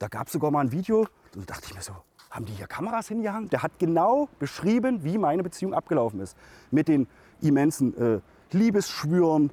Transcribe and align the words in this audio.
Da 0.00 0.08
gab 0.08 0.28
es 0.28 0.32
sogar 0.32 0.50
mal 0.50 0.60
ein 0.60 0.72
Video, 0.72 1.06
und 1.36 1.48
dachte 1.48 1.66
ich 1.66 1.74
mir 1.74 1.82
so, 1.82 1.92
haben 2.30 2.46
die 2.46 2.52
hier 2.52 2.66
Kameras 2.66 3.08
hingehangen? 3.08 3.50
Der 3.50 3.62
hat 3.62 3.78
genau 3.78 4.30
beschrieben, 4.38 5.04
wie 5.04 5.18
meine 5.18 5.42
Beziehung 5.42 5.74
abgelaufen 5.74 6.20
ist. 6.20 6.38
Mit 6.70 6.88
den 6.88 7.06
immensen 7.42 7.94
äh, 7.96 8.20
Liebesschwüren, 8.50 9.52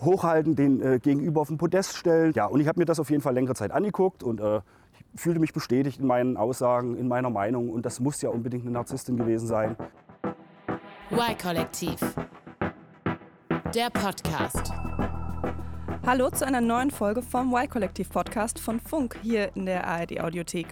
hochhalten, 0.00 0.56
den 0.56 0.80
äh, 0.80 0.98
Gegenüber 1.00 1.42
auf 1.42 1.48
den 1.48 1.58
Podest 1.58 1.96
stellen. 1.96 2.32
Ja, 2.34 2.46
und 2.46 2.60
ich 2.60 2.66
habe 2.66 2.78
mir 2.78 2.86
das 2.86 2.98
auf 2.98 3.10
jeden 3.10 3.20
Fall 3.20 3.34
längere 3.34 3.54
Zeit 3.54 3.70
angeguckt 3.70 4.22
und 4.22 4.40
äh, 4.40 4.62
fühlte 5.14 5.38
mich 5.38 5.52
bestätigt 5.52 6.00
in 6.00 6.06
meinen 6.06 6.38
Aussagen, 6.38 6.96
in 6.96 7.06
meiner 7.06 7.28
Meinung. 7.28 7.68
Und 7.68 7.84
das 7.84 8.00
muss 8.00 8.22
ja 8.22 8.30
unbedingt 8.30 8.64
eine 8.64 8.72
Narzisstin 8.72 9.18
gewesen 9.18 9.46
sein. 9.46 9.76
Y-Kollektiv. 11.10 12.00
Der 13.74 13.90
Podcast. 13.90 14.72
Hallo 16.08 16.30
zu 16.30 16.46
einer 16.46 16.62
neuen 16.62 16.90
Folge 16.90 17.20
vom 17.20 17.52
Y-Kollektiv-Podcast 17.52 18.58
von 18.60 18.80
Funk 18.80 19.18
hier 19.22 19.54
in 19.54 19.66
der 19.66 19.86
ARD-Audiothek. 19.86 20.68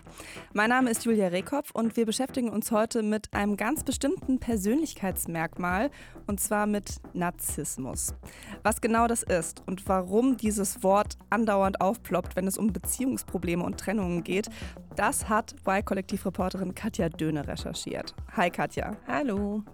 Mein 0.55 0.71
Name 0.71 0.91
ist 0.91 1.05
Julia 1.05 1.27
Rehkopf 1.27 1.73
und 1.73 1.95
wir 1.99 2.07
beschäftigen 2.07 2.49
uns 2.49 2.71
heute 2.71 3.03
mit 3.03 3.35
einem 3.35 3.59
ganz 3.59 3.85
bestimmten 3.85 4.41
Persönlichkeitsmerkmal 4.41 5.91
und 6.27 6.41
zwar 6.41 6.67
mit 6.67 7.03
Narzissmus. 7.13 8.15
Was 8.63 8.81
genau 8.81 9.09
das 9.09 9.23
ist 9.23 9.63
und 9.67 9.87
warum 9.87 10.39
dieses 10.39 10.83
Wort 10.83 11.19
andauernd 11.29 11.83
aufploppt, 11.83 12.35
wenn 12.35 12.47
es 12.47 12.57
um 12.57 12.73
Beziehungsprobleme 12.73 13.63
und 13.63 13.79
Trennungen 13.79 14.25
geht, 14.25 14.49
das 14.95 15.29
hat 15.29 15.55
Y-Kollektiv-Reporterin 15.67 16.75
Katja 16.75 17.11
Döhne 17.11 17.47
recherchiert. 17.47 18.15
Hi 18.39 18.49
Katja. 18.49 18.97
Hallo. 19.07 19.65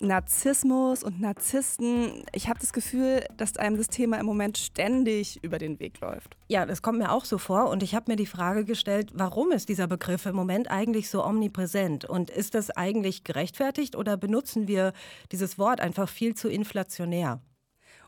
Narzissmus 0.00 1.02
und 1.02 1.20
Narzissten. 1.20 2.24
Ich 2.32 2.48
habe 2.48 2.60
das 2.60 2.72
Gefühl, 2.72 3.24
dass 3.36 3.56
einem 3.56 3.76
das 3.76 3.88
Thema 3.88 4.18
im 4.18 4.26
Moment 4.26 4.58
ständig 4.58 5.42
über 5.42 5.58
den 5.58 5.80
Weg 5.80 6.00
läuft. 6.00 6.36
Ja, 6.48 6.66
das 6.66 6.82
kommt 6.82 6.98
mir 6.98 7.12
auch 7.12 7.24
so 7.24 7.38
vor. 7.38 7.68
Und 7.68 7.82
ich 7.82 7.94
habe 7.94 8.10
mir 8.10 8.16
die 8.16 8.26
Frage 8.26 8.64
gestellt, 8.64 9.10
warum 9.14 9.50
ist 9.50 9.68
dieser 9.68 9.86
Begriff 9.86 10.26
im 10.26 10.36
Moment 10.36 10.70
eigentlich 10.70 11.10
so 11.10 11.24
omnipräsent? 11.24 12.04
Und 12.04 12.30
ist 12.30 12.54
das 12.54 12.70
eigentlich 12.70 13.24
gerechtfertigt 13.24 13.96
oder 13.96 14.16
benutzen 14.16 14.68
wir 14.68 14.92
dieses 15.32 15.58
Wort 15.58 15.80
einfach 15.80 16.08
viel 16.08 16.34
zu 16.34 16.48
inflationär? 16.48 17.40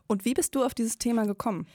Und 0.07 0.25
wie 0.25 0.33
bist 0.33 0.55
du 0.55 0.63
auf 0.63 0.73
dieses 0.73 0.97
Thema 0.97 1.25
gekommen? 1.25 1.67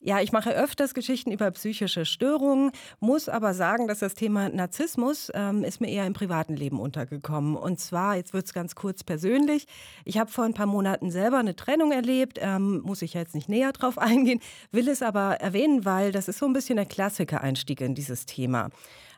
Ja, 0.00 0.20
ich 0.20 0.30
mache 0.30 0.54
öfters 0.54 0.92
Geschichten 0.92 1.32
über 1.32 1.50
psychische 1.52 2.04
Störungen, 2.04 2.70
muss 3.00 3.28
aber 3.30 3.54
sagen, 3.54 3.88
dass 3.88 4.00
das 4.00 4.14
Thema 4.14 4.50
Narzissmus 4.50 5.32
ähm, 5.34 5.64
ist 5.64 5.80
mir 5.80 5.88
eher 5.88 6.06
im 6.06 6.12
privaten 6.12 6.54
Leben 6.54 6.78
untergekommen. 6.78 7.56
Und 7.56 7.80
zwar, 7.80 8.14
jetzt 8.14 8.34
wird 8.34 8.44
es 8.44 8.52
ganz 8.52 8.74
kurz 8.74 9.02
persönlich. 9.02 9.66
Ich 10.04 10.18
habe 10.18 10.30
vor 10.30 10.44
ein 10.44 10.52
paar 10.52 10.66
Monaten 10.66 11.10
selber 11.10 11.38
eine 11.38 11.56
Trennung 11.56 11.92
erlebt, 11.92 12.38
ähm, 12.42 12.82
muss 12.82 13.00
ich 13.00 13.14
jetzt 13.14 13.34
nicht 13.34 13.48
näher 13.48 13.72
drauf 13.72 13.96
eingehen, 13.98 14.40
will 14.70 14.88
es 14.88 15.00
aber 15.00 15.40
erwähnen, 15.40 15.86
weil 15.86 16.12
das 16.12 16.28
ist 16.28 16.38
so 16.38 16.46
ein 16.46 16.52
bisschen 16.52 16.76
der 16.76 16.86
Klassiker-Einstieg 16.86 17.80
in 17.80 17.94
dieses 17.94 18.26
Thema. 18.26 18.68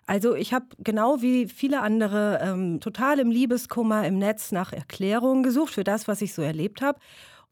Also 0.06 0.34
ich 0.36 0.54
habe 0.54 0.66
genau 0.78 1.20
wie 1.20 1.48
viele 1.48 1.82
andere 1.82 2.38
ähm, 2.40 2.80
total 2.80 3.18
im 3.18 3.30
Liebeskummer 3.30 4.06
im 4.06 4.18
Netz 4.18 4.52
nach 4.52 4.72
Erklärungen 4.72 5.42
gesucht 5.42 5.74
für 5.74 5.84
das, 5.84 6.08
was 6.08 6.22
ich 6.22 6.32
so 6.32 6.40
erlebt 6.40 6.80
habe 6.80 6.98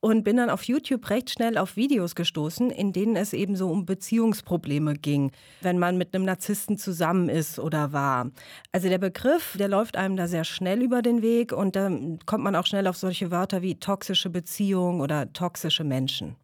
und 0.07 0.23
bin 0.23 0.37
dann 0.37 0.51
auf 0.51 0.63
YouTube 0.63 1.11
recht 1.11 1.31
schnell 1.31 1.59
auf 1.59 1.77
Videos 1.77 2.15
gestoßen, 2.15 2.71
in 2.71 2.93
denen 2.93 3.17
es 3.17 3.33
eben 3.33 3.57
so 3.57 3.69
um 3.69 3.87
Beziehungsprobleme 3.87 4.95
ging, 4.95 5.33
wenn 5.63 5.81
man 5.81 5.99
mit 5.99 6.15
einem 6.15 6.25
Narzissten 6.25 6.79
zusammen 6.79 7.29
ist 7.29 7.59
oder 7.59 7.93
war. 7.93 8.31
Also 8.71 8.89
der 8.89 8.99
Begriff, 8.99 9.57
der 9.59 9.67
läuft 9.67 9.97
einem 9.97 10.17
da 10.17 10.29
sehr 10.29 10.45
schnell 10.45 10.81
über 10.81 11.03
den 11.03 11.23
Weg 11.23 11.53
und 11.53 11.75
dann 11.75 12.21
kommt 12.25 12.45
man 12.45 12.55
auch 12.55 12.67
schnell 12.67 12.87
auf 12.87 12.97
solche 12.97 13.33
Wörter 13.33 13.63
wie 13.63 13.81
toxische 13.81 14.31
Beziehung 14.31 15.01
oder 15.01 15.33
toxische 15.33 15.83
Menschen. 15.83 16.37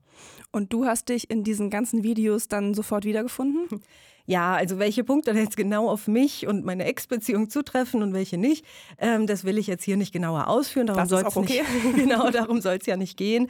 Und 0.50 0.72
du 0.72 0.84
hast 0.84 1.08
dich 1.08 1.30
in 1.30 1.44
diesen 1.44 1.70
ganzen 1.70 2.02
Videos 2.02 2.48
dann 2.48 2.74
sofort 2.74 3.04
wiedergefunden? 3.04 3.80
Ja, 4.24 4.54
also 4.54 4.78
welche 4.78 5.02
Punkte 5.02 5.32
jetzt 5.32 5.56
genau 5.56 5.88
auf 5.88 6.06
mich 6.06 6.46
und 6.46 6.64
meine 6.64 6.84
Ex-Beziehung 6.84 7.50
zutreffen 7.50 8.02
und 8.02 8.12
welche 8.14 8.38
nicht, 8.38 8.64
ähm, 8.98 9.26
das 9.26 9.44
will 9.44 9.58
ich 9.58 9.66
jetzt 9.66 9.84
hier 9.84 9.96
nicht 9.96 10.12
genauer 10.12 10.48
ausführen. 10.48 10.86
Darum 10.86 11.06
soll 11.06 11.24
es 11.26 11.36
okay. 11.36 11.62
nicht, 11.62 11.96
genau, 11.96 12.30
darum 12.30 12.60
soll 12.60 12.76
es 12.76 12.86
ja 12.86 12.96
nicht 12.96 13.16
gehen. 13.16 13.48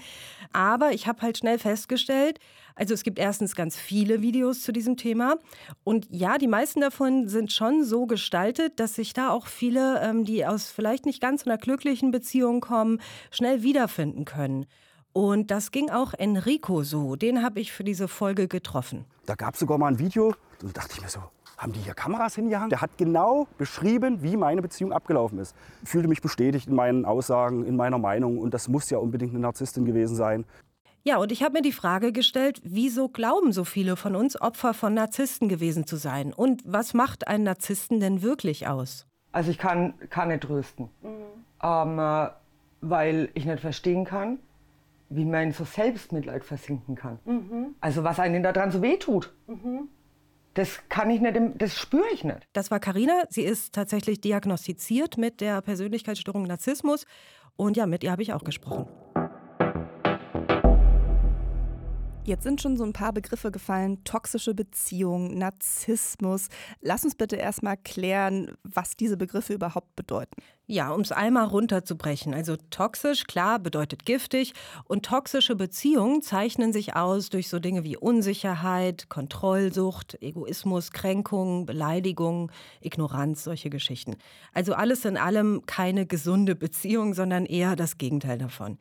Aber 0.53 0.93
ich 0.93 1.07
habe 1.07 1.21
halt 1.23 1.39
schnell 1.39 1.59
festgestellt, 1.59 2.39
also 2.75 2.95
es 2.95 3.03
gibt 3.03 3.19
erstens 3.19 3.55
ganz 3.55 3.77
viele 3.77 4.23
Videos 4.23 4.63
zu 4.63 4.73
diesem 4.73 4.97
Thema 4.97 5.37
und 5.85 6.07
ja, 6.11 6.39
die 6.39 6.49
meisten 6.49 6.81
davon 6.81 7.29
sind 7.29 7.53
schon 7.53 7.85
so 7.85 8.07
gestaltet, 8.07 8.81
dass 8.81 8.95
sich 8.95 9.13
da 9.13 9.31
auch 9.31 9.47
viele, 9.47 10.01
ähm, 10.01 10.25
die 10.25 10.47
aus 10.47 10.71
vielleicht 10.71 11.05
nicht 11.05 11.21
ganz 11.21 11.47
einer 11.47 11.59
glücklichen 11.59 12.11
Beziehung 12.11 12.61
kommen, 12.61 13.01
schnell 13.31 13.63
wiederfinden 13.63 14.25
können. 14.25 14.67
Und 15.13 15.51
das 15.51 15.71
ging 15.71 15.91
auch 15.91 16.15
Enrico 16.15 16.83
so. 16.83 17.17
Den 17.17 17.43
habe 17.43 17.61
ich 17.61 17.73
für 17.73 17.85
diese 17.85 18.09
Folge 18.09 18.49
getroffen. 18.49 19.05
Da 19.27 19.35
gab 19.35 19.55
es 19.55 19.61
sogar 19.61 19.79
mal 19.79 19.89
ein 19.89 19.99
Video, 19.99 20.35
da 20.61 20.69
dachte 20.69 20.95
ich 20.95 21.03
mir 21.03 21.09
so, 21.09 21.21
haben 21.59 21.73
die 21.73 21.81
hier 21.81 21.95
Kameras 21.95 22.35
hingehangen? 22.35 22.71
Der 22.71 22.81
hat 22.81 22.99
genau 22.99 23.47
beschrieben, 23.57 24.23
wie 24.23 24.37
meine 24.37 24.63
Beziehung 24.63 24.93
abgelaufen 24.93 25.39
ist. 25.39 25.55
Ich 25.83 25.91
fühlte 25.91 26.09
mich 26.09 26.21
bestätigt 26.21 26.67
in 26.67 26.75
meinen 26.75 27.05
Aussagen, 27.05 27.65
in 27.65 27.77
meiner 27.77 27.99
Meinung. 27.99 28.39
Und 28.39 28.53
das 28.53 28.69
muss 28.69 28.91
ja 28.91 28.99
unbedingt 28.99 29.33
eine 29.33 29.41
Narzisstin 29.41 29.85
gewesen 29.85 30.17
sein. 30.17 30.45
Ja, 31.05 31.19
und 31.19 31.31
ich 31.31 31.43
habe 31.43 31.55
mir 31.55 31.63
die 31.63 31.73
Frage 31.73 32.13
gestellt, 32.13 32.61
wieso 32.65 33.09
glauben 33.09 33.53
so 33.53 33.65
viele 33.65 33.97
von 33.97 34.17
uns 34.17 34.41
Opfer 34.41 34.73
von 34.73 34.95
Narzissten 34.95 35.49
gewesen 35.49 35.87
zu 35.87 35.97
sein? 35.97 36.33
Und 36.33 36.63
was 36.65 36.95
macht 36.95 37.29
einen 37.29 37.45
Narzissten 37.45 38.01
denn 38.01 38.23
wirklich 38.23 38.69
aus? 38.69 39.07
Also 39.33 39.51
ich 39.51 39.59
kann, 39.59 39.95
kann 40.11 40.29
nicht 40.29 40.45
trösten, 40.45 40.91
mhm. 41.03 41.09
ähm, 41.63 41.99
äh, 41.99 42.29
weil 42.81 43.31
ich 43.35 43.47
nicht 43.47 43.61
verstehen 43.61 44.05
kann, 44.05 44.39
wie 45.15 45.25
man 45.25 45.49
in 45.49 45.53
so 45.53 45.65
Selbstmitleid 45.65 46.45
versinken 46.45 46.95
kann. 46.95 47.19
Mhm. 47.25 47.75
Also 47.81 48.05
was 48.05 48.19
einen 48.19 48.43
daran 48.43 48.71
so 48.71 48.83
wehtut. 48.83 49.35
Mhm. 49.47 49.89
Das 50.55 50.81
kann 50.89 51.09
ich 51.09 51.21
nicht, 51.21 51.37
das 51.57 51.79
spüre 51.79 52.05
ich 52.13 52.25
nicht. 52.25 52.47
Das 52.53 52.71
war 52.71 52.79
Karina. 52.79 53.23
Sie 53.31 53.43
ist 53.43 53.75
tatsächlich 53.75 54.21
diagnostiziert 54.21 55.17
mit 55.17 55.41
der 55.41 55.63
Persönlichkeitsstörung 55.63 56.43
Narzissmus. 56.43 57.07
Und 57.57 57.77
ja, 57.77 57.87
mit 57.87 58.05
ihr 58.05 58.13
habe 58.13 58.23
ich 58.23 58.33
auch 58.33 58.45
gesprochen. 58.45 58.87
Jetzt 62.25 62.45
sind 62.45 62.63
schon 62.63 62.77
so 62.77 62.85
ein 62.85 62.93
paar 62.93 63.13
Begriffe 63.13 63.51
gefallen. 63.51 64.05
Toxische 64.05 64.55
Beziehung, 64.55 65.37
Narzissmus. 65.39 66.51
Lass 66.81 67.05
uns 67.05 67.17
bitte 67.17 67.35
erstmal 67.35 67.77
klären, 67.77 68.53
was 68.63 68.97
diese 68.97 69.17
Begriffe 69.17 69.55
überhaupt 69.55 69.97
bedeuten. 69.97 70.41
Ja, 70.67 70.93
um 70.93 71.01
es 71.01 71.11
einmal 71.11 71.47
runterzubrechen. 71.47 72.33
Also 72.33 72.55
toxisch, 72.71 73.25
klar, 73.25 73.59
bedeutet 73.59 74.07
giftig. 74.07 74.53
Und 74.85 75.05
toxische 75.05 75.57
Beziehungen 75.57 76.23
zeichnen 76.23 76.73
sich 76.73 76.95
aus 76.95 77.29
durch 77.29 77.49
so 77.49 77.59
Dinge 77.59 77.83
wie 77.83 77.97
Unsicherheit, 77.97 79.09
Kontrollsucht, 79.09 80.23
Egoismus, 80.23 80.93
Kränkung, 80.93 81.67
Beleidigung, 81.67 82.53
Ignoranz, 82.81 83.43
solche 83.43 83.69
Geschichten. 83.69 84.15
Also 84.53 84.75
alles 84.75 85.05
in 85.05 85.17
allem 85.17 85.67
keine 85.67 86.07
gesunde 86.07 86.55
Beziehung, 86.55 87.15
sondern 87.15 87.47
eher 87.47 87.75
das 87.75 87.99
Gegenteil 87.99 88.39
davon. 88.39 88.79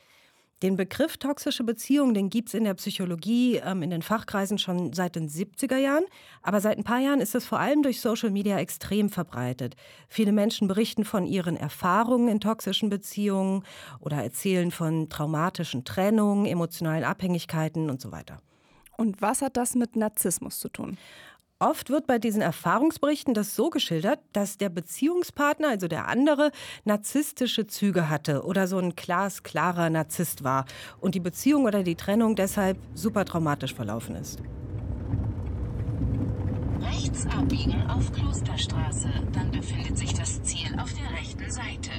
Den 0.62 0.78
Begriff 0.78 1.18
toxische 1.18 1.64
Beziehung, 1.64 2.14
den 2.14 2.30
gibt 2.30 2.50
es 2.50 2.54
in 2.54 2.66
der 2.66 2.76
Psychologie, 2.76 3.56
ähm, 3.56 3.82
in 3.82 3.90
den 3.90 4.04
Fachkreisen 4.04 4.60
schon 4.60 4.94
seit 4.94 5.16
den 5.16 5.28
70er 5.28 5.78
Jahren. 5.78 6.04
Aber 6.44 6.62
seit 6.62 6.78
ein 6.78 6.84
paar 6.84 7.00
Jahren 7.00 7.20
ist 7.20 7.34
es 7.34 7.46
vor 7.46 7.60
allem 7.60 7.82
durch 7.82 8.00
Social 8.00 8.30
Media 8.30 8.60
extrem 8.60 9.10
verbreitet. 9.10 9.76
Viele 10.08 10.32
Menschen 10.32 10.68
berichten 10.68 11.04
von 11.04 11.26
ihren 11.26 11.58
Erfahrungen 11.58 12.28
in 12.28 12.40
toxischen 12.40 12.90
Beziehungen 12.92 13.64
oder 14.00 14.18
erzählen 14.18 14.70
von 14.70 15.10
traumatischen 15.10 15.84
Trennungen, 15.84 16.46
emotionalen 16.46 17.06
Abhängigkeiten 17.06 17.90
und 17.90 18.00
so 18.00 18.12
weiter. 18.12 18.40
Und 18.98 19.20
was 19.20 19.42
hat 19.42 19.58
das 19.58 19.74
mit 19.74 19.96
Narzissmus 19.96 20.60
zu 20.60 20.70
tun? 20.70 20.96
Oft 21.62 21.92
wird 21.92 22.08
bei 22.08 22.18
diesen 22.18 22.42
Erfahrungsberichten 22.42 23.36
das 23.36 23.56
so 23.56 23.70
geschildert, 23.70 24.20
dass 24.34 24.58
der 24.58 24.70
Beziehungspartner, 24.70 25.70
also 25.70 25.88
der 25.88 26.08
andere, 26.08 26.52
narzisstische 26.86 27.68
Züge 27.68 28.10
hatte 28.10 28.46
oder 28.46 28.66
so 28.66 28.80
ein 28.80 28.96
glasklarer 28.96 29.92
Narzisst 29.92 30.44
war 30.44 30.66
und 31.00 31.14
die 31.14 31.20
Beziehung 31.20 31.66
oder 31.66 31.84
die 31.84 31.94
Trennung 31.94 32.36
deshalb 32.36 32.80
super 32.96 33.26
traumatisch 33.26 33.76
verlaufen 33.76 34.16
ist. 34.16 34.42
Rechts 36.80 37.28
abbiegen 37.28 37.88
auf 37.92 38.12
Klosterstraße, 38.12 39.10
dann 39.32 39.52
befindet 39.52 40.00
sich 40.00 40.16
das 40.16 40.42
Ziel 40.42 40.76
auf 40.80 40.92
der 40.94 41.12
rechten 41.16 41.52
Seite. 41.52 41.92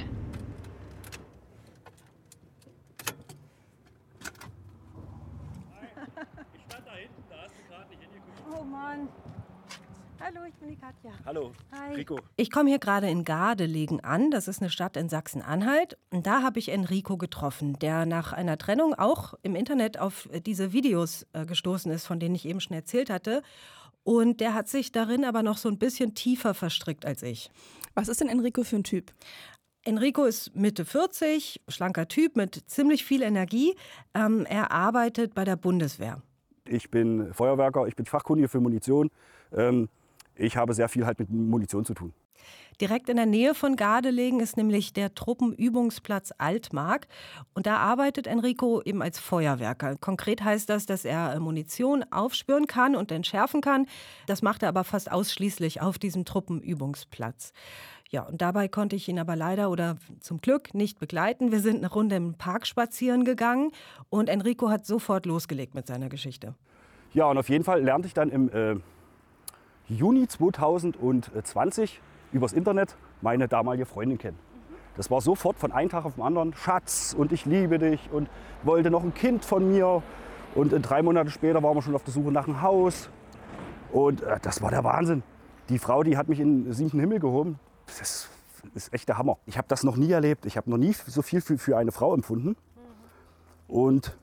Ich 6.53 6.63
stand 6.65 6.85
da 6.85 6.95
hinten, 6.95 7.23
da 7.29 7.35
hast 7.45 7.55
du 7.55 7.73
gerade 7.73 7.89
nicht 7.91 8.01
hingeguckt. 8.01 8.59
Oh 8.59 8.65
Mann. 8.65 9.07
Hallo, 10.25 10.39
ich 10.47 10.55
bin 10.55 10.69
die 10.69 10.77
Katja. 10.77 11.11
Hallo, 11.25 11.51
Hi. 11.73 11.95
Rico. 11.95 12.17
Ich 12.37 12.49
komme 12.49 12.69
hier 12.69 12.79
gerade 12.79 13.09
in 13.09 13.25
Gardelegen 13.25 13.99
an. 13.99 14.31
Das 14.31 14.47
ist 14.47 14.61
eine 14.61 14.69
Stadt 14.69 14.95
in 14.95 15.09
Sachsen-Anhalt. 15.09 15.97
Und 16.11 16.25
da 16.25 16.41
habe 16.41 16.59
ich 16.59 16.69
Enrico 16.69 17.17
getroffen, 17.17 17.77
der 17.79 18.05
nach 18.05 18.31
einer 18.31 18.57
Trennung 18.57 18.93
auch 18.93 19.33
im 19.41 19.53
Internet 19.53 19.99
auf 19.99 20.29
diese 20.45 20.71
Videos 20.71 21.27
äh, 21.33 21.45
gestoßen 21.45 21.91
ist, 21.91 22.07
von 22.07 22.21
denen 22.21 22.35
ich 22.35 22.45
eben 22.45 22.61
schon 22.61 22.73
erzählt 22.73 23.09
hatte. 23.09 23.41
Und 24.03 24.39
der 24.39 24.53
hat 24.53 24.69
sich 24.69 24.93
darin 24.93 25.25
aber 25.25 25.43
noch 25.43 25.57
so 25.57 25.67
ein 25.67 25.77
bisschen 25.77 26.15
tiefer 26.15 26.53
verstrickt 26.53 27.05
als 27.05 27.21
ich. 27.21 27.51
Was 27.93 28.07
ist 28.07 28.21
denn 28.21 28.29
Enrico 28.29 28.63
für 28.63 28.77
ein 28.77 28.85
Typ? 28.85 29.11
Enrico 29.83 30.23
ist 30.23 30.55
Mitte 30.55 30.85
40, 30.85 31.63
schlanker 31.67 32.07
Typ 32.07 32.37
mit 32.37 32.63
ziemlich 32.67 33.03
viel 33.03 33.23
Energie. 33.23 33.75
Ähm, 34.13 34.45
er 34.45 34.71
arbeitet 34.71 35.33
bei 35.33 35.43
der 35.43 35.57
Bundeswehr. 35.57 36.21
Ich 36.65 36.89
bin 36.89 37.33
Feuerwerker, 37.33 37.87
ich 37.87 37.97
bin 37.97 38.05
Fachkundige 38.05 38.47
für 38.47 38.61
Munition. 38.61 39.09
Ähm, 39.51 39.89
ich 40.35 40.57
habe 40.57 40.73
sehr 40.73 40.89
viel 40.89 41.05
halt 41.05 41.19
mit 41.19 41.29
Munition 41.29 41.85
zu 41.85 41.93
tun. 41.93 42.13
Direkt 42.81 43.07
in 43.07 43.17
der 43.17 43.25
Nähe 43.25 43.53
von 43.53 43.75
Gardelegen 43.75 44.39
ist 44.39 44.57
nämlich 44.57 44.93
der 44.93 45.13
Truppenübungsplatz 45.13 46.33
Altmark. 46.37 47.07
Und 47.53 47.67
da 47.67 47.77
arbeitet 47.77 48.25
Enrico 48.25 48.81
eben 48.83 49.01
als 49.01 49.19
Feuerwerker. 49.19 49.95
Konkret 49.97 50.43
heißt 50.43 50.69
das, 50.69 50.85
dass 50.85 51.05
er 51.05 51.39
Munition 51.39 52.03
aufspüren 52.11 52.65
kann 52.65 52.95
und 52.95 53.11
entschärfen 53.11 53.61
kann. 53.61 53.85
Das 54.25 54.41
macht 54.41 54.63
er 54.63 54.69
aber 54.69 54.83
fast 54.83 55.11
ausschließlich 55.11 55.81
auf 55.81 55.99
diesem 55.99 56.25
Truppenübungsplatz. 56.25 57.53
Ja, 58.09 58.23
und 58.23 58.41
dabei 58.41 58.67
konnte 58.67 58.95
ich 58.95 59.07
ihn 59.07 59.17
aber 59.17 59.35
leider 59.35 59.71
oder 59.71 59.97
zum 60.19 60.39
Glück 60.39 60.73
nicht 60.73 60.99
begleiten. 60.99 61.51
Wir 61.51 61.59
sind 61.59 61.77
eine 61.77 61.91
Runde 61.91 62.15
im 62.15 62.35
Park 62.35 62.67
spazieren 62.67 63.23
gegangen 63.25 63.71
und 64.09 64.29
Enrico 64.29 64.69
hat 64.69 64.85
sofort 64.85 65.25
losgelegt 65.25 65.73
mit 65.73 65.87
seiner 65.87 66.09
Geschichte. 66.09 66.53
Ja, 67.13 67.25
und 67.25 67.37
auf 67.37 67.49
jeden 67.49 67.63
Fall 67.63 67.81
lernte 67.83 68.07
ich 68.07 68.13
dann 68.13 68.29
im 68.29 68.49
äh, 68.49 68.75
Juni 69.93 70.27
2020 70.27 72.01
übers 72.31 72.53
Internet 72.53 72.95
meine 73.21 73.47
damalige 73.47 73.85
Freundin 73.85 74.17
kennen. 74.17 74.39
Das 74.95 75.09
war 75.09 75.21
sofort 75.21 75.57
von 75.57 75.71
einem 75.71 75.89
Tag 75.89 76.05
auf 76.05 76.15
den 76.15 76.23
anderen, 76.23 76.53
Schatz 76.53 77.15
und 77.17 77.31
ich 77.31 77.45
liebe 77.45 77.79
dich 77.79 78.11
und 78.11 78.29
wollte 78.63 78.91
noch 78.91 79.03
ein 79.03 79.13
Kind 79.13 79.43
von 79.45 79.71
mir. 79.71 80.03
Und 80.55 80.73
äh, 80.73 80.79
drei 80.79 81.01
Monate 81.01 81.31
später 81.31 81.63
waren 81.63 81.75
wir 81.75 81.81
schon 81.81 81.95
auf 81.95 82.03
der 82.03 82.13
Suche 82.13 82.31
nach 82.31 82.47
einem 82.47 82.61
Haus. 82.61 83.09
Und 83.91 84.21
äh, 84.21 84.39
das 84.41 84.61
war 84.61 84.69
der 84.69 84.83
Wahnsinn. 84.83 85.23
Die 85.69 85.79
Frau, 85.79 86.03
die 86.03 86.17
hat 86.17 86.27
mich 86.27 86.39
in 86.39 86.65
den 86.65 86.73
siebten 86.73 86.99
Himmel 86.99 87.19
gehoben. 87.19 87.59
Das 87.87 88.29
ist 88.75 88.93
echt 88.93 89.07
der 89.07 89.17
Hammer. 89.17 89.37
Ich 89.45 89.57
habe 89.57 89.67
das 89.67 89.83
noch 89.83 89.95
nie 89.95 90.11
erlebt. 90.11 90.45
Ich 90.45 90.57
habe 90.57 90.69
noch 90.69 90.77
nie 90.77 90.93
so 90.93 91.21
viel 91.21 91.41
für, 91.41 91.57
für 91.57 91.77
eine 91.77 91.91
Frau 91.91 92.13
empfunden. 92.13 92.55
Und 93.67 94.15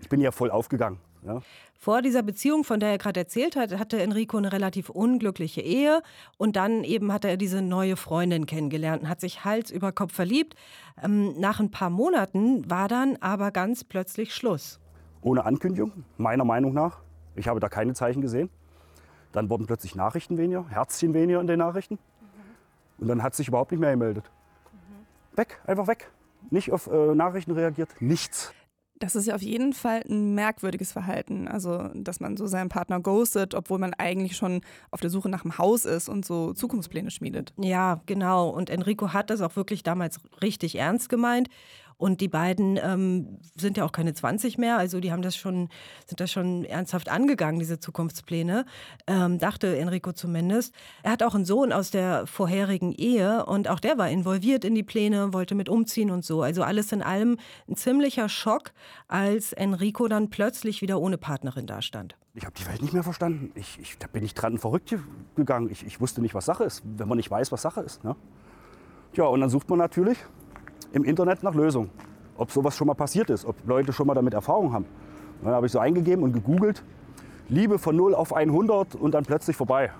ich 0.00 0.08
bin 0.08 0.20
ja 0.20 0.30
voll 0.30 0.50
aufgegangen. 0.50 0.98
Ja. 1.26 1.40
Vor 1.78 2.02
dieser 2.02 2.22
Beziehung, 2.22 2.64
von 2.64 2.80
der 2.80 2.90
er 2.90 2.98
gerade 2.98 3.20
erzählt 3.20 3.56
hat, 3.56 3.78
hatte 3.78 4.00
Enrico 4.00 4.36
eine 4.38 4.52
relativ 4.52 4.88
unglückliche 4.88 5.60
Ehe 5.60 6.02
und 6.38 6.56
dann 6.56 6.84
eben 6.84 7.12
hat 7.12 7.24
er 7.24 7.36
diese 7.36 7.62
neue 7.62 7.96
Freundin 7.96 8.46
kennengelernt 8.46 9.02
und 9.02 9.08
hat 9.08 9.20
sich 9.20 9.44
Hals 9.44 9.70
über 9.70 9.92
Kopf 9.92 10.14
verliebt. 10.14 10.54
Ähm, 11.02 11.38
nach 11.38 11.60
ein 11.60 11.70
paar 11.70 11.90
Monaten 11.90 12.68
war 12.70 12.88
dann 12.88 13.16
aber 13.20 13.50
ganz 13.50 13.84
plötzlich 13.84 14.34
Schluss. 14.34 14.80
Ohne 15.20 15.44
Ankündigung, 15.44 16.04
meiner 16.16 16.44
Meinung 16.44 16.72
nach. 16.72 17.00
Ich 17.34 17.48
habe 17.48 17.60
da 17.60 17.68
keine 17.68 17.94
Zeichen 17.94 18.22
gesehen. 18.22 18.48
Dann 19.32 19.50
wurden 19.50 19.66
plötzlich 19.66 19.94
Nachrichten 19.94 20.38
weniger, 20.38 20.66
Herzchen 20.68 21.12
weniger 21.12 21.40
in 21.40 21.46
den 21.46 21.58
Nachrichten. 21.58 21.98
Und 22.98 23.08
dann 23.08 23.22
hat 23.22 23.34
sich 23.34 23.48
überhaupt 23.48 23.72
nicht 23.72 23.80
mehr 23.80 23.90
gemeldet. 23.90 24.30
Weg, 25.34 25.60
einfach 25.66 25.86
weg. 25.86 26.10
Nicht 26.50 26.72
auf 26.72 26.86
äh, 26.86 27.14
Nachrichten 27.14 27.52
reagiert, 27.52 27.90
nichts. 28.00 28.54
Das 28.98 29.14
ist 29.14 29.26
ja 29.26 29.34
auf 29.34 29.42
jeden 29.42 29.72
Fall 29.72 30.02
ein 30.08 30.34
merkwürdiges 30.34 30.92
Verhalten. 30.92 31.48
Also, 31.48 31.90
dass 31.94 32.20
man 32.20 32.36
so 32.36 32.46
seinen 32.46 32.68
Partner 32.68 33.00
ghostet, 33.00 33.54
obwohl 33.54 33.78
man 33.78 33.92
eigentlich 33.94 34.36
schon 34.36 34.62
auf 34.90 35.00
der 35.00 35.10
Suche 35.10 35.28
nach 35.28 35.44
einem 35.44 35.58
Haus 35.58 35.84
ist 35.84 36.08
und 36.08 36.24
so 36.24 36.52
Zukunftspläne 36.54 37.10
schmiedet. 37.10 37.52
Ja, 37.58 38.00
genau. 38.06 38.48
Und 38.48 38.70
Enrico 38.70 39.12
hat 39.12 39.30
das 39.30 39.42
auch 39.42 39.56
wirklich 39.56 39.82
damals 39.82 40.18
richtig 40.40 40.76
ernst 40.76 41.08
gemeint. 41.08 41.48
Und 41.98 42.20
die 42.20 42.28
beiden 42.28 42.78
ähm, 42.82 43.38
sind 43.54 43.78
ja 43.78 43.84
auch 43.84 43.92
keine 43.92 44.12
20 44.12 44.58
mehr, 44.58 44.76
also 44.76 45.00
die 45.00 45.12
haben 45.12 45.22
das 45.22 45.34
schon, 45.34 45.70
sind 46.04 46.20
das 46.20 46.30
schon 46.30 46.64
ernsthaft 46.64 47.08
angegangen, 47.08 47.58
diese 47.58 47.80
Zukunftspläne, 47.80 48.66
ähm, 49.06 49.38
dachte 49.38 49.78
Enrico 49.78 50.12
zumindest. 50.12 50.74
Er 51.02 51.12
hat 51.12 51.22
auch 51.22 51.34
einen 51.34 51.46
Sohn 51.46 51.72
aus 51.72 51.90
der 51.90 52.26
vorherigen 52.26 52.92
Ehe 52.92 53.46
und 53.46 53.68
auch 53.68 53.80
der 53.80 53.96
war 53.96 54.10
involviert 54.10 54.64
in 54.64 54.74
die 54.74 54.82
Pläne, 54.82 55.32
wollte 55.32 55.54
mit 55.54 55.70
umziehen 55.70 56.10
und 56.10 56.22
so. 56.22 56.42
Also 56.42 56.62
alles 56.62 56.92
in 56.92 57.02
allem 57.02 57.38
ein 57.66 57.76
ziemlicher 57.76 58.28
Schock, 58.28 58.72
als 59.08 59.54
Enrico 59.54 60.06
dann 60.08 60.28
plötzlich 60.28 60.82
wieder 60.82 61.00
ohne 61.00 61.16
Partnerin 61.16 61.66
dastand. 61.66 62.16
Ich 62.34 62.44
habe 62.44 62.54
die 62.58 62.66
Welt 62.66 62.82
nicht 62.82 62.92
mehr 62.92 63.02
verstanden. 63.02 63.50
Ich, 63.54 63.78
ich, 63.80 63.96
da 63.96 64.06
bin 64.06 64.22
ich 64.22 64.34
dran 64.34 64.58
verrückt 64.58 64.94
gegangen. 65.34 65.70
Ich, 65.70 65.86
ich 65.86 66.00
wusste 66.00 66.20
nicht, 66.20 66.34
was 66.34 66.44
Sache 66.44 66.64
ist, 66.64 66.82
wenn 66.84 67.08
man 67.08 67.16
nicht 67.16 67.30
weiß, 67.30 67.50
was 67.52 67.62
Sache 67.62 67.80
ist. 67.80 68.04
Ne? 68.04 68.14
Ja, 69.14 69.24
und 69.24 69.40
dann 69.40 69.48
sucht 69.48 69.70
man 69.70 69.78
natürlich 69.78 70.18
im 70.92 71.04
Internet 71.04 71.42
nach 71.42 71.54
Lösungen. 71.54 71.90
Ob 72.36 72.50
sowas 72.50 72.76
schon 72.76 72.86
mal 72.86 72.94
passiert 72.94 73.30
ist, 73.30 73.44
ob 73.44 73.56
Leute 73.66 73.92
schon 73.92 74.06
mal 74.06 74.14
damit 74.14 74.34
Erfahrung 74.34 74.72
haben. 74.72 74.86
Dann 75.42 75.52
habe 75.52 75.66
ich 75.66 75.72
so 75.72 75.78
eingegeben 75.78 76.22
und 76.22 76.32
gegoogelt, 76.32 76.82
Liebe 77.48 77.78
von 77.78 77.96
0 77.96 78.14
auf 78.14 78.34
100 78.34 78.94
und 78.96 79.12
dann 79.12 79.24
plötzlich 79.24 79.56
vorbei. 79.56 79.90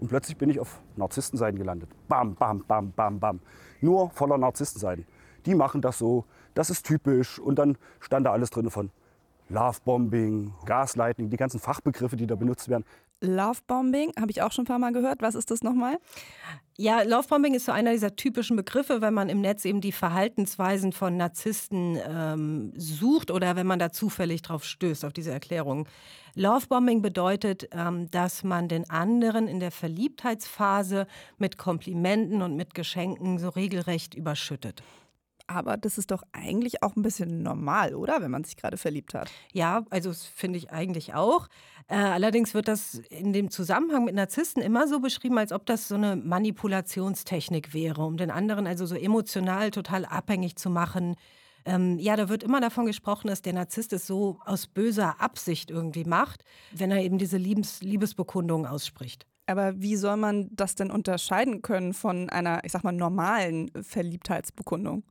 Und 0.00 0.08
plötzlich 0.08 0.36
bin 0.36 0.50
ich 0.50 0.60
auf 0.60 0.80
Narzisstenseiten 0.96 1.58
gelandet. 1.58 1.88
Bam, 2.08 2.34
bam, 2.34 2.64
bam, 2.66 2.92
bam, 2.92 3.18
bam. 3.18 3.40
Nur 3.80 4.10
voller 4.10 4.36
Narzisstenseiten. 4.36 5.06
Die 5.46 5.54
machen 5.54 5.80
das 5.80 5.98
so, 5.98 6.24
das 6.54 6.70
ist 6.70 6.84
typisch. 6.84 7.38
Und 7.38 7.58
dann 7.58 7.78
stand 8.00 8.26
da 8.26 8.32
alles 8.32 8.50
drin 8.50 8.68
von 8.70 8.90
Lovebombing, 9.48 10.52
Gaslighting, 10.64 11.30
die 11.30 11.36
ganzen 11.36 11.60
Fachbegriffe, 11.60 12.16
die 12.16 12.26
da 12.26 12.34
benutzt 12.34 12.68
werden. 12.68 12.84
Lovebombing 13.20 14.12
habe 14.18 14.30
ich 14.30 14.42
auch 14.42 14.52
schon 14.52 14.64
ein 14.64 14.68
paar 14.68 14.78
Mal 14.78 14.92
gehört. 14.92 15.22
Was 15.22 15.34
ist 15.34 15.50
das 15.50 15.62
nochmal? 15.62 15.98
Ja, 16.78 17.02
Lovebombing 17.02 17.54
ist 17.54 17.64
so 17.64 17.72
einer 17.72 17.92
dieser 17.92 18.16
typischen 18.16 18.56
Begriffe, 18.56 19.00
wenn 19.00 19.14
man 19.14 19.30
im 19.30 19.40
Netz 19.40 19.64
eben 19.64 19.80
die 19.80 19.92
Verhaltensweisen 19.92 20.92
von 20.92 21.16
Narzissten 21.16 21.98
ähm, 22.06 22.72
sucht 22.76 23.30
oder 23.30 23.56
wenn 23.56 23.66
man 23.66 23.78
da 23.78 23.90
zufällig 23.90 24.42
drauf 24.42 24.64
stößt, 24.64 25.06
auf 25.06 25.14
diese 25.14 25.32
Erklärung. 25.32 25.88
Lovebombing 26.34 27.00
bedeutet, 27.00 27.68
ähm, 27.72 28.10
dass 28.10 28.44
man 28.44 28.68
den 28.68 28.90
anderen 28.90 29.48
in 29.48 29.58
der 29.58 29.70
Verliebtheitsphase 29.70 31.06
mit 31.38 31.56
Komplimenten 31.56 32.42
und 32.42 32.56
mit 32.56 32.74
Geschenken 32.74 33.38
so 33.38 33.48
regelrecht 33.48 34.14
überschüttet. 34.14 34.82
Aber 35.46 35.76
das 35.76 35.98
ist 35.98 36.10
doch 36.10 36.22
eigentlich 36.32 36.82
auch 36.82 36.96
ein 36.96 37.02
bisschen 37.02 37.42
normal, 37.42 37.94
oder? 37.94 38.20
Wenn 38.20 38.30
man 38.30 38.44
sich 38.44 38.56
gerade 38.56 38.76
verliebt 38.76 39.14
hat. 39.14 39.30
Ja, 39.52 39.84
also 39.90 40.10
das 40.10 40.24
finde 40.24 40.58
ich 40.58 40.70
eigentlich 40.70 41.14
auch. 41.14 41.48
Äh, 41.88 41.94
allerdings 41.96 42.52
wird 42.52 42.68
das 42.68 42.94
in 43.10 43.32
dem 43.32 43.50
Zusammenhang 43.50 44.04
mit 44.04 44.14
Narzissten 44.14 44.62
immer 44.62 44.88
so 44.88 45.00
beschrieben, 45.00 45.38
als 45.38 45.52
ob 45.52 45.66
das 45.66 45.86
so 45.86 45.94
eine 45.94 46.16
Manipulationstechnik 46.16 47.74
wäre, 47.74 48.04
um 48.04 48.16
den 48.16 48.30
anderen 48.30 48.66
also 48.66 48.86
so 48.86 48.96
emotional 48.96 49.70
total 49.70 50.04
abhängig 50.04 50.56
zu 50.56 50.68
machen. 50.68 51.14
Ähm, 51.64 51.98
ja, 51.98 52.16
da 52.16 52.28
wird 52.28 52.42
immer 52.42 52.60
davon 52.60 52.86
gesprochen, 52.86 53.28
dass 53.28 53.42
der 53.42 53.52
Narzisst 53.52 53.92
es 53.92 54.06
so 54.06 54.38
aus 54.44 54.66
böser 54.66 55.20
Absicht 55.20 55.70
irgendwie 55.70 56.04
macht, 56.04 56.44
wenn 56.72 56.90
er 56.90 57.02
eben 57.02 57.18
diese 57.18 57.38
Liebes 57.38 57.82
Liebesbekundung 57.82 58.66
ausspricht. 58.66 59.26
Aber 59.46 59.80
wie 59.80 59.96
soll 59.96 60.16
man 60.16 60.48
das 60.52 60.74
denn 60.74 60.90
unterscheiden 60.90 61.62
können 61.62 61.94
von 61.94 62.28
einer, 62.28 62.64
ich 62.64 62.72
sag 62.72 62.82
mal, 62.82 62.92
normalen 62.92 63.70
Verliebtheitsbekundung? 63.80 65.04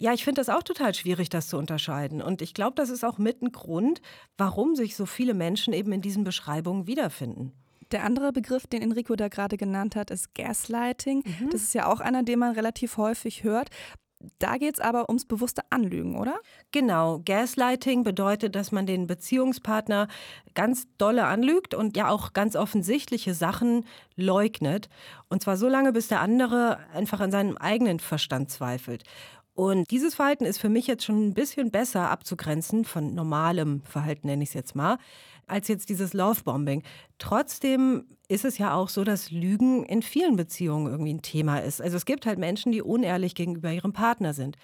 Ja, 0.00 0.12
ich 0.12 0.24
finde 0.24 0.40
das 0.40 0.48
auch 0.48 0.62
total 0.62 0.94
schwierig, 0.94 1.28
das 1.28 1.48
zu 1.48 1.58
unterscheiden. 1.58 2.22
Und 2.22 2.40
ich 2.40 2.54
glaube, 2.54 2.76
das 2.76 2.88
ist 2.88 3.04
auch 3.04 3.18
mit 3.18 3.42
ein 3.42 3.50
Grund, 3.50 4.00
warum 4.36 4.76
sich 4.76 4.94
so 4.94 5.06
viele 5.06 5.34
Menschen 5.34 5.72
eben 5.72 5.92
in 5.92 6.00
diesen 6.00 6.24
Beschreibungen 6.24 6.86
wiederfinden. 6.86 7.52
Der 7.90 8.04
andere 8.04 8.32
Begriff, 8.32 8.66
den 8.66 8.82
Enrico 8.82 9.16
da 9.16 9.28
gerade 9.28 9.56
genannt 9.56 9.96
hat, 9.96 10.10
ist 10.10 10.34
Gaslighting. 10.34 11.24
Mhm. 11.24 11.50
Das 11.50 11.62
ist 11.62 11.74
ja 11.74 11.86
auch 11.86 12.00
einer, 12.00 12.22
den 12.22 12.38
man 12.38 12.52
relativ 12.52 12.96
häufig 12.96 13.44
hört. 13.44 13.70
Da 14.40 14.56
geht 14.56 14.74
es 14.74 14.80
aber 14.80 15.08
ums 15.08 15.26
bewusste 15.26 15.62
Anlügen, 15.70 16.18
oder? 16.18 16.40
Genau. 16.72 17.20
Gaslighting 17.24 18.02
bedeutet, 18.02 18.56
dass 18.56 18.72
man 18.72 18.84
den 18.84 19.06
Beziehungspartner 19.06 20.08
ganz 20.54 20.88
dolle 20.98 21.26
anlügt 21.26 21.72
und 21.72 21.96
ja 21.96 22.08
auch 22.08 22.32
ganz 22.32 22.56
offensichtliche 22.56 23.32
Sachen 23.32 23.84
leugnet. 24.16 24.88
Und 25.28 25.42
zwar 25.42 25.56
so 25.56 25.68
lange, 25.68 25.92
bis 25.92 26.08
der 26.08 26.20
andere 26.20 26.78
einfach 26.92 27.20
an 27.20 27.30
seinem 27.30 27.56
eigenen 27.58 28.00
Verstand 28.00 28.50
zweifelt. 28.50 29.04
Und 29.58 29.90
dieses 29.90 30.14
Verhalten 30.14 30.44
ist 30.44 30.58
für 30.58 30.68
mich 30.68 30.86
jetzt 30.86 31.04
schon 31.04 31.30
ein 31.30 31.34
bisschen 31.34 31.72
besser 31.72 32.10
abzugrenzen 32.10 32.84
von 32.84 33.16
normalem 33.16 33.82
Verhalten, 33.82 34.28
nenne 34.28 34.44
ich 34.44 34.50
es 34.50 34.54
jetzt 34.54 34.76
mal 34.76 34.98
als 35.48 35.66
jetzt 35.66 35.88
dieses 35.88 36.12
Lovebombing. 36.12 36.84
Trotzdem 37.18 38.04
ist 38.28 38.44
es 38.44 38.58
ja 38.58 38.72
auch 38.72 38.88
so, 38.88 39.02
dass 39.02 39.32
Lügen 39.32 39.82
in 39.82 40.02
vielen 40.02 40.36
Beziehungen 40.36 40.86
irgendwie 40.86 41.12
ein 41.12 41.22
Thema 41.22 41.58
ist. 41.58 41.82
Also 41.82 41.96
es 41.96 42.04
gibt 42.04 42.24
halt 42.24 42.38
Menschen, 42.38 42.70
die 42.70 42.82
unehrlich 42.82 43.34
gegenüber 43.34 43.72
ihrem 43.72 43.92
Partner 43.92 44.32
sind. 44.32 44.56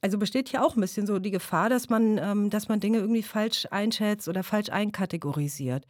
Also 0.00 0.18
besteht 0.18 0.48
hier 0.48 0.64
auch 0.64 0.74
ein 0.74 0.80
bisschen 0.80 1.06
so 1.06 1.20
die 1.20 1.30
Gefahr, 1.30 1.68
dass 1.68 1.88
man, 1.88 2.18
ähm, 2.18 2.50
dass 2.50 2.66
man 2.66 2.80
Dinge 2.80 2.98
irgendwie 2.98 3.22
falsch 3.22 3.68
einschätzt 3.70 4.26
oder 4.26 4.42
falsch 4.42 4.70
einkategorisiert. 4.70 5.86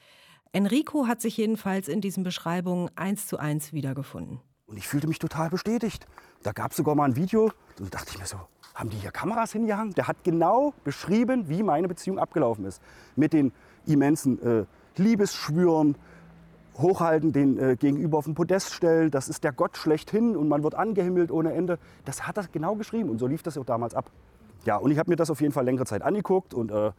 Enrico 0.52 1.06
hat 1.06 1.22
sich 1.22 1.38
jedenfalls 1.38 1.88
in 1.88 2.02
diesen 2.02 2.22
Beschreibungen 2.22 2.90
eins 2.96 3.28
zu 3.28 3.38
eins 3.38 3.72
wiedergefunden. 3.72 4.40
Und 4.66 4.76
ich 4.76 4.86
fühlte 4.86 5.06
mich 5.06 5.20
total 5.20 5.48
bestätigt. 5.48 6.06
Da 6.42 6.52
gab 6.52 6.70
es 6.70 6.78
sogar 6.78 6.94
mal 6.94 7.04
ein 7.04 7.16
Video, 7.16 7.50
da 7.76 7.84
dachte 7.90 8.12
ich 8.12 8.18
mir 8.18 8.26
so, 8.26 8.38
haben 8.74 8.88
die 8.88 8.96
hier 8.96 9.10
Kameras 9.10 9.52
hingehangen? 9.52 9.92
Der 9.92 10.08
hat 10.08 10.24
genau 10.24 10.72
beschrieben, 10.84 11.48
wie 11.48 11.62
meine 11.62 11.86
Beziehung 11.86 12.18
abgelaufen 12.18 12.64
ist. 12.64 12.80
Mit 13.14 13.34
den 13.34 13.52
immensen 13.86 14.40
äh, 14.42 14.64
Liebesschwüren, 14.96 15.96
hochhalten, 16.78 17.32
den 17.32 17.58
äh, 17.58 17.76
gegenüber 17.76 18.18
auf 18.18 18.24
den 18.24 18.34
Podest 18.34 18.72
stellen, 18.72 19.10
das 19.10 19.28
ist 19.28 19.44
der 19.44 19.52
Gott 19.52 19.76
schlechthin 19.76 20.34
und 20.34 20.48
man 20.48 20.62
wird 20.62 20.74
angehimmelt 20.74 21.30
ohne 21.30 21.52
Ende. 21.52 21.78
Das 22.06 22.26
hat 22.26 22.38
er 22.38 22.44
genau 22.50 22.74
geschrieben 22.74 23.10
und 23.10 23.18
so 23.18 23.26
lief 23.26 23.42
das 23.42 23.58
auch 23.58 23.66
damals 23.66 23.94
ab. 23.94 24.10
Ja, 24.64 24.76
und 24.76 24.90
ich 24.90 24.98
habe 24.98 25.10
mir 25.10 25.16
das 25.16 25.30
auf 25.30 25.42
jeden 25.42 25.52
Fall 25.52 25.64
längere 25.64 25.84
Zeit 25.84 26.00
angeguckt 26.00 26.54
und 26.54 26.70
äh, 26.70 26.92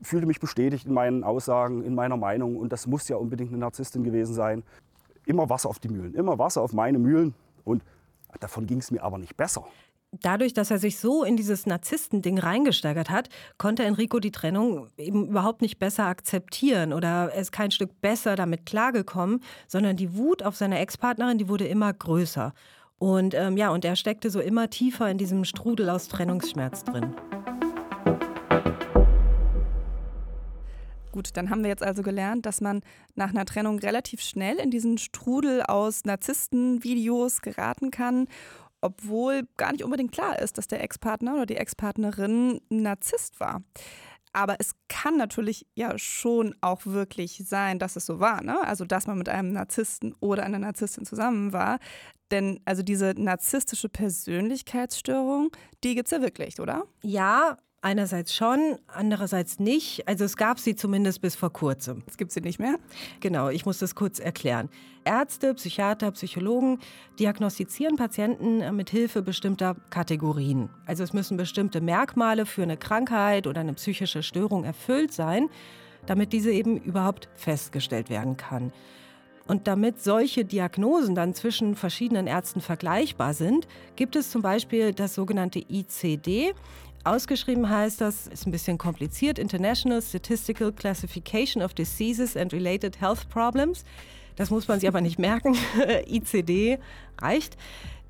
fühlte 0.00 0.26
mich 0.26 0.40
bestätigt 0.40 0.86
in 0.86 0.94
meinen 0.94 1.22
Aussagen, 1.22 1.82
in 1.82 1.94
meiner 1.94 2.16
Meinung 2.16 2.56
und 2.56 2.72
das 2.72 2.86
muss 2.86 3.08
ja 3.08 3.16
unbedingt 3.16 3.50
eine 3.50 3.58
Narzisstin 3.58 4.04
gewesen 4.04 4.34
sein. 4.34 4.62
Immer 5.26 5.50
Wasser 5.50 5.68
auf 5.68 5.80
die 5.80 5.88
Mühlen, 5.88 6.14
immer 6.14 6.38
Wasser 6.38 6.62
auf 6.62 6.72
meine 6.72 6.98
Mühlen 6.98 7.34
und 7.64 7.82
davon 8.40 8.66
ging 8.66 8.78
es 8.78 8.90
mir 8.90 9.02
aber 9.02 9.18
nicht 9.18 9.36
besser. 9.36 9.66
dadurch, 10.22 10.54
dass 10.54 10.70
er 10.70 10.78
sich 10.78 10.98
so 10.98 11.24
in 11.24 11.36
dieses 11.36 11.66
Narzissten-Ding 11.66 12.38
reingesteigert 12.38 13.10
hat, 13.10 13.28
konnte 13.58 13.84
Enrico 13.84 14.18
die 14.18 14.30
Trennung 14.30 14.88
eben 14.96 15.28
überhaupt 15.28 15.62
nicht 15.62 15.78
besser 15.78 16.06
akzeptieren 16.06 16.92
oder 16.92 17.30
er 17.32 17.40
ist 17.40 17.52
kein 17.52 17.70
Stück 17.70 18.00
besser 18.00 18.36
damit 18.36 18.66
klargekommen, 18.66 19.42
sondern 19.66 19.96
die 19.96 20.16
Wut 20.16 20.42
auf 20.42 20.56
seine 20.56 20.78
Ex-Partnerin, 20.78 21.38
die 21.38 21.48
wurde 21.48 21.66
immer 21.66 21.92
größer. 21.92 22.54
Und 22.98 23.34
ähm, 23.34 23.56
ja, 23.56 23.70
und 23.70 23.84
er 23.84 23.96
steckte 23.96 24.30
so 24.30 24.40
immer 24.40 24.70
tiefer 24.70 25.10
in 25.10 25.18
diesem 25.18 25.44
Strudel 25.44 25.90
aus 25.90 26.08
Trennungsschmerz 26.08 26.84
drin. 26.84 27.14
Gut, 31.16 31.30
dann 31.32 31.48
haben 31.48 31.62
wir 31.62 31.70
jetzt 31.70 31.82
also 31.82 32.02
gelernt, 32.02 32.44
dass 32.44 32.60
man 32.60 32.82
nach 33.14 33.30
einer 33.30 33.46
Trennung 33.46 33.78
relativ 33.78 34.20
schnell 34.20 34.58
in 34.58 34.70
diesen 34.70 34.98
Strudel 34.98 35.62
aus 35.62 36.04
Narzissten-Videos 36.04 37.40
geraten 37.40 37.90
kann 37.90 38.26
obwohl 38.82 39.48
gar 39.56 39.72
nicht 39.72 39.82
unbedingt 39.82 40.12
klar 40.12 40.38
ist, 40.38 40.58
dass 40.58 40.68
der 40.68 40.82
Ex-Partner 40.82 41.34
oder 41.34 41.46
die 41.46 41.56
Ex-Partnerin 41.56 42.60
ein 42.70 42.82
Narzisst 42.82 43.40
war. 43.40 43.62
Aber 44.34 44.56
es 44.58 44.72
kann 44.88 45.16
natürlich 45.16 45.66
ja 45.74 45.98
schon 45.98 46.54
auch 46.60 46.84
wirklich 46.84 47.42
sein, 47.46 47.78
dass 47.78 47.96
es 47.96 48.04
so 48.04 48.20
war. 48.20 48.42
Ne? 48.42 48.60
Also, 48.62 48.84
dass 48.84 49.06
man 49.06 49.16
mit 49.16 49.30
einem 49.30 49.52
Narzissten 49.52 50.14
oder 50.20 50.44
einer 50.44 50.58
Narzisstin 50.58 51.06
zusammen 51.06 51.54
war. 51.54 51.78
Denn 52.30 52.60
also 52.66 52.82
diese 52.82 53.14
narzisstische 53.16 53.88
Persönlichkeitsstörung, 53.88 55.50
die 55.82 55.94
gibt 55.94 56.08
es 56.08 56.12
ja 56.12 56.20
wirklich, 56.20 56.60
oder? 56.60 56.84
Ja, 57.02 57.56
Einerseits 57.82 58.34
schon, 58.34 58.78
andererseits 58.88 59.60
nicht. 59.60 60.08
Also 60.08 60.24
es 60.24 60.36
gab 60.36 60.58
sie 60.58 60.74
zumindest 60.74 61.20
bis 61.20 61.36
vor 61.36 61.52
kurzem. 61.52 62.02
Es 62.06 62.16
gibt 62.16 62.32
sie 62.32 62.40
nicht 62.40 62.58
mehr? 62.58 62.76
Genau, 63.20 63.48
ich 63.48 63.64
muss 63.64 63.78
das 63.78 63.94
kurz 63.94 64.18
erklären. 64.18 64.68
Ärzte, 65.04 65.54
Psychiater, 65.54 66.10
Psychologen 66.10 66.80
diagnostizieren 67.20 67.96
Patienten 67.96 68.74
mit 68.74 68.90
Hilfe 68.90 69.22
bestimmter 69.22 69.76
Kategorien. 69.90 70.68
Also 70.84 71.04
es 71.04 71.12
müssen 71.12 71.36
bestimmte 71.36 71.80
Merkmale 71.80 72.44
für 72.44 72.62
eine 72.62 72.76
Krankheit 72.76 73.46
oder 73.46 73.60
eine 73.60 73.74
psychische 73.74 74.24
Störung 74.24 74.64
erfüllt 74.64 75.12
sein, 75.12 75.48
damit 76.06 76.32
diese 76.32 76.50
eben 76.50 76.78
überhaupt 76.78 77.28
festgestellt 77.36 78.10
werden 78.10 78.36
kann. 78.36 78.72
Und 79.46 79.68
damit 79.68 80.02
solche 80.02 80.44
Diagnosen 80.44 81.14
dann 81.14 81.34
zwischen 81.34 81.76
verschiedenen 81.76 82.26
Ärzten 82.26 82.60
vergleichbar 82.60 83.32
sind, 83.32 83.68
gibt 83.94 84.16
es 84.16 84.30
zum 84.30 84.42
Beispiel 84.42 84.92
das 84.92 85.14
sogenannte 85.14 85.60
ICD, 85.60 86.52
Ausgeschrieben 87.06 87.70
heißt 87.70 88.00
das, 88.00 88.26
ist 88.26 88.46
ein 88.46 88.50
bisschen 88.50 88.78
kompliziert, 88.78 89.38
International 89.38 90.02
Statistical 90.02 90.72
Classification 90.72 91.62
of 91.62 91.72
Diseases 91.72 92.36
and 92.36 92.52
Related 92.52 93.00
Health 93.00 93.28
Problems. 93.28 93.84
Das 94.34 94.50
muss 94.50 94.66
man 94.66 94.80
sich 94.80 94.88
aber 94.88 95.00
nicht 95.00 95.16
merken. 95.16 95.56
ICD 96.08 96.80
reicht. 97.22 97.56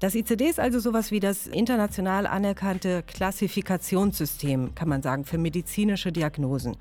Das 0.00 0.15
ICD 0.15 0.49
ist 0.49 0.59
also 0.59 0.81
sowas 0.81 1.11
wie 1.11 1.21
das 1.21 1.47
international 1.47 2.26
anerkannte 2.26 3.03
Klassifikationssystem, 3.03 4.75
kann 4.75 4.88
man 4.88 5.03
sagen, 5.03 5.26
für 5.26 5.37
medizinische 5.37 6.11
Diagnosen 6.11 6.79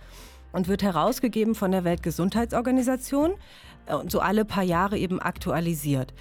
und 0.54 0.70
wird 0.70 0.84
herausgegeben 0.84 1.54
von 1.54 1.72
der 1.72 1.84
Weltgesundheitsorganisation 1.84 3.34
und 3.88 4.10
so 4.10 4.22
alle 4.22 4.46
paar 4.46 4.64
Jahre 4.64 4.98
eben 4.98 5.20
aktualisiert. 5.20 6.14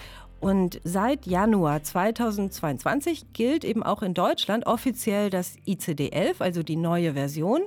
Und 0.44 0.78
seit 0.84 1.24
Januar 1.24 1.82
2022 1.82 3.32
gilt 3.32 3.64
eben 3.64 3.82
auch 3.82 4.02
in 4.02 4.12
Deutschland 4.12 4.66
offiziell 4.66 5.30
das 5.30 5.56
ICD-11, 5.66 6.34
also 6.40 6.62
die 6.62 6.76
neue 6.76 7.14
Version. 7.14 7.62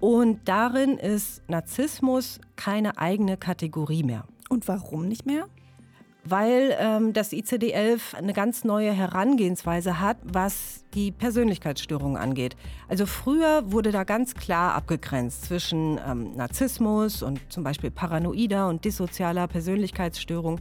Und 0.00 0.48
darin 0.48 0.96
ist 0.96 1.42
Narzissmus 1.50 2.40
keine 2.56 2.96
eigene 2.96 3.36
Kategorie 3.36 4.04
mehr. 4.04 4.24
Und 4.48 4.68
warum 4.68 5.06
nicht 5.06 5.26
mehr? 5.26 5.48
Weil 6.24 6.74
ähm, 6.80 7.12
das 7.12 7.32
ICD-11 7.32 8.14
eine 8.14 8.32
ganz 8.32 8.64
neue 8.64 8.92
Herangehensweise 8.92 10.00
hat, 10.00 10.16
was 10.24 10.86
die 10.94 11.12
Persönlichkeitsstörungen 11.12 12.16
angeht. 12.16 12.56
Also 12.88 13.04
früher 13.04 13.70
wurde 13.70 13.92
da 13.92 14.04
ganz 14.04 14.32
klar 14.32 14.72
abgegrenzt 14.72 15.44
zwischen 15.44 16.00
ähm, 16.08 16.34
Narzissmus 16.36 17.22
und 17.22 17.38
zum 17.52 17.64
Beispiel 17.64 17.90
paranoider 17.90 18.66
und 18.70 18.86
dissozialer 18.86 19.46
Persönlichkeitsstörung. 19.46 20.58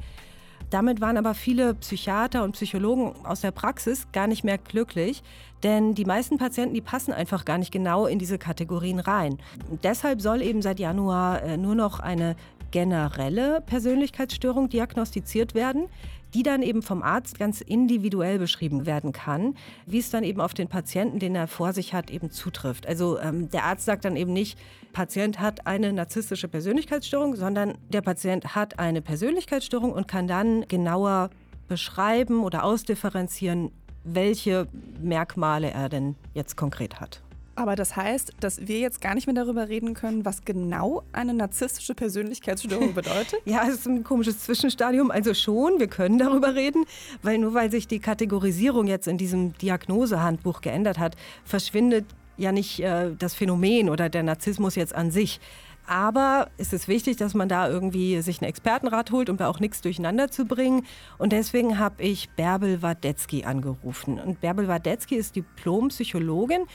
Damit 0.70 1.00
waren 1.00 1.18
aber 1.18 1.34
viele 1.34 1.76
Psychiater 1.76 2.44
und 2.44 2.52
Psychologen 2.52 3.14
aus 3.26 3.42
der 3.42 3.52
Praxis 3.52 4.08
gar 4.12 4.28
nicht 4.28 4.44
mehr 4.44 4.58
glücklich, 4.58 5.24
denn 5.64 5.96
die 5.96 6.06
meisten 6.06 6.38
Patienten, 6.38 6.74
die 6.74 6.82
passen 6.82 7.14
einfach 7.14 7.46
gar 7.46 7.58
nicht 7.58 7.72
genau 7.72 8.06
in 8.06 8.20
diese 8.20 8.38
Kategorien 8.38 9.00
rein. 9.00 9.38
Deshalb 9.84 10.22
soll 10.22 10.42
eben 10.42 10.62
seit 10.62 10.80
Januar 10.80 11.42
äh, 11.42 11.58
nur 11.58 11.76
noch 11.76 12.00
eine 12.00 12.36
generelle 12.72 13.62
Persönlichkeitsstörung 13.62 14.70
diagnostiziert 14.70 15.56
werden, 15.56 15.88
die 16.34 16.44
dann 16.44 16.62
eben 16.62 16.82
vom 16.82 17.04
Arzt 17.04 17.40
ganz 17.40 17.62
individuell 17.62 18.40
beschrieben 18.40 18.86
werden 18.86 19.12
kann, 19.12 19.56
wie 19.86 20.00
es 20.00 20.10
dann 20.10 20.24
eben 20.24 20.42
auf 20.42 20.54
den 20.54 20.68
Patienten, 20.68 21.20
den 21.20 21.36
er 21.36 21.48
vor 21.48 21.74
sich 21.74 21.94
hat, 21.94 22.12
eben 22.12 22.32
zutrifft. 22.32 22.88
Also 22.88 23.20
ähm, 23.20 23.50
der 23.50 23.64
Arzt 23.64 23.86
sagt 23.86 24.06
dann 24.06 24.16
eben 24.16 24.34
nicht, 24.34 24.58
Patient 24.94 25.40
hat 25.40 25.68
eine 25.68 25.94
narzisstische 25.94 26.48
Persönlichkeitsstörung, 26.48 27.36
sondern 27.36 27.78
der 27.90 28.02
Patient 28.02 28.56
hat 28.56 28.80
eine 28.80 29.02
Persönlichkeitsstörung 29.02 29.92
und 29.92 30.08
kann 30.08 30.28
dann 30.28 30.68
genauer 30.68 31.30
beschreiben 31.68 32.44
oder 32.44 32.64
ausdifferenzieren, 32.64 33.72
welche 34.04 34.68
Merkmale 35.02 35.72
er 35.72 35.90
denn 35.90 36.16
jetzt 36.34 36.56
konkret 36.56 37.00
hat. 37.00 37.22
Aber 37.58 37.76
das 37.76 37.96
heißt, 37.96 38.34
dass 38.40 38.68
wir 38.68 38.78
jetzt 38.78 39.02
gar 39.02 39.16
nicht 39.16 39.26
mehr 39.26 39.34
darüber 39.34 39.68
reden 39.68 39.96
können, 39.96 40.26
was 40.26 40.46
genau 40.46 41.02
eine 41.12 41.34
narzisstische 41.34 41.96
Persönlichkeitsstörung 41.96 42.94
bedeutet? 42.94 43.42
ja, 43.46 43.64
es 43.64 43.80
ist 43.80 43.88
ein 43.88 44.04
komisches 44.04 44.42
Zwischenstadium. 44.44 45.10
Also 45.10 45.34
schon, 45.34 45.80
wir 45.80 45.88
können 45.88 46.20
darüber 46.20 46.54
reden, 46.54 46.86
weil 47.24 47.40
nur 47.40 47.56
weil 47.56 47.72
sich 47.72 47.88
die 47.88 47.98
Kategorisierung 47.98 48.86
jetzt 48.86 49.08
in 49.08 49.18
diesem 49.18 49.58
Diagnosehandbuch 49.58 50.62
geändert 50.62 51.00
hat, 51.00 51.16
verschwindet 51.46 52.06
ja 52.38 52.52
nicht 52.52 52.80
äh, 52.80 53.16
das 53.18 53.34
Phänomen 53.34 53.90
oder 53.90 54.08
der 54.08 54.22
Narzissmus 54.22 54.76
jetzt 54.76 54.94
an 54.94 55.10
sich. 55.10 55.40
Aber 55.88 56.50
es 56.58 56.74
ist 56.74 56.90
wichtig, 56.90 57.16
dass 57.16 57.34
man 57.34 57.48
da 57.48 57.70
irgendwie 57.70 58.22
sich 58.22 58.42
einen 58.42 58.50
Expertenrat 58.50 59.12
holt, 59.12 59.30
um 59.30 59.38
da 59.38 59.48
auch 59.48 59.62
nichts 59.62 59.82
durcheinander 59.82 60.30
zu 60.30 60.46
bringen. 60.46 60.86
Und 61.18 61.32
deswegen 61.32 61.80
habe 61.80 62.04
ich 62.04 62.30
Bärbel 62.32 62.82
Wadetzky 62.82 63.46
angerufen. 63.46 64.20
Und 64.20 64.42
Bärbel 64.42 64.68
Wadetzky 64.68 65.16
ist 65.16 65.38
Diplompsychologin 65.38 66.66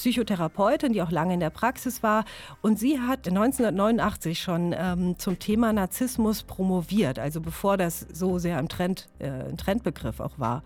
Psychotherapeutin, 0.00 0.94
die 0.94 1.02
auch 1.02 1.10
lange 1.10 1.34
in 1.34 1.40
der 1.40 1.50
Praxis 1.50 2.02
war. 2.02 2.24
Und 2.62 2.78
sie 2.78 2.98
hat 2.98 3.28
1989 3.28 4.40
schon 4.40 4.74
ähm, 4.76 5.18
zum 5.18 5.38
Thema 5.38 5.72
Narzissmus 5.74 6.42
promoviert, 6.42 7.18
also 7.18 7.40
bevor 7.42 7.76
das 7.76 8.06
so 8.12 8.38
sehr 8.38 8.58
im 8.58 8.68
Trend, 8.68 9.08
äh, 9.18 9.28
ein 9.28 9.58
Trendbegriff 9.58 10.20
auch 10.20 10.38
war. 10.38 10.62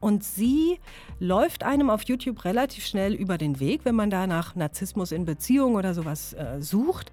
Und 0.00 0.24
sie 0.24 0.80
läuft 1.20 1.62
einem 1.62 1.90
auf 1.90 2.02
YouTube 2.04 2.44
relativ 2.44 2.86
schnell 2.86 3.14
über 3.14 3.38
den 3.38 3.60
Weg, 3.60 3.84
wenn 3.84 3.94
man 3.94 4.10
da 4.10 4.26
nach 4.26 4.56
Narzissmus 4.56 5.12
in 5.12 5.26
Beziehung 5.26 5.76
oder 5.76 5.94
sowas 5.94 6.32
äh, 6.32 6.60
sucht. 6.60 7.12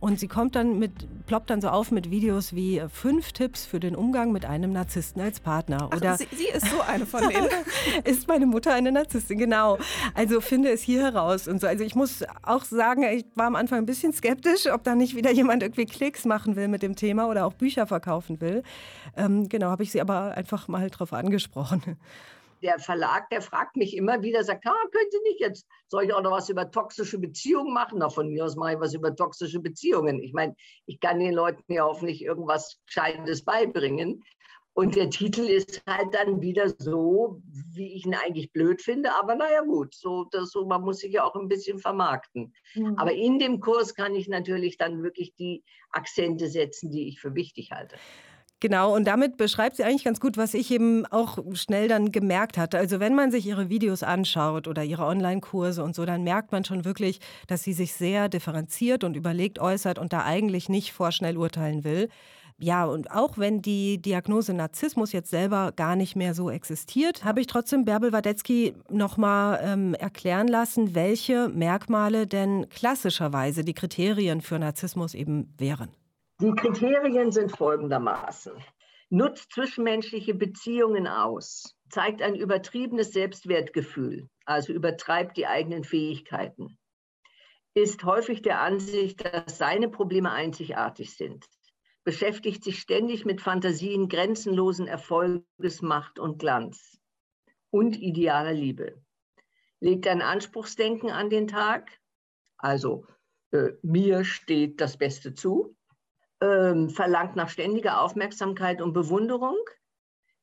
Und 0.00 0.18
sie 0.18 0.28
kommt 0.28 0.56
dann 0.56 0.78
mit, 0.78 1.26
ploppt 1.26 1.50
dann 1.50 1.60
so 1.60 1.68
auf 1.68 1.90
mit 1.90 2.10
Videos 2.10 2.54
wie 2.54 2.78
äh, 2.78 2.88
fünf 2.88 3.32
Tipps 3.32 3.66
für 3.66 3.78
den 3.78 3.94
Umgang 3.94 4.32
mit 4.32 4.46
einem 4.46 4.72
Narzissten 4.72 5.20
als 5.20 5.40
Partner. 5.40 5.90
Oder 5.94 6.12
Ach, 6.14 6.18
sie, 6.18 6.26
sie, 6.34 6.48
ist 6.48 6.66
so 6.70 6.80
eine 6.80 7.04
von 7.04 7.20
denen. 7.28 7.48
ist 8.04 8.26
meine 8.26 8.46
Mutter 8.46 8.72
eine 8.72 8.92
Narzisstin, 8.92 9.38
genau. 9.38 9.78
Also 10.14 10.40
finde 10.40 10.70
es 10.70 10.80
hier 10.80 11.02
heraus 11.02 11.46
und 11.46 11.60
so. 11.60 11.66
Also 11.66 11.84
ich 11.84 11.94
muss 11.94 12.24
auch 12.42 12.64
sagen, 12.64 13.02
ich 13.04 13.26
war 13.34 13.46
am 13.46 13.56
Anfang 13.56 13.78
ein 13.78 13.86
bisschen 13.86 14.14
skeptisch, 14.14 14.66
ob 14.72 14.84
da 14.84 14.94
nicht 14.94 15.14
wieder 15.16 15.30
jemand 15.32 15.62
irgendwie 15.62 15.84
Klicks 15.84 16.24
machen 16.24 16.56
will 16.56 16.68
mit 16.68 16.82
dem 16.82 16.96
Thema 16.96 17.28
oder 17.28 17.44
auch 17.44 17.52
Bücher 17.52 17.86
verkaufen 17.86 18.40
will. 18.40 18.62
Ähm, 19.18 19.50
genau, 19.50 19.68
habe 19.68 19.82
ich 19.82 19.92
sie 19.92 20.00
aber 20.00 20.34
einfach 20.34 20.66
mal 20.66 20.88
drauf 20.88 21.12
angesprochen 21.12 21.98
der 22.62 22.78
Verlag, 22.78 23.28
der 23.30 23.42
fragt 23.42 23.76
mich 23.76 23.96
immer 23.96 24.22
wieder, 24.22 24.44
sagt, 24.44 24.66
ah, 24.66 24.88
können 24.92 25.10
Sie 25.10 25.20
nicht 25.22 25.40
jetzt, 25.40 25.66
soll 25.88 26.04
ich 26.04 26.14
auch 26.14 26.22
noch 26.22 26.32
was 26.32 26.48
über 26.48 26.70
toxische 26.70 27.18
Beziehungen 27.18 27.72
machen? 27.72 27.98
Na, 27.98 28.08
von 28.08 28.28
mir 28.28 28.44
aus 28.44 28.56
mache 28.56 28.74
ich 28.74 28.80
was 28.80 28.94
über 28.94 29.14
toxische 29.14 29.60
Beziehungen. 29.60 30.22
Ich 30.22 30.32
meine, 30.32 30.54
ich 30.86 31.00
kann 31.00 31.18
den 31.18 31.34
Leuten 31.34 31.72
ja 31.72 31.90
nicht 32.02 32.22
irgendwas 32.22 32.78
Gescheites 32.86 33.44
beibringen. 33.44 34.22
Und 34.72 34.94
der 34.94 35.10
Titel 35.10 35.42
ist 35.42 35.82
halt 35.86 36.14
dann 36.14 36.40
wieder 36.40 36.68
so, 36.78 37.42
wie 37.74 37.92
ich 37.92 38.06
ihn 38.06 38.14
eigentlich 38.14 38.52
blöd 38.52 38.80
finde. 38.80 39.12
Aber 39.14 39.34
naja, 39.34 39.62
gut, 39.62 39.94
so, 39.94 40.24
das, 40.30 40.50
so, 40.50 40.64
man 40.64 40.82
muss 40.82 40.98
sich 40.98 41.12
ja 41.12 41.24
auch 41.24 41.34
ein 41.34 41.48
bisschen 41.48 41.78
vermarkten. 41.78 42.54
Mhm. 42.74 42.94
Aber 42.96 43.12
in 43.12 43.38
dem 43.38 43.60
Kurs 43.60 43.94
kann 43.94 44.14
ich 44.14 44.28
natürlich 44.28 44.78
dann 44.78 45.02
wirklich 45.02 45.34
die 45.34 45.64
Akzente 45.90 46.48
setzen, 46.48 46.90
die 46.90 47.08
ich 47.08 47.20
für 47.20 47.34
wichtig 47.34 47.72
halte. 47.72 47.96
Genau, 48.62 48.94
und 48.94 49.06
damit 49.06 49.38
beschreibt 49.38 49.76
sie 49.76 49.84
eigentlich 49.84 50.04
ganz 50.04 50.20
gut, 50.20 50.36
was 50.36 50.52
ich 50.52 50.70
eben 50.70 51.06
auch 51.06 51.38
schnell 51.54 51.88
dann 51.88 52.12
gemerkt 52.12 52.58
hatte. 52.58 52.76
Also 52.76 53.00
wenn 53.00 53.14
man 53.14 53.30
sich 53.30 53.46
ihre 53.46 53.70
Videos 53.70 54.02
anschaut 54.02 54.68
oder 54.68 54.84
ihre 54.84 55.06
Online-Kurse 55.06 55.82
und 55.82 55.94
so, 55.94 56.04
dann 56.04 56.24
merkt 56.24 56.52
man 56.52 56.66
schon 56.66 56.84
wirklich, 56.84 57.20
dass 57.46 57.62
sie 57.62 57.72
sich 57.72 57.94
sehr 57.94 58.28
differenziert 58.28 59.02
und 59.02 59.16
überlegt 59.16 59.58
äußert 59.60 59.98
und 59.98 60.12
da 60.12 60.24
eigentlich 60.24 60.68
nicht 60.68 60.92
vorschnell 60.92 61.38
urteilen 61.38 61.84
will. 61.84 62.10
Ja, 62.58 62.84
und 62.84 63.10
auch 63.10 63.38
wenn 63.38 63.62
die 63.62 63.96
Diagnose 63.96 64.52
Narzissmus 64.52 65.12
jetzt 65.12 65.30
selber 65.30 65.72
gar 65.74 65.96
nicht 65.96 66.14
mehr 66.14 66.34
so 66.34 66.50
existiert, 66.50 67.24
habe 67.24 67.40
ich 67.40 67.46
trotzdem 67.46 67.86
Bärbel 67.86 68.12
Wadetzky 68.12 68.74
nochmal 68.90 69.58
ähm, 69.64 69.94
erklären 69.94 70.48
lassen, 70.48 70.94
welche 70.94 71.48
Merkmale 71.48 72.26
denn 72.26 72.68
klassischerweise 72.68 73.64
die 73.64 73.72
Kriterien 73.72 74.42
für 74.42 74.58
Narzissmus 74.58 75.14
eben 75.14 75.54
wären. 75.56 75.88
Die 76.40 76.52
Kriterien 76.52 77.32
sind 77.32 77.54
folgendermaßen. 77.54 78.54
nutzt 79.10 79.52
zwischenmenschliche 79.52 80.32
Beziehungen 80.32 81.06
aus, 81.06 81.76
zeigt 81.90 82.22
ein 82.22 82.34
übertriebenes 82.34 83.12
Selbstwertgefühl, 83.12 84.30
also 84.46 84.72
übertreibt 84.72 85.36
die 85.36 85.46
eigenen 85.46 85.84
Fähigkeiten, 85.84 86.78
ist 87.74 88.04
häufig 88.04 88.40
der 88.40 88.62
Ansicht, 88.62 89.22
dass 89.22 89.58
seine 89.58 89.90
Probleme 89.90 90.30
einzigartig 90.32 91.14
sind, 91.14 91.44
beschäftigt 92.04 92.64
sich 92.64 92.78
ständig 92.78 93.26
mit 93.26 93.42
Fantasien 93.42 94.08
grenzenlosen 94.08 94.86
Erfolges, 94.86 95.82
Macht 95.82 96.18
und 96.18 96.38
Glanz. 96.38 96.98
Und 97.68 98.00
idealer 98.00 98.54
Liebe, 98.54 99.02
legt 99.80 100.06
ein 100.06 100.22
Anspruchsdenken 100.22 101.10
an 101.10 101.28
den 101.28 101.48
Tag, 101.48 102.00
also 102.56 103.06
äh, 103.50 103.72
mir 103.82 104.24
steht 104.24 104.80
das 104.80 104.96
Beste 104.96 105.34
zu, 105.34 105.76
ähm, 106.40 106.90
verlangt 106.90 107.36
nach 107.36 107.48
ständiger 107.48 108.00
Aufmerksamkeit 108.00 108.80
und 108.80 108.92
Bewunderung, 108.92 109.56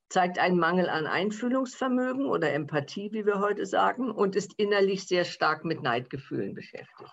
zeigt 0.10 0.40
einen 0.40 0.58
Mangel 0.58 0.90
an 0.90 1.06
Einfühlungsvermögen 1.06 2.26
oder 2.26 2.54
Empathie, 2.54 3.12
wie 3.12 3.26
wir 3.26 3.40
heute 3.40 3.66
sagen, 3.66 4.10
und 4.10 4.36
ist 4.36 4.54
innerlich 4.58 5.08
sehr 5.08 5.26
stark 5.26 5.66
mit 5.66 5.84
Neidgefühlen 5.84 6.54
beschäftigt. 6.54 7.12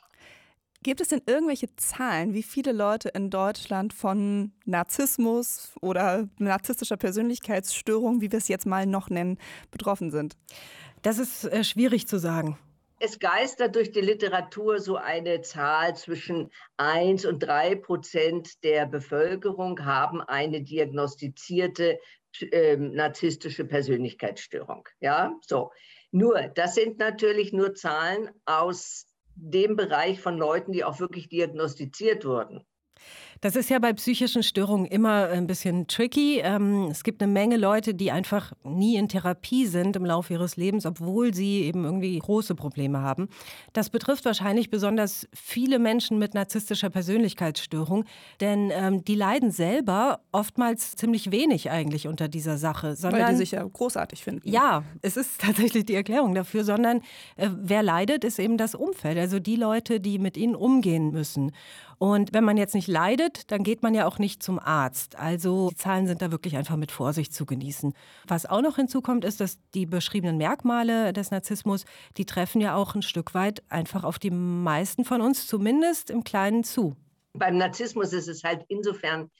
Gibt 0.84 1.00
es 1.00 1.08
denn 1.08 1.22
irgendwelche 1.26 1.74
Zahlen, 1.76 2.34
wie 2.34 2.42
viele 2.42 2.72
Leute 2.72 3.08
in 3.08 3.30
Deutschland 3.30 3.94
von 3.94 4.52
Narzissmus 4.66 5.72
oder 5.80 6.28
narzisstischer 6.38 6.98
Persönlichkeitsstörung, 6.98 8.20
wie 8.20 8.30
wir 8.30 8.36
es 8.36 8.48
jetzt 8.48 8.66
mal 8.66 8.84
noch 8.84 9.08
nennen, 9.08 9.38
betroffen 9.70 10.10
sind? 10.10 10.36
Das 11.00 11.18
ist 11.18 11.46
äh, 11.46 11.64
schwierig 11.64 12.06
zu 12.06 12.18
sagen. 12.18 12.58
Es 13.04 13.18
geistert 13.18 13.76
durch 13.76 13.92
die 13.92 14.00
Literatur 14.00 14.80
so 14.80 14.96
eine 14.96 15.42
Zahl 15.42 15.94
zwischen 15.94 16.50
1 16.78 17.26
und 17.26 17.40
3 17.40 17.74
Prozent 17.74 18.64
der 18.64 18.86
Bevölkerung 18.86 19.84
haben 19.84 20.22
eine 20.22 20.62
diagnostizierte 20.62 21.98
äh, 22.40 22.78
narzisstische 22.78 23.66
Persönlichkeitsstörung. 23.66 24.88
Ja, 25.00 25.38
so. 25.42 25.70
Nur, 26.12 26.48
das 26.54 26.76
sind 26.76 26.98
natürlich 26.98 27.52
nur 27.52 27.74
Zahlen 27.74 28.30
aus 28.46 29.04
dem 29.34 29.76
Bereich 29.76 30.22
von 30.22 30.38
Leuten, 30.38 30.72
die 30.72 30.82
auch 30.82 30.98
wirklich 30.98 31.28
diagnostiziert 31.28 32.24
wurden. 32.24 32.64
Das 33.40 33.56
ist 33.56 33.70
ja 33.70 33.78
bei 33.78 33.92
psychischen 33.92 34.42
Störungen 34.42 34.86
immer 34.86 35.28
ein 35.28 35.46
bisschen 35.46 35.86
tricky. 35.86 36.40
Ähm, 36.40 36.88
es 36.90 37.04
gibt 37.04 37.22
eine 37.22 37.32
Menge 37.32 37.56
Leute, 37.56 37.94
die 37.94 38.10
einfach 38.10 38.52
nie 38.62 38.96
in 38.96 39.08
Therapie 39.08 39.66
sind 39.66 39.96
im 39.96 40.04
Laufe 40.04 40.32
ihres 40.32 40.56
Lebens, 40.56 40.86
obwohl 40.86 41.34
sie 41.34 41.62
eben 41.62 41.84
irgendwie 41.84 42.18
große 42.18 42.54
Probleme 42.54 43.00
haben. 43.00 43.28
Das 43.72 43.90
betrifft 43.90 44.24
wahrscheinlich 44.24 44.70
besonders 44.70 45.28
viele 45.34 45.78
Menschen 45.78 46.18
mit 46.18 46.34
narzisstischer 46.34 46.90
Persönlichkeitsstörung, 46.90 48.04
denn 48.40 48.70
ähm, 48.72 49.04
die 49.04 49.14
leiden 49.14 49.50
selber 49.50 50.20
oftmals 50.32 50.96
ziemlich 50.96 51.30
wenig 51.30 51.70
eigentlich 51.70 52.08
unter 52.08 52.28
dieser 52.28 52.58
Sache. 52.58 52.96
Sondern, 52.96 53.22
Weil 53.22 53.30
die 53.30 53.36
sich 53.36 53.52
ja 53.52 53.64
großartig 53.64 54.22
finden. 54.22 54.48
Ja, 54.48 54.84
es 55.02 55.16
ist 55.16 55.40
tatsächlich 55.40 55.84
die 55.86 55.94
Erklärung 55.94 56.34
dafür, 56.34 56.64
sondern 56.64 56.98
äh, 57.36 57.48
wer 57.50 57.82
leidet, 57.82 58.24
ist 58.24 58.38
eben 58.38 58.56
das 58.56 58.74
Umfeld, 58.74 59.18
also 59.18 59.38
die 59.38 59.56
Leute, 59.56 60.00
die 60.00 60.18
mit 60.18 60.36
ihnen 60.36 60.54
umgehen 60.54 61.10
müssen. 61.10 61.52
Und 61.98 62.34
wenn 62.34 62.44
man 62.44 62.56
jetzt 62.56 62.74
nicht 62.74 62.88
leidet, 62.88 63.23
dann 63.50 63.62
geht 63.62 63.82
man 63.82 63.94
ja 63.94 64.06
auch 64.06 64.18
nicht 64.18 64.42
zum 64.42 64.58
Arzt. 64.58 65.16
Also 65.16 65.68
die 65.70 65.76
Zahlen 65.76 66.06
sind 66.06 66.22
da 66.22 66.30
wirklich 66.30 66.56
einfach 66.56 66.76
mit 66.76 66.92
Vorsicht 66.92 67.34
zu 67.34 67.46
genießen. 67.46 67.94
Was 68.26 68.46
auch 68.46 68.62
noch 68.62 68.76
hinzukommt, 68.76 69.24
ist, 69.24 69.40
dass 69.40 69.58
die 69.74 69.86
beschriebenen 69.86 70.36
Merkmale 70.36 71.12
des 71.12 71.30
Narzissmus, 71.30 71.84
die 72.16 72.26
treffen 72.26 72.60
ja 72.60 72.74
auch 72.74 72.94
ein 72.94 73.02
Stück 73.02 73.34
weit 73.34 73.62
einfach 73.68 74.04
auf 74.04 74.18
die 74.18 74.30
meisten 74.30 75.04
von 75.04 75.20
uns, 75.20 75.46
zumindest 75.46 76.10
im 76.10 76.24
Kleinen 76.24 76.64
zu. 76.64 76.96
Beim 77.32 77.56
Narzissmus 77.56 78.12
ist 78.12 78.28
es 78.28 78.44
halt 78.44 78.64
insofern 78.68 79.30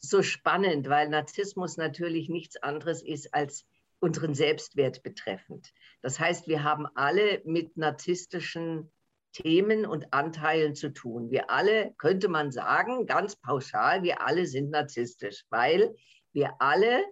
so 0.00 0.22
spannend, 0.22 0.88
weil 0.88 1.08
Narzissmus 1.08 1.76
natürlich 1.76 2.28
nichts 2.28 2.56
anderes 2.56 3.02
ist 3.02 3.34
als 3.34 3.66
unseren 3.98 4.34
Selbstwert 4.34 5.02
betreffend. 5.02 5.72
Das 6.02 6.18
heißt, 6.18 6.48
wir 6.48 6.62
haben 6.62 6.86
alle 6.94 7.42
mit 7.44 7.76
narzisstischen 7.76 8.90
Themen 9.36 9.84
und 9.84 10.14
Anteilen 10.14 10.74
zu 10.74 10.88
tun. 10.94 11.30
Wir 11.30 11.50
alle, 11.50 11.92
könnte 11.98 12.28
man 12.28 12.50
sagen, 12.50 13.04
ganz 13.04 13.36
pauschal, 13.36 14.02
wir 14.02 14.22
alle 14.22 14.46
sind 14.46 14.70
narzisstisch, 14.70 15.44
weil 15.50 15.94
wir 16.32 16.54
alle 16.58 17.04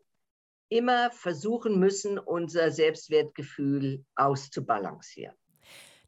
immer 0.70 1.10
versuchen 1.10 1.78
müssen, 1.78 2.18
unser 2.18 2.70
Selbstwertgefühl 2.70 4.04
auszubalancieren. 4.16 5.36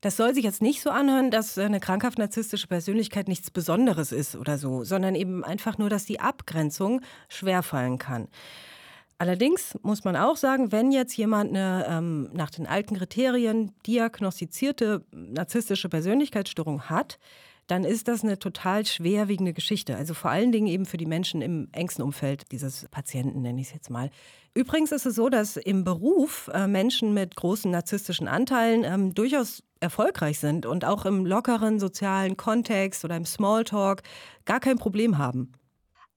Das 0.01 0.17
soll 0.17 0.35
sich 0.35 0.45
jetzt 0.45 0.63
nicht 0.63 0.81
so 0.81 0.89
anhören, 0.91 1.31
dass 1.31 1.59
eine 1.59 1.81
krankhaft 1.81 2.19
narzisstische 2.19 2.67
Persönlichkeit 2.67 3.29
nichts 3.29 3.51
Besonderes 3.51 4.11
ist 4.11 4.37
oder 4.37 4.57
so, 4.57 4.85
sondern 4.85 5.15
eben 5.15 5.45
einfach 5.45 5.77
nur, 5.77 5.91
dass 5.91 6.07
die 6.07 6.21
Abgrenzung 6.21 7.03
schwerfallen 7.29 7.99
kann. 7.99 8.29
Allerdings 9.19 9.79
muss 9.83 10.05
man 10.05 10.15
auch 10.15 10.37
sagen, 10.37 10.73
wenn 10.73 10.93
jetzt 10.93 11.17
jemand 11.17 11.51
eine 11.51 11.87
ähm, 11.89 12.29
nach 12.35 12.51
den 12.51 12.67
alten 12.67 12.97
Kriterien 12.97 13.73
diagnostizierte 13.87 15.07
narzisstische 15.11 15.89
Persönlichkeitsstörung 15.89 16.91
hat, 16.91 17.19
dann 17.67 17.85
ist 17.85 18.09
das 18.09 18.23
eine 18.23 18.39
total 18.39 18.87
schwerwiegende 18.87 19.53
Geschichte. 19.53 19.97
Also 19.97 20.15
vor 20.15 20.31
allen 20.31 20.53
Dingen 20.53 20.67
eben 20.67 20.87
für 20.87 20.99
die 20.99 21.07
Menschen 21.07 21.43
im 21.43 21.69
engsten 21.73 22.05
Umfeld 22.05 22.53
dieses 22.53 22.87
Patienten, 22.91 23.43
nenne 23.43 23.61
ich 23.61 23.69
es 23.69 23.73
jetzt 23.73 23.91
mal. 23.91 24.11
Übrigens 24.55 24.93
ist 24.93 25.07
es 25.07 25.17
so, 25.17 25.29
dass 25.29 25.57
im 25.57 25.83
Beruf 25.83 26.49
äh, 26.53 26.67
Menschen 26.67 27.13
mit 27.13 27.37
großen 27.37 27.71
narzisstischen 27.71 28.29
Anteilen 28.29 28.85
ähm, 28.85 29.15
durchaus 29.15 29.63
erfolgreich 29.81 30.39
sind 30.39 30.65
und 30.65 30.85
auch 30.85 31.07
im 31.07 31.27
lockeren 31.27 31.81
sozialen 31.81 32.37
Kontext 32.37 33.05
oder 33.05 33.17
im 33.17 33.25
Smalltalk 33.25 34.03
gar 34.45 34.61
kein 34.61 34.79
Problem 34.79 35.19
haben. 35.19 35.53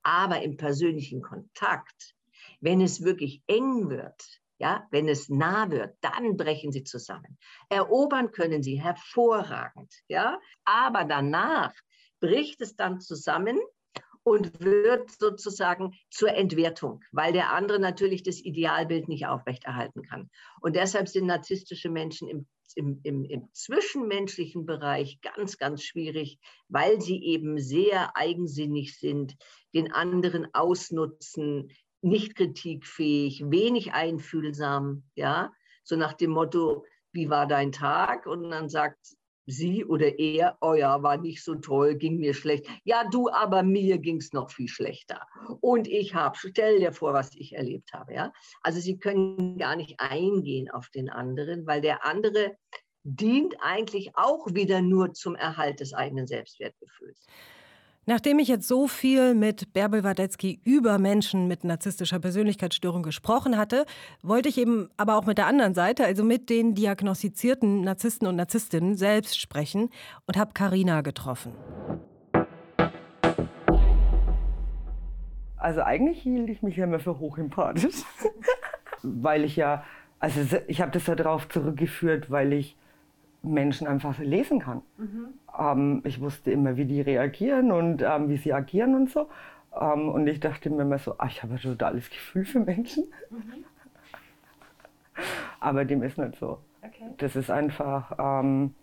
Aber 0.04 0.42
im 0.42 0.56
persönlichen 0.56 1.22
Kontakt 1.22 2.16
wenn 2.60 2.82
es 2.82 3.04
wirklich 3.04 3.42
eng 3.48 3.90
wird, 3.90 4.22
ja, 4.60 4.86
wenn 4.92 5.08
es 5.08 5.30
nah 5.30 5.72
wird, 5.72 5.96
dann 6.02 6.36
brechen 6.36 6.72
sie 6.72 6.84
zusammen. 6.84 7.38
Erobern 7.70 8.32
können 8.32 8.62
sie 8.62 8.82
hervorragend, 8.82 9.94
ja, 10.08 10.40
aber 10.66 11.06
danach 11.06 11.74
bricht 12.20 12.62
es 12.62 12.76
dann 12.76 13.00
zusammen 13.00 13.58
und 14.24 14.60
wird 14.60 15.10
sozusagen 15.12 15.94
zur 16.10 16.34
Entwertung, 16.34 17.02
weil 17.12 17.34
der 17.34 17.54
andere 17.54 17.80
natürlich 17.80 18.22
das 18.22 18.40
Idealbild 18.40 19.08
nicht 19.08 19.26
aufrechterhalten 19.28 20.04
kann. 20.04 20.30
Und 20.62 20.76
deshalb 20.76 21.08
sind 21.08 21.26
narzisstische 21.26 21.90
Menschen 21.90 22.28
im, 22.28 22.48
im, 22.76 23.00
im, 23.04 23.26
im 23.26 23.50
zwischenmenschlichen 23.54 24.66
Bereich 24.66 25.20
ganz, 25.22 25.58
ganz 25.58 25.84
schwierig, 25.84 26.38
weil 26.68 27.02
sie 27.02 27.24
eben 27.24 27.60
sehr 27.60 28.16
eigensinnig 28.16 29.00
sind, 29.00 29.36
den 29.74 29.92
anderen 29.92 30.48
ausnutzen, 30.54 31.72
nicht 32.02 32.36
kritikfähig, 32.36 33.44
wenig 33.50 33.94
einfühlsam, 33.94 35.04
ja, 35.16 35.52
so 35.84 35.96
nach 35.96 36.14
dem 36.14 36.32
Motto, 36.32 36.86
wie 37.12 37.30
war 37.30 37.48
dein 37.48 37.72
Tag? 37.72 38.26
Und 38.28 38.50
dann 38.50 38.70
sagt 38.70 39.00
sie 39.50 39.84
oder 39.84 40.20
er, 40.20 40.58
oh 40.62 40.74
ja, 40.74 41.02
war 41.02 41.18
nicht 41.18 41.44
so 41.44 41.56
toll, 41.56 41.96
ging 41.96 42.20
mir 42.20 42.34
schlecht. 42.34 42.68
Ja, 42.84 43.04
du, 43.10 43.30
aber 43.30 43.64
mir 43.64 43.98
ging 43.98 44.18
es 44.18 44.32
noch 44.32 44.52
viel 44.52 44.68
schlechter. 44.68 45.26
Und 45.60 45.88
ich 45.88 46.14
habe, 46.14 46.38
stell 46.38 46.80
dir 46.80 46.92
vor, 46.94 47.14
was 47.14 47.32
ich 47.36 47.56
erlebt 47.56 47.92
habe, 47.94 48.14
ja. 48.14 48.32
Also 48.62 48.80
sie 48.80 48.98
können 48.98 49.58
gar 49.58 49.76
nicht 49.76 50.00
eingehen 50.00 50.70
auf 50.70 50.90
den 50.90 51.10
anderen, 51.10 51.66
weil 51.66 51.82
der 51.82 52.06
andere 52.06 52.56
dient 53.04 53.56
eigentlich 53.62 54.12
auch 54.16 54.46
wieder 54.54 54.82
nur 54.82 55.14
zum 55.14 55.36
Erhalt 55.36 55.80
des 55.80 55.94
eigenen 55.94 56.28
Selbstwertgefühls. 56.28 57.26
Nachdem 58.10 58.40
ich 58.40 58.48
jetzt 58.48 58.68
so 58.68 58.88
viel 58.88 59.36
mit 59.36 59.72
Bärbel 59.72 60.04
Wadetzky 60.04 60.60
über 60.64 60.98
Menschen 60.98 61.48
mit 61.48 61.64
narzisstischer 61.64 62.18
Persönlichkeitsstörung 62.18 63.04
gesprochen 63.04 63.56
hatte, 63.56 63.86
wollte 64.24 64.50
ich 64.50 64.58
eben 64.58 64.90
aber 64.98 65.16
auch 65.16 65.28
mit 65.28 65.38
der 65.38 65.46
anderen 65.46 65.76
Seite, 65.76 66.06
also 66.06 66.24
mit 66.24 66.50
den 66.50 66.74
diagnostizierten 66.74 67.82
Narzissten 67.82 68.28
und 68.28 68.36
Narzisstinnen 68.36 68.96
selbst 68.96 69.40
sprechen 69.40 69.92
und 70.26 70.38
habe 70.38 70.54
Karina 70.56 71.02
getroffen. 71.02 71.54
Also 75.58 75.84
eigentlich 75.84 76.24
hielt 76.24 76.50
ich 76.50 76.64
mich 76.64 76.78
ja 76.78 76.86
immer 76.86 77.00
für 77.00 77.20
hochempathisch, 77.20 77.94
weil 79.04 79.44
ich 79.44 79.56
ja, 79.56 79.84
also 80.18 80.58
ich 80.66 80.82
habe 80.82 80.90
das 80.90 81.06
ja 81.06 81.14
darauf 81.14 81.48
zurückgeführt, 81.48 82.32
weil 82.32 82.54
ich 82.54 82.76
Menschen 83.42 83.88
einfach 83.88 84.18
lesen 84.20 84.60
kann. 84.60 84.82
Mhm. 84.98 85.28
Ähm, 85.58 86.02
ich 86.06 86.20
wusste 86.22 86.52
immer, 86.52 86.78
wie 86.78 86.86
die 86.86 87.02
reagieren 87.02 87.72
und 87.72 88.02
ähm, 88.02 88.30
wie 88.30 88.38
sie 88.38 88.54
agieren 88.54 88.96
und 88.96 89.10
so. 89.10 89.30
Ähm, 89.80 90.10
und 90.10 90.28
ich 90.28 90.40
dachte 90.40 90.70
mir 90.70 90.82
immer 90.82 90.98
so, 90.98 91.16
ach, 91.18 91.30
ich 91.30 91.44
habe 91.44 91.54
ein 91.54 91.60
totales 91.60 92.10
Gefühl 92.10 92.46
für 92.46 92.60
Menschen. 92.60 93.06
Mhm. 93.30 93.66
Aber 95.60 95.86
dem 95.86 96.04
ist 96.04 96.18
nicht 96.18 96.38
so. 96.40 96.60
Okay. 96.82 97.10
Das 97.18 97.36
ist 97.36 97.50
einfach 97.50 98.14
ähm, 98.18 98.74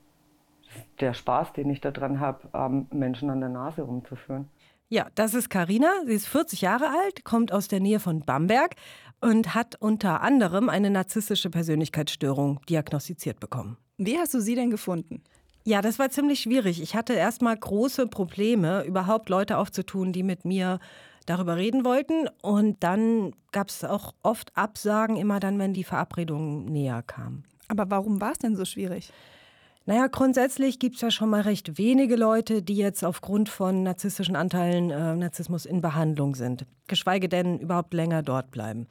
der 1.00 1.14
Spaß, 1.14 1.52
den 1.54 1.70
ich 1.70 1.80
daran 1.80 2.20
habe, 2.20 2.48
ähm, 2.54 2.86
Menschen 2.90 3.30
an 3.30 3.40
der 3.40 3.48
Nase 3.48 3.82
rumzuführen. 3.82 4.48
Ja, 4.88 5.08
das 5.14 5.34
ist 5.34 5.50
Karina. 5.50 5.88
Sie 6.04 6.12
ist 6.12 6.28
40 6.28 6.60
Jahre 6.60 6.88
alt, 6.88 7.24
kommt 7.24 7.52
aus 7.52 7.66
der 7.66 7.80
Nähe 7.80 7.98
von 7.98 8.20
Bamberg 8.20 8.76
und 9.20 9.54
hat 9.54 9.74
unter 9.80 10.20
anderem 10.20 10.68
eine 10.68 10.90
narzisstische 10.90 11.50
Persönlichkeitsstörung 11.50 12.60
diagnostiziert 12.68 13.40
bekommen. 13.40 13.78
Wie 13.98 14.18
hast 14.18 14.34
du 14.34 14.40
sie 14.40 14.54
denn 14.54 14.70
gefunden? 14.70 15.22
Ja, 15.64 15.82
das 15.82 15.98
war 15.98 16.10
ziemlich 16.10 16.40
schwierig. 16.40 16.80
Ich 16.80 16.94
hatte 16.94 17.14
erstmal 17.14 17.56
große 17.56 18.06
Probleme, 18.06 18.84
überhaupt 18.84 19.28
Leute 19.28 19.58
aufzutun, 19.58 20.12
die 20.12 20.22
mit 20.22 20.44
mir 20.44 20.78
darüber 21.24 21.56
reden 21.56 21.84
wollten. 21.84 22.28
Und 22.40 22.84
dann 22.84 23.34
gab 23.52 23.70
es 23.70 23.82
auch 23.82 24.14
oft 24.22 24.56
Absagen, 24.56 25.16
immer 25.16 25.40
dann, 25.40 25.58
wenn 25.58 25.72
die 25.72 25.82
Verabredung 25.82 26.66
näher 26.66 27.02
kam. 27.02 27.42
Aber 27.68 27.90
warum 27.90 28.20
war 28.20 28.32
es 28.32 28.38
denn 28.38 28.54
so 28.54 28.64
schwierig? 28.64 29.12
Naja, 29.86 30.08
grundsätzlich 30.08 30.78
gibt 30.78 30.96
es 30.96 31.00
ja 31.00 31.10
schon 31.10 31.30
mal 31.30 31.42
recht 31.42 31.78
wenige 31.78 32.16
Leute, 32.16 32.62
die 32.62 32.76
jetzt 32.76 33.04
aufgrund 33.04 33.48
von 33.48 33.84
narzisstischen 33.84 34.34
Anteilen 34.34 34.90
äh, 34.90 35.14
Narzissmus 35.14 35.64
in 35.64 35.80
Behandlung 35.80 36.34
sind, 36.34 36.66
geschweige 36.88 37.28
denn 37.28 37.60
überhaupt 37.60 37.94
länger 37.94 38.22
dort 38.22 38.50
bleiben. 38.50 38.88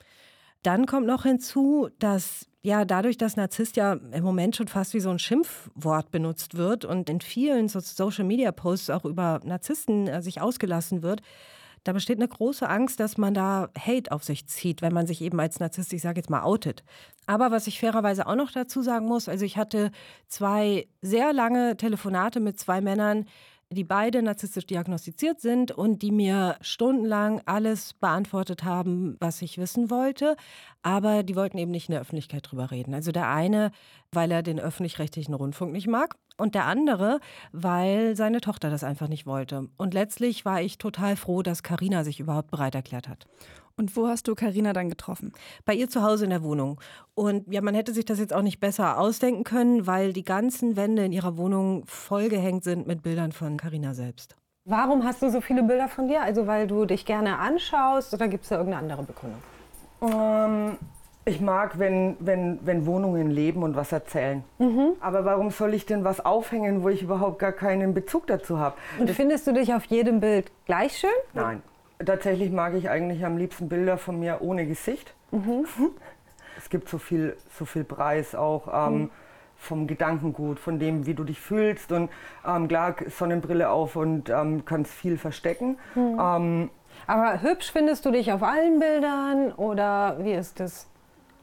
Dann 0.65 0.87
kommt 0.87 1.05
noch 1.05 1.23
hinzu, 1.23 1.89
dass 1.99 2.47
ja 2.63 2.85
dadurch, 2.85 3.17
dass 3.17 3.35
Narzisst 3.35 3.75
ja 3.75 3.93
im 3.93 4.23
Moment 4.23 4.55
schon 4.55 4.67
fast 4.67 4.95
wie 4.95 4.99
so 4.99 5.11
ein 5.11 5.19
Schimpfwort 5.19 6.09
benutzt 6.09 6.57
wird 6.57 6.85
und 6.85 7.07
in 7.07 7.21
vielen 7.21 7.69
Social-Media-Posts 7.69 8.89
auch 8.89 9.05
über 9.05 9.41
Narzissten 9.43 10.07
äh, 10.07 10.23
sich 10.23 10.41
ausgelassen 10.41 11.03
wird, 11.03 11.21
da 11.83 11.93
besteht 11.93 12.17
eine 12.17 12.27
große 12.27 12.67
Angst, 12.67 12.99
dass 12.99 13.19
man 13.19 13.35
da 13.35 13.69
Hate 13.77 14.11
auf 14.11 14.23
sich 14.23 14.47
zieht, 14.47 14.81
wenn 14.81 14.91
man 14.91 15.05
sich 15.05 15.21
eben 15.21 15.39
als 15.39 15.59
Narzisst, 15.59 15.93
ich 15.93 16.01
sage 16.01 16.19
jetzt 16.19 16.31
mal, 16.31 16.41
outet. 16.41 16.83
Aber 17.27 17.51
was 17.51 17.67
ich 17.67 17.79
fairerweise 17.79 18.25
auch 18.25 18.33
noch 18.33 18.49
dazu 18.51 18.81
sagen 18.81 19.05
muss, 19.05 19.29
also 19.29 19.45
ich 19.45 19.57
hatte 19.57 19.91
zwei 20.27 20.87
sehr 21.03 21.31
lange 21.31 21.77
Telefonate 21.77 22.39
mit 22.39 22.59
zwei 22.59 22.81
Männern, 22.81 23.25
die 23.71 23.83
beide 23.83 24.21
narzisstisch 24.21 24.65
diagnostiziert 24.65 25.41
sind 25.41 25.71
und 25.71 26.01
die 26.01 26.11
mir 26.11 26.57
stundenlang 26.61 27.41
alles 27.45 27.93
beantwortet 27.93 28.63
haben, 28.63 29.17
was 29.19 29.41
ich 29.41 29.57
wissen 29.57 29.89
wollte. 29.89 30.35
Aber 30.83 31.23
die 31.23 31.35
wollten 31.35 31.57
eben 31.57 31.71
nicht 31.71 31.89
in 31.89 31.93
der 31.93 32.01
Öffentlichkeit 32.01 32.49
drüber 32.49 32.71
reden. 32.71 32.93
Also 32.93 33.11
der 33.11 33.29
eine, 33.29 33.71
weil 34.11 34.31
er 34.31 34.43
den 34.43 34.59
öffentlich-rechtlichen 34.59 35.33
Rundfunk 35.33 35.71
nicht 35.71 35.87
mag 35.87 36.15
und 36.37 36.53
der 36.53 36.65
andere, 36.65 37.19
weil 37.51 38.15
seine 38.15 38.41
Tochter 38.41 38.69
das 38.69 38.83
einfach 38.83 39.07
nicht 39.07 39.25
wollte. 39.25 39.67
Und 39.77 39.93
letztlich 39.93 40.45
war 40.45 40.61
ich 40.61 40.77
total 40.77 41.15
froh, 41.15 41.41
dass 41.41 41.63
Karina 41.63 42.03
sich 42.03 42.19
überhaupt 42.19 42.51
bereit 42.51 42.75
erklärt 42.75 43.07
hat. 43.07 43.25
Und 43.77 43.97
wo 43.97 44.07
hast 44.07 44.27
du 44.27 44.35
Karina 44.35 44.71
dann 44.71 44.89
getroffen? 44.89 45.33
Bei 45.65 45.73
ihr 45.73 45.89
zu 45.89 46.01
Hause 46.01 46.23
in 46.23 46.29
der 46.29 46.43
Wohnung. 46.43 46.79
Und 47.13 47.51
ja, 47.51 47.61
man 47.61 47.75
hätte 47.75 47.93
sich 47.93 48.05
das 48.05 48.19
jetzt 48.19 48.33
auch 48.33 48.41
nicht 48.41 48.59
besser 48.59 48.97
ausdenken 48.97 49.43
können, 49.43 49.85
weil 49.85 50.13
die 50.13 50.23
ganzen 50.23 50.77
Wände 50.77 51.03
in 51.03 51.11
ihrer 51.11 51.35
Wohnung 51.35 51.83
vollgehängt 51.85 52.63
sind 52.63 52.87
mit 52.87 53.03
Bildern 53.03 53.33
von 53.33 53.57
Karina 53.57 53.93
selbst. 53.93 54.35
Warum 54.63 55.03
hast 55.03 55.21
du 55.21 55.29
so 55.29 55.41
viele 55.41 55.61
Bilder 55.61 55.89
von 55.89 56.07
dir? 56.07 56.21
Also 56.21 56.47
weil 56.47 56.67
du 56.67 56.85
dich 56.85 57.05
gerne 57.05 57.37
anschaust 57.37 58.13
oder 58.13 58.27
gibt 58.27 58.43
es 58.43 58.49
da 58.49 58.57
irgendeine 58.57 58.81
andere 58.81 59.03
Begründung? 59.03 59.41
Ähm, 60.01 60.77
ich 61.25 61.41
mag, 61.41 61.77
wenn, 61.77 62.15
wenn, 62.19 62.59
wenn 62.63 62.85
Wohnungen 62.85 63.29
leben 63.29 63.61
und 63.61 63.75
was 63.75 63.91
erzählen. 63.91 64.43
Aber 65.01 65.25
warum 65.25 65.51
soll 65.51 65.73
ich 65.73 65.85
denn 65.85 66.03
was 66.03 66.23
aufhängen, 66.23 66.81
wo 66.81 66.89
ich 66.89 67.01
überhaupt 67.01 67.39
gar 67.39 67.51
keinen 67.51 67.93
Bezug 67.93 68.27
dazu 68.27 68.57
habe? 68.57 68.75
Und 68.99 69.09
findest 69.11 69.45
du 69.47 69.53
dich 69.53 69.73
auf 69.73 69.85
jedem 69.85 70.19
Bild 70.19 70.51
gleich 70.65 70.97
schön? 70.97 71.09
Nein. 71.33 71.61
Tatsächlich 72.03 72.51
mag 72.51 72.73
ich 72.73 72.89
eigentlich 72.89 73.25
am 73.25 73.37
liebsten 73.37 73.69
Bilder 73.69 73.97
von 73.97 74.19
mir 74.19 74.39
ohne 74.41 74.65
Gesicht. 74.65 75.13
Es 76.57 76.69
gibt 76.69 76.87
so 76.87 76.97
viel, 76.97 77.35
so 77.59 77.65
viel 77.65 77.83
Preis 77.83 78.33
auch 78.33 78.87
ähm, 78.87 79.09
vom 79.57 79.87
Gedankengut, 79.87 80.57
von 80.57 80.79
dem, 80.79 81.05
wie 81.05 81.13
du 81.13 81.25
dich 81.25 81.41
fühlst. 81.41 81.91
Und 81.91 82.09
ähm, 82.47 82.69
klar, 82.69 82.95
Sonnenbrille 83.09 83.69
auf 83.69 83.97
und 83.97 84.29
ähm, 84.29 84.63
kannst 84.63 84.93
viel 84.93 85.17
verstecken. 85.17 85.77
Ähm, 85.97 86.69
Aber 87.07 87.41
hübsch 87.41 87.73
findest 87.73 88.05
du 88.05 88.11
dich 88.11 88.31
auf 88.31 88.41
allen 88.41 88.79
Bildern 88.79 89.51
oder 89.51 90.15
wie 90.23 90.31
ist 90.31 90.61
das? 90.61 90.87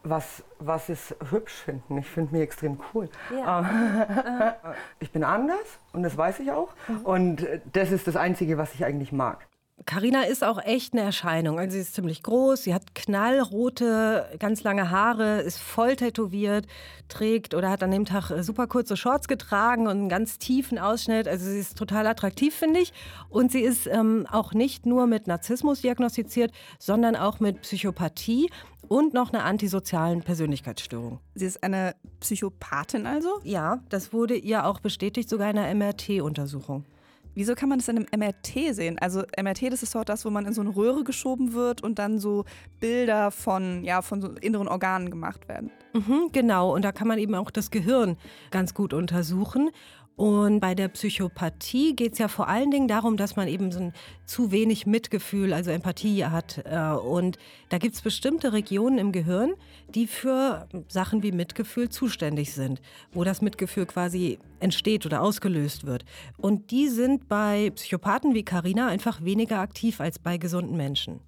was, 0.04 0.42
was 0.58 0.88
ist 0.88 1.14
hübsch 1.30 1.52
finden? 1.52 1.98
Ich 1.98 2.06
finde 2.06 2.32
mich 2.32 2.42
extrem 2.42 2.78
cool. 2.92 3.08
Ja. 3.34 3.60
Ähm, 3.60 4.52
ich 5.00 5.12
bin 5.12 5.24
anders 5.24 5.78
und 5.92 6.02
das 6.02 6.16
weiß 6.16 6.40
ich 6.40 6.50
auch. 6.52 6.70
Und 7.04 7.46
das 7.72 7.92
ist 7.92 8.06
das 8.06 8.16
Einzige, 8.16 8.58
was 8.58 8.74
ich 8.74 8.84
eigentlich 8.84 9.12
mag. 9.12 9.46
Carina 9.84 10.22
ist 10.22 10.44
auch 10.44 10.62
echt 10.62 10.92
eine 10.92 11.02
Erscheinung. 11.02 11.58
Also 11.58 11.74
sie 11.74 11.80
ist 11.80 11.94
ziemlich 11.94 12.22
groß, 12.22 12.62
sie 12.62 12.74
hat 12.74 12.94
knallrote, 12.94 14.28
ganz 14.38 14.62
lange 14.62 14.90
Haare, 14.90 15.40
ist 15.40 15.58
voll 15.58 15.96
tätowiert, 15.96 16.66
trägt 17.08 17.54
oder 17.54 17.70
hat 17.70 17.82
an 17.82 17.90
dem 17.90 18.04
Tag 18.04 18.30
äh, 18.30 18.42
super 18.42 18.66
kurze 18.66 18.96
Shorts 18.96 19.28
getragen 19.28 19.86
und 19.86 19.96
einen 19.96 20.08
ganz 20.08 20.38
tiefen 20.38 20.78
Ausschnitt. 20.78 21.26
Also 21.26 21.50
sie 21.50 21.58
ist 21.58 21.76
total 21.76 22.06
attraktiv, 22.06 22.54
finde 22.54 22.80
ich. 22.80 22.92
Und 23.28 23.50
sie 23.50 23.62
ist 23.62 23.86
ähm, 23.86 24.26
auch 24.30 24.52
nicht 24.52 24.86
nur 24.86 25.06
mit 25.06 25.26
Narzissmus 25.26 25.80
diagnostiziert, 25.80 26.52
sondern 26.78 27.16
auch 27.16 27.40
mit 27.40 27.62
Psychopathie 27.62 28.50
und 28.88 29.14
noch 29.14 29.32
einer 29.32 29.44
antisozialen 29.44 30.22
Persönlichkeitsstörung. 30.22 31.18
Sie 31.34 31.46
ist 31.46 31.62
eine 31.62 31.94
Psychopathin 32.20 33.06
also? 33.06 33.40
Ja, 33.42 33.80
das 33.88 34.12
wurde 34.12 34.36
ihr 34.36 34.66
auch 34.66 34.80
bestätigt, 34.80 35.28
sogar 35.28 35.50
in 35.50 35.58
einer 35.58 35.74
MRT-Untersuchung. 35.74 36.84
Wieso 37.34 37.54
kann 37.54 37.68
man 37.68 37.78
das 37.78 37.88
in 37.88 37.96
einem 37.96 38.06
MRT 38.14 38.74
sehen? 38.74 38.98
Also 38.98 39.22
MRT, 39.40 39.72
das 39.72 39.82
ist 39.82 39.94
doch 39.94 40.04
das, 40.04 40.24
wo 40.24 40.30
man 40.30 40.46
in 40.46 40.52
so 40.52 40.60
eine 40.60 40.74
Röhre 40.74 41.04
geschoben 41.04 41.52
wird 41.52 41.82
und 41.82 41.98
dann 41.98 42.18
so 42.18 42.44
Bilder 42.80 43.30
von, 43.30 43.84
ja, 43.84 44.02
von 44.02 44.20
so 44.20 44.28
inneren 44.40 44.68
Organen 44.68 45.10
gemacht 45.10 45.48
werden. 45.48 45.70
Mhm, 45.94 46.30
genau, 46.32 46.74
und 46.74 46.84
da 46.84 46.92
kann 46.92 47.08
man 47.08 47.18
eben 47.18 47.34
auch 47.34 47.50
das 47.50 47.70
Gehirn 47.70 48.16
ganz 48.50 48.74
gut 48.74 48.92
untersuchen. 48.92 49.70
Und 50.14 50.60
bei 50.60 50.74
der 50.74 50.88
Psychopathie 50.88 51.96
geht 51.96 52.12
es 52.12 52.18
ja 52.18 52.28
vor 52.28 52.46
allen 52.48 52.70
Dingen 52.70 52.86
darum, 52.86 53.16
dass 53.16 53.34
man 53.34 53.48
eben 53.48 53.72
so 53.72 53.80
ein 53.80 53.92
zu 54.26 54.52
wenig 54.52 54.86
Mitgefühl, 54.86 55.52
also 55.52 55.70
Empathie 55.70 56.26
hat. 56.26 56.62
Äh, 56.66 56.92
Und 56.92 57.38
da 57.70 57.78
gibt 57.78 57.94
es 57.94 58.02
bestimmte 58.02 58.52
Regionen 58.52 58.98
im 58.98 59.12
Gehirn, 59.12 59.54
die 59.88 60.06
für 60.06 60.68
Sachen 60.88 61.22
wie 61.22 61.32
Mitgefühl 61.32 61.88
zuständig 61.88 62.52
sind, 62.52 62.82
wo 63.12 63.24
das 63.24 63.40
Mitgefühl 63.40 63.86
quasi 63.86 64.38
entsteht 64.60 65.06
oder 65.06 65.22
ausgelöst 65.22 65.86
wird. 65.86 66.04
Und 66.36 66.70
die 66.70 66.88
sind 66.88 67.28
bei 67.28 67.70
Psychopathen 67.70 68.34
wie 68.34 68.44
Karina 68.44 68.88
einfach 68.88 69.24
weniger 69.24 69.60
aktiv 69.60 70.00
als 70.00 70.18
bei 70.18 70.36
gesunden 70.36 70.76
Menschen. 70.76 71.20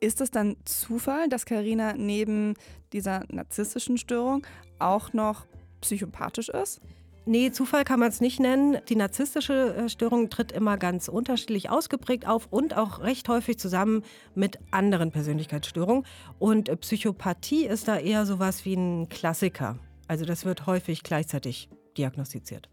Ist 0.00 0.20
es 0.20 0.30
dann 0.30 0.56
Zufall, 0.64 1.28
dass 1.28 1.44
Karina 1.44 1.92
neben 1.92 2.54
dieser 2.92 3.24
narzisstischen 3.28 3.98
Störung 3.98 4.44
auch 4.78 5.12
noch 5.12 5.46
psychopathisch 5.80 6.48
ist? 6.48 6.80
Nee, 7.24 7.52
Zufall 7.52 7.84
kann 7.84 8.00
man 8.00 8.08
es 8.08 8.20
nicht 8.20 8.40
nennen. 8.40 8.78
Die 8.88 8.96
narzisstische 8.96 9.76
äh, 9.76 9.88
Störung 9.88 10.28
tritt 10.28 10.50
immer 10.50 10.76
ganz 10.76 11.06
unterschiedlich 11.06 11.70
ausgeprägt 11.70 12.26
auf 12.26 12.48
und 12.50 12.76
auch 12.76 13.00
recht 13.00 13.28
häufig 13.28 13.58
zusammen 13.60 14.02
mit 14.34 14.58
anderen 14.72 15.12
Persönlichkeitsstörungen. 15.12 16.04
Und 16.40 16.80
Psychopathie 16.80 17.66
ist 17.66 17.86
da 17.86 17.96
eher 17.96 18.26
sowas 18.26 18.64
wie 18.64 18.74
ein 18.74 19.08
Klassiker. 19.08 19.78
Also 20.08 20.24
das 20.24 20.44
wird 20.44 20.66
häufig 20.66 21.04
gleichzeitig 21.04 21.68
diagnostiziert. 21.96 22.68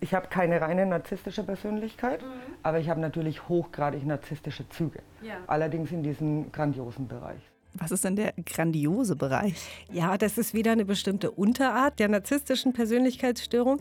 Ich 0.00 0.14
habe 0.14 0.28
keine 0.28 0.60
reine 0.60 0.84
narzisstische 0.86 1.42
Persönlichkeit, 1.42 2.20
aber 2.62 2.80
ich 2.80 2.88
habe 2.88 3.00
natürlich 3.00 3.48
hochgradig 3.48 4.04
narzisstische 4.06 4.68
Züge. 4.68 5.00
Allerdings 5.46 5.90
in 5.92 6.02
diesem 6.02 6.52
grandiosen 6.52 7.08
Bereich. 7.08 7.49
Was 7.74 7.92
ist 7.92 8.04
denn 8.04 8.16
der 8.16 8.34
grandiose 8.44 9.16
Bereich? 9.16 9.54
Ja, 9.92 10.18
das 10.18 10.38
ist 10.38 10.54
wieder 10.54 10.72
eine 10.72 10.84
bestimmte 10.84 11.30
Unterart 11.30 11.98
der 11.98 12.08
narzisstischen 12.08 12.72
Persönlichkeitsstörung. 12.72 13.80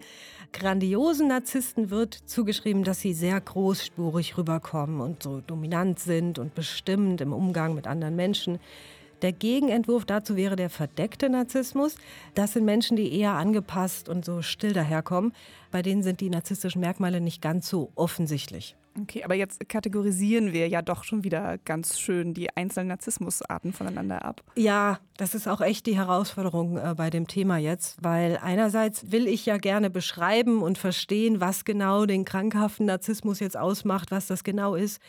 Grandiosen 0.53 1.27
Narzissten 1.27 1.89
wird 1.89 2.13
zugeschrieben, 2.13 2.83
dass 2.83 3.01
sie 3.01 3.13
sehr 3.13 3.39
großspurig 3.39 4.37
rüberkommen 4.37 5.01
und 5.01 5.23
so 5.23 5.41
dominant 5.41 5.99
sind 5.99 6.39
und 6.39 6.55
bestimmend 6.55 7.21
im 7.21 7.33
Umgang 7.33 7.75
mit 7.75 7.87
anderen 7.87 8.15
Menschen. 8.15 8.59
Der 9.21 9.33
Gegenentwurf 9.33 10.05
dazu 10.05 10.35
wäre 10.35 10.55
der 10.55 10.69
verdeckte 10.69 11.29
Narzissmus. 11.29 11.95
Das 12.35 12.53
sind 12.53 12.65
Menschen, 12.65 12.95
die 12.95 13.13
eher 13.13 13.33
angepasst 13.33 14.07
und 14.07 14.23
so 14.23 14.41
still 14.41 14.71
daherkommen. 14.71 15.33
Bei 15.71 15.81
denen 15.81 16.03
sind 16.03 16.21
die 16.21 16.29
narzisstischen 16.29 16.79
Merkmale 16.79 17.19
nicht 17.19 17.41
ganz 17.41 17.67
so 17.67 17.91
offensichtlich. 17.95 18.75
Okay, 19.01 19.23
aber 19.23 19.35
jetzt 19.35 19.67
kategorisieren 19.69 20.51
wir 20.51 20.67
ja 20.67 20.81
doch 20.81 21.03
schon 21.03 21.23
wieder 21.23 21.57
ganz 21.59 21.99
schön 21.99 22.33
die 22.33 22.55
einzelnen 22.55 22.87
Narzissmusarten 22.89 23.73
voneinander 23.73 24.25
ab. 24.25 24.41
Ja, 24.55 24.99
das 25.17 25.35
ist 25.35 25.47
auch 25.47 25.61
echt 25.61 25.85
die 25.85 25.95
Herausforderung 25.95 26.77
äh, 26.77 26.95
bei 26.95 27.09
dem 27.09 27.27
Thema 27.27 27.57
jetzt, 27.57 27.97
weil 28.01 28.39
einerseits 28.41 29.11
will 29.11 29.27
ich 29.27 29.45
ja 29.45 29.57
gerne 29.57 29.89
beschreiben 29.89 30.61
und 30.61 30.77
verstehen, 30.77 31.39
was 31.39 31.65
genau 31.65 32.05
den 32.05 32.25
krankhaften 32.25 32.85
Narzissmus 32.87 33.39
jetzt 33.39 33.57
ausmacht, 33.57 34.11
was 34.11 34.27
das 34.27 34.43
genau 34.43 34.75
ist. 34.75 35.01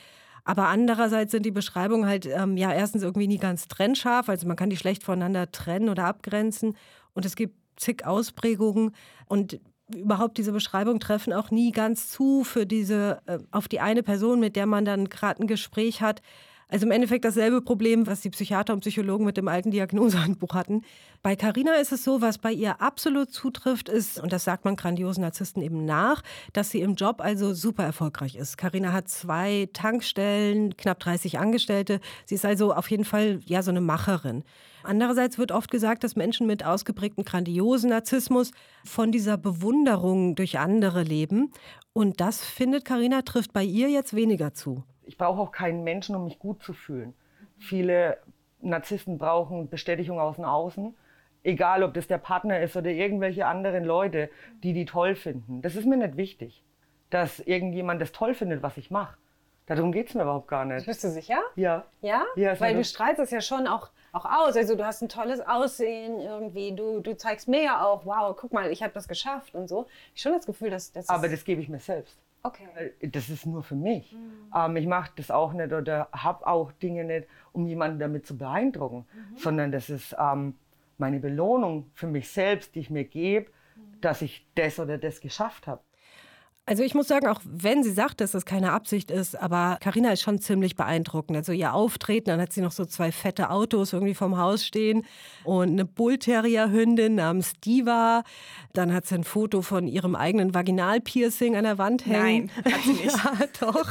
Aber 0.44 0.68
andererseits 0.68 1.33
sind 1.33 1.44
die 1.44 1.50
Beschreibungen 1.50 2.07
halt 2.07 2.26
ähm, 2.26 2.57
ja 2.57 2.72
erstens 2.72 3.03
irgendwie 3.03 3.29
nie 3.29 3.38
ganz 3.38 3.68
trennscharf, 3.68 4.29
also 4.29 4.46
man 4.46 4.57
kann 4.57 4.70
die 4.70 4.76
schlecht 4.76 5.03
voneinander 5.03 5.50
trennen 5.53 5.88
oder 5.88 6.07
abgrenzen 6.07 6.76
und 7.12 7.24
es 7.24 7.37
gibt 7.37 7.55
zig 7.76 8.07
Ausprägungen 8.07 8.94
und 9.26 9.61
überhaupt 9.94 10.38
diese 10.38 10.53
Beschreibungen 10.53 11.00
treffen 11.00 11.33
auch 11.33 11.50
nie 11.50 11.72
ganz 11.72 12.11
zu 12.11 12.44
für 12.44 12.66
diese 12.66 13.20
äh, 13.26 13.38
auf 13.50 13.68
die 13.68 13.81
eine 13.81 14.03
Person, 14.03 14.40
mit 14.40 14.57
der 14.57 14.66
man 14.66 14.85
dann 14.85 15.09
gerade 15.09 15.42
ein 15.42 15.46
Gespräch 15.46 16.00
hat. 16.03 16.22
Also 16.70 16.87
im 16.87 16.92
Endeffekt 16.92 17.24
dasselbe 17.24 17.62
Problem, 17.62 18.07
was 18.07 18.20
die 18.20 18.31
Psychiater 18.31 18.72
und 18.72 18.81
Psychologen 18.81 19.24
mit 19.24 19.37
dem 19.37 19.48
alten 19.48 19.72
Diagnosehandbuch 19.72 20.55
hatten. 20.55 20.83
Bei 21.20 21.35
Carina 21.35 21.74
ist 21.74 21.90
es 21.90 22.05
so, 22.05 22.20
was 22.22 22.38
bei 22.38 22.53
ihr 22.53 22.81
absolut 22.81 23.33
zutrifft, 23.33 23.88
ist, 23.88 24.20
und 24.20 24.33
das 24.33 24.44
sagt 24.44 24.64
man 24.64 24.76
grandiosen 24.76 25.22
Narzissten 25.22 25.62
eben 25.62 25.85
nach, 25.85 26.22
dass 26.53 26.70
sie 26.70 26.81
im 26.81 26.94
Job 26.94 27.20
also 27.20 27.55
super 27.55 27.83
erfolgreich 27.83 28.37
ist. 28.37 28.57
Carina 28.57 28.92
hat 28.92 29.09
zwei 29.09 29.68
Tankstellen, 29.72 30.76
knapp 30.76 31.00
30 31.00 31.40
Angestellte. 31.40 32.00
Sie 32.24 32.37
ist 32.37 32.44
also 32.44 32.72
auf 32.72 32.88
jeden 32.88 33.05
Fall 33.05 33.40
ja 33.44 33.62
so 33.62 33.70
eine 33.70 33.81
Macherin. 33.81 34.44
Andererseits 34.83 35.38
wird 35.38 35.53
oft 35.53 35.71
gesagt, 35.71 36.05
dass 36.05 36.16
Menschen 36.16 36.47
mit 36.47 36.64
ausgeprägtem 36.64 37.25
grandiosen 37.25 37.90
Narzissmus 37.90 38.53
von 38.85 39.12
dieser 39.12 39.37
Bewunderung 39.37 40.35
durch 40.35 40.59
andere 40.59 41.03
leben. 41.03 41.53
Und 41.93 42.21
das 42.21 42.45
findet 42.45 42.85
Carina 42.85 43.23
trifft 43.23 43.53
bei 43.53 43.62
ihr 43.64 43.88
jetzt 43.88 44.14
weniger 44.14 44.55
zu. 44.55 44.85
ich 45.05 45.19
brauche 45.19 45.40
auch 45.40 45.53
keinen 45.53 45.83
Menschen, 45.83 46.14
um 46.14 46.25
mich 46.25 46.38
gut 46.38 46.62
zu 46.62 46.73
fühlen. 46.73 47.14
Viele 47.59 48.19
Narzissten 48.61 49.19
brauchen 49.19 49.69
Bestätigung 49.69 50.21
aus 50.21 50.37
dem 50.37 50.45
Außen. 50.45 50.95
Egal, 51.43 51.83
ob 51.83 51.95
das 51.95 52.07
der 52.07 52.19
Partner 52.19 52.61
ist 52.61 52.77
oder 52.77 52.90
irgendwelche 52.90 53.47
anderen 53.47 53.85
Leute, 53.85 54.31
die 54.62 54.73
die 54.73 54.85
toll 54.85 55.14
finden. 55.14 55.62
Das 55.62 55.75
ist 55.75 55.87
mir 55.87 55.97
nicht 55.97 56.16
wichtig, 56.16 56.62
dass 57.09 57.40
irgendjemand 57.40 58.01
das 58.01 58.12
toll 58.12 58.35
findet, 58.35 58.62
was 58.62 58.77
ich 58.77 58.90
mache. 58.90 59.16
Darum 59.66 59.93
geht 59.93 60.09
es 60.09 60.14
mir 60.14 60.23
überhaupt 60.23 60.49
gar 60.49 60.64
nicht. 60.64 60.87
Bist 60.87 61.03
du 61.05 61.09
sicher? 61.09 61.40
Ja. 61.57 61.85
Ja? 62.03 62.25
Ja, 62.37 62.59
Weil 62.61 62.75
du 62.75 62.85
strahlst 62.85 63.21
es 63.21 63.31
ja 63.31 63.40
schon 63.40 63.66
auch, 63.66 63.90
auch 64.12 64.25
aus. 64.25 64.57
Also 64.57 64.75
du 64.75 64.85
hast 64.85 65.03
ein 65.03 65.09
tolles 65.09 65.40
Aussehen 65.40 66.20
irgendwie. 66.20 66.75
Du, 66.75 67.01
du 67.01 67.16
zeigst 67.16 67.49
mir 67.49 67.62
ja 67.62 67.85
auch, 67.85 68.05
wow, 68.05 68.37
guck 68.38 68.53
mal, 68.53 68.70
ich 68.70 68.83
habe 68.83 68.92
das 68.92 69.09
geschafft 69.09 69.55
und 69.55 69.68
so. 69.68 69.87
Ich 70.14 70.23
schon 70.23 70.33
das 70.33 70.46
Gefühl, 70.46 70.70
dass 70.70 70.92
das 70.92 71.09
Aber 71.09 71.29
das 71.29 71.44
gebe 71.44 71.61
ich 71.61 71.68
mir 71.68 71.81
selbst. 71.81 72.18
okay. 72.42 72.92
Das 73.03 73.29
ist 73.29 73.46
nur 73.46 73.62
für 73.62 73.75
mich. 73.77 74.14
Ähm, 74.55 74.77
ich 74.77 74.87
mache 74.87 75.12
das 75.16 75.31
auch 75.31 75.53
nicht 75.53 75.73
oder 75.73 76.09
habe 76.12 76.46
auch 76.46 76.73
Dinge 76.73 77.05
nicht, 77.05 77.27
um 77.53 77.66
jemanden 77.66 77.99
damit 77.99 78.27
zu 78.27 78.37
beeindrucken, 78.37 79.07
sondern 79.37 79.73
das 79.73 79.90
ist 79.90 80.16
ähm, 80.18 80.55
meine 80.99 81.20
Belohnung 81.20 81.90
für 81.94 82.07
mich 82.07 82.31
selbst, 82.31 82.75
die 82.75 82.81
ich 82.81 82.90
mir 82.90 83.05
gebe, 83.05 83.51
dass 84.01 84.23
ich 84.23 84.46
das 84.55 84.79
oder 84.79 84.99
das 84.99 85.20
geschafft 85.20 85.66
habe. 85.66 85.83
Also 86.66 86.85
ich 86.85 86.94
muss 86.94 87.09
sagen, 87.09 87.27
auch 87.27 87.40
wenn 87.44 87.83
sie 87.83 87.90
sagt, 87.90 88.20
dass 88.20 88.31
das 88.31 88.44
keine 88.44 88.70
Absicht 88.70 89.11
ist, 89.11 89.35
aber 89.35 89.79
Karina 89.81 90.12
ist 90.12 90.23
schon 90.23 90.38
ziemlich 90.38 90.77
beeindruckend. 90.77 91.37
Also 91.37 91.51
ihr 91.51 91.75
Auftreten, 91.75 92.31
dann 92.31 92.40
hat 92.40 92.53
sie 92.53 92.61
noch 92.61 92.70
so 92.70 92.85
zwei 92.85 93.11
fette 93.11 93.51
Autos 93.51 93.92
irgendwie 93.92 94.14
vom 94.14 94.38
Haus 94.38 94.64
stehen 94.64 95.05
und 95.42 95.70
eine 95.70 95.85
Bullterrier-Hündin 95.85 97.16
namens 97.16 97.55
Diva. 97.64 98.23
Dann 98.73 98.92
hat 98.92 99.07
sie 99.07 99.16
ein 99.16 99.25
Foto 99.25 99.62
von 99.62 99.88
ihrem 99.88 100.14
eigenen 100.14 100.55
Vaginalpiercing 100.55 101.57
an 101.57 101.64
der 101.64 101.79
Wand 101.79 102.07
hängen. 102.07 102.51
Nein, 102.64 102.73
hat 102.73 102.83
sie 102.85 102.92
nicht. 103.03 103.16
ja, 103.16 103.33
doch. 103.61 103.88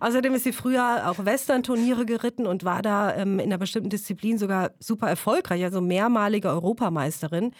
Außerdem 0.00 0.32
ist 0.34 0.44
sie 0.44 0.52
früher 0.52 1.10
auch 1.10 1.22
Western-Turniere 1.22 2.06
geritten 2.06 2.46
und 2.46 2.64
war 2.64 2.80
da 2.80 3.14
ähm, 3.14 3.38
in 3.38 3.46
einer 3.46 3.58
bestimmten 3.58 3.90
Disziplin 3.90 4.38
sogar 4.38 4.70
super 4.80 5.08
erfolgreich, 5.08 5.62
also 5.62 5.82
mehrmalige 5.82 6.48
Europameisterin. 6.48 7.52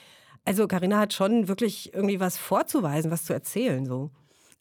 Also 0.45 0.67
Karina 0.67 0.99
hat 0.99 1.13
schon 1.13 1.49
wirklich 1.49 1.95
irgendwie 1.95 2.21
was 2.21 2.37
vorzuweisen, 2.37 3.11
was 3.11 3.25
zu 3.25 3.33
erzählen 3.33 3.87
so. 3.87 4.11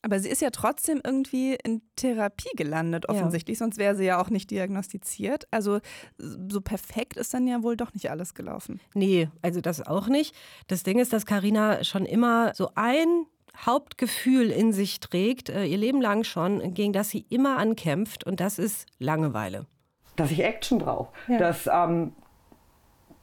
Aber 0.04 0.20
sie 0.20 0.30
ist 0.30 0.42
ja 0.42 0.50
trotzdem 0.50 1.00
irgendwie 1.04 1.56
in 1.64 1.84
Therapie 1.96 2.50
gelandet, 2.56 3.06
Ja. 3.08 3.14
offensichtlich, 3.14 3.60
sonst 3.60 3.78
wäre 3.78 3.96
sie 3.96 4.06
ja 4.06 4.20
auch 4.20 4.32
nicht 4.32 4.50
diagnostiziert. 4.50 5.48
Also 5.52 5.80
so 6.18 6.60
perfekt 6.62 7.18
ist 7.18 7.34
dann 7.36 7.48
ja 7.48 7.62
wohl 7.62 7.78
doch 7.78 7.94
nicht 7.94 8.10
alles 8.10 8.34
gelaufen. 8.34 8.80
Nee, 8.96 9.30
also 9.44 9.62
das 9.62 9.86
auch 9.86 10.08
nicht. 10.08 10.36
Das 10.68 10.82
Ding 10.82 10.98
ist, 10.98 11.14
dass 11.14 11.28
Karina 11.28 11.84
schon 11.84 12.06
immer 12.08 12.54
so 12.56 12.70
ein 12.76 13.26
Hauptgefühl 13.56 14.50
in 14.50 14.74
sich 14.74 15.00
trägt, 15.02 15.50
äh, 15.50 15.66
ihr 15.66 15.78
Leben 15.78 16.02
lang 16.02 16.24
schon, 16.24 16.74
gegen 16.74 16.94
das 16.94 17.10
sie 17.10 17.26
immer 17.30 17.58
ankämpft 17.58 18.24
und 18.26 18.40
das 18.40 18.58
ist 18.60 18.88
Langeweile. 18.98 19.68
Dass 20.16 20.32
ich 20.32 20.44
Action 20.44 20.80
brauche, 20.80 21.12
dass 21.38 21.68
ähm, 21.72 22.14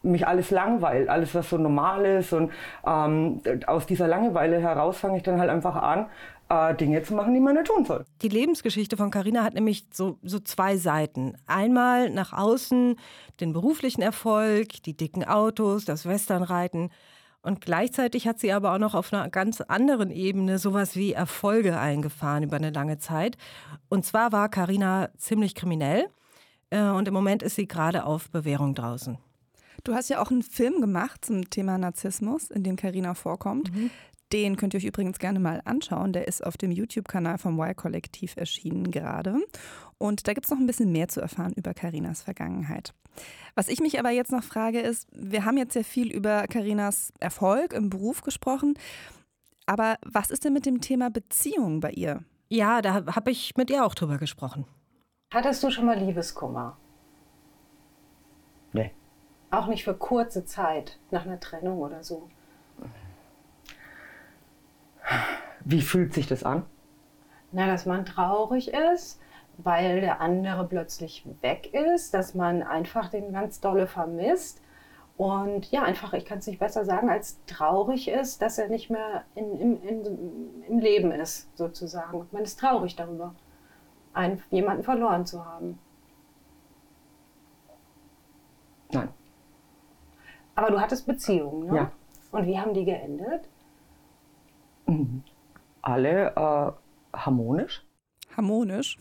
mich 0.03 0.27
alles 0.27 0.51
langweilt, 0.51 1.09
alles 1.09 1.35
was 1.35 1.51
so 1.51 1.59
normal 1.59 2.05
ist 2.05 2.33
und 2.33 2.53
ähm, 2.87 3.41
aus 3.67 3.87
dieser 3.87 4.07
Langeweile 4.07 4.61
heraus 4.61 4.99
fange 4.99 5.17
ich 5.19 5.23
dann 5.23 5.41
halt 5.41 5.51
einfach 5.51 5.77
an, 5.77 6.07
äh, 6.49 6.75
Dinge 6.75 7.03
zu 7.03 7.15
machen, 7.15 7.35
die 7.35 7.41
man 7.41 7.55
nicht 7.55 7.67
tun 7.67 7.85
soll. 7.85 8.05
Die 8.23 8.29
Lebensgeschichte 8.29 8.97
von 8.97 9.11
Carina 9.11 9.45
hat 9.45 9.55
nämlich 9.55 9.87
so, 9.93 10.19
so 10.23 10.39
zwei 10.39 10.77
Seiten. 10.77 11.37
Einmal 11.47 12.11
nach 12.11 12.33
außen 12.33 12.97
den 13.41 13.53
beruflichen 13.53 14.03
Erfolg, 14.03 14.83
die 14.85 14.97
dicken 14.97 15.25
Autos, 15.25 15.85
das 15.85 16.07
Westernreiten. 16.07 16.91
Und 17.43 17.61
gleichzeitig 17.61 18.27
hat 18.27 18.41
sie 18.41 18.53
aber 18.53 18.75
auch 18.75 18.79
noch 18.79 18.95
auf 18.95 19.13
einer 19.13 19.29
ganz 19.31 19.61
anderen 19.61 20.11
Ebene 20.11 20.59
sowas 20.59 20.97
wie 20.97 21.13
Erfolge 21.13 21.79
eingefahren 21.79 22.43
über 22.43 22.57
eine 22.57 22.71
lange 22.71 22.99
Zeit. 22.99 23.37
Und 23.89 24.05
zwar 24.05 24.33
war 24.33 24.49
Carina 24.49 25.11
ziemlich 25.17 25.55
kriminell. 25.55 26.09
äh, 26.71 26.83
Und 26.83 27.09
im 27.09 27.15
Moment 27.15 27.43
ist 27.43 27.57
sie 27.57 27.69
gerade 27.69 28.05
auf 28.05 28.31
Bewährung 28.31 28.75
draußen. 28.75 29.19
Du 29.85 29.95
hast 29.95 30.09
ja 30.09 30.21
auch 30.21 30.31
einen 30.31 30.43
Film 30.43 30.81
gemacht 30.81 31.25
zum 31.25 31.49
Thema 31.49 31.79
Narzissmus, 31.79 32.51
in 32.51 32.63
dem 32.63 32.77
Karina 32.77 33.15
vorkommt. 33.15 33.71
Den 34.33 34.57
könnt 34.57 34.75
ihr 34.75 34.79
euch 34.79 34.85
übrigens 34.85 35.19
gerne 35.19 35.39
mal 35.39 35.63
anschauen. 35.65 36.13
Der 36.13 36.29
ist 36.29 36.45
auf 36.45 36.59
dem 36.59 36.71
YouTube-Kanal 36.71 37.39
vom 37.39 37.59
Y-Kollektiv 37.59 38.37
erschienen 38.37 38.91
gerade. 38.91 39.37
Und 39.97 40.29
da 40.29 40.35
gibt 40.35 40.47
es 40.47 40.51
noch 40.51 40.59
ein 40.59 40.67
bisschen 40.67 40.93
mehr 40.93 41.09
zu 41.09 41.21
erfahren 41.21 41.55
über 41.57 41.73
Karinas 41.73 42.23
Vergangenheit. 42.23 42.93
Was 43.55 43.69
ich 43.69 43.81
mich 43.81 43.99
aber 43.99 44.11
jetzt 44.11 44.31
noch 44.31 44.45
frage 44.45 44.81
ist, 44.81 45.09
wir 45.13 45.45
haben 45.45 45.57
jetzt 45.57 45.73
sehr 45.73 45.85
viel 45.85 46.13
über 46.13 46.47
Karinas 46.47 47.13
Erfolg 47.21 47.73
im 47.73 47.89
Beruf 47.89 48.21
gesprochen. 48.21 48.75
Aber 49.65 49.97
was 50.05 50.31
ist 50.31 50.45
denn 50.45 50.53
mit 50.53 50.67
dem 50.67 50.81
Thema 50.81 51.11
Beziehung 51.11 51.81
bei 51.81 51.91
ihr? 51.91 52.23
Ja, 52.49 52.83
da 52.83 53.07
habe 53.15 53.31
ich 53.31 53.57
mit 53.57 53.71
ihr 53.71 53.85
auch 53.85 53.95
drüber 53.95 54.19
gesprochen. 54.19 54.67
Hattest 55.33 55.63
du 55.63 55.71
schon 55.71 55.87
mal 55.87 55.99
Liebeskummer? 55.99 56.77
Nee. 58.73 58.93
Auch 59.51 59.67
nicht 59.67 59.85
für 59.85 59.95
kurze 59.95 60.45
Zeit, 60.45 60.99
nach 61.11 61.25
einer 61.25 61.41
Trennung 61.41 61.79
oder 61.79 62.03
so. 62.03 62.29
Wie 65.65 65.83
fühlt 65.83 66.13
sich 66.13 66.27
das 66.27 66.45
an? 66.45 66.65
Na, 67.53 67.67
dass 67.67 67.87
man 67.87 68.05
traurig 68.05 68.73
ist, 68.73 69.21
weil 69.57 70.01
der 70.01 70.21
andere 70.21 70.67
plötzlich 70.67 71.27
weg 71.41 71.73
ist, 71.73 72.13
dass 72.13 72.35
man 72.35 72.63
einfach 72.63 73.09
den 73.09 73.33
ganz 73.33 73.61
dolle 73.61 73.87
vermisst. 73.87 74.61
Und 75.17 75.71
ja, 75.73 75.83
einfach, 75.83 76.13
ich 76.13 76.25
kann 76.25 76.39
es 76.39 76.47
nicht 76.47 76.61
besser 76.61 76.85
sagen, 76.85 77.11
als 77.11 77.45
traurig 77.47 78.09
ist, 78.09 78.41
dass 78.41 78.59
er 78.59 78.69
nicht 78.69 78.89
mehr 78.89 79.25
in, 79.35 79.59
im, 79.59 79.83
in, 79.83 80.65
im 80.69 80.79
Leben 80.79 81.11
ist, 81.11 81.49
sozusagen. 81.57 82.21
Und 82.21 82.33
man 82.33 82.45
ist 82.45 82.61
traurig 82.61 82.95
darüber, 82.95 83.35
einen, 84.13 84.43
jemanden 84.51 84.85
verloren 84.85 85.27
zu 85.27 85.45
haben. 85.45 85.79
Nein. 88.93 89.09
Aber 90.59 90.73
du 90.73 90.81
hattest 90.81 91.07
Beziehungen, 91.07 91.71
ne? 91.71 91.77
Ja. 91.77 91.93
Und 92.33 92.49
wie 92.49 92.59
haben 92.59 92.75
die 92.75 92.85
geendet? 92.85 93.49
Alle 95.83 96.33
äh, 96.35 97.17
harmonisch. 97.17 97.85
harmonisch. 98.37 98.99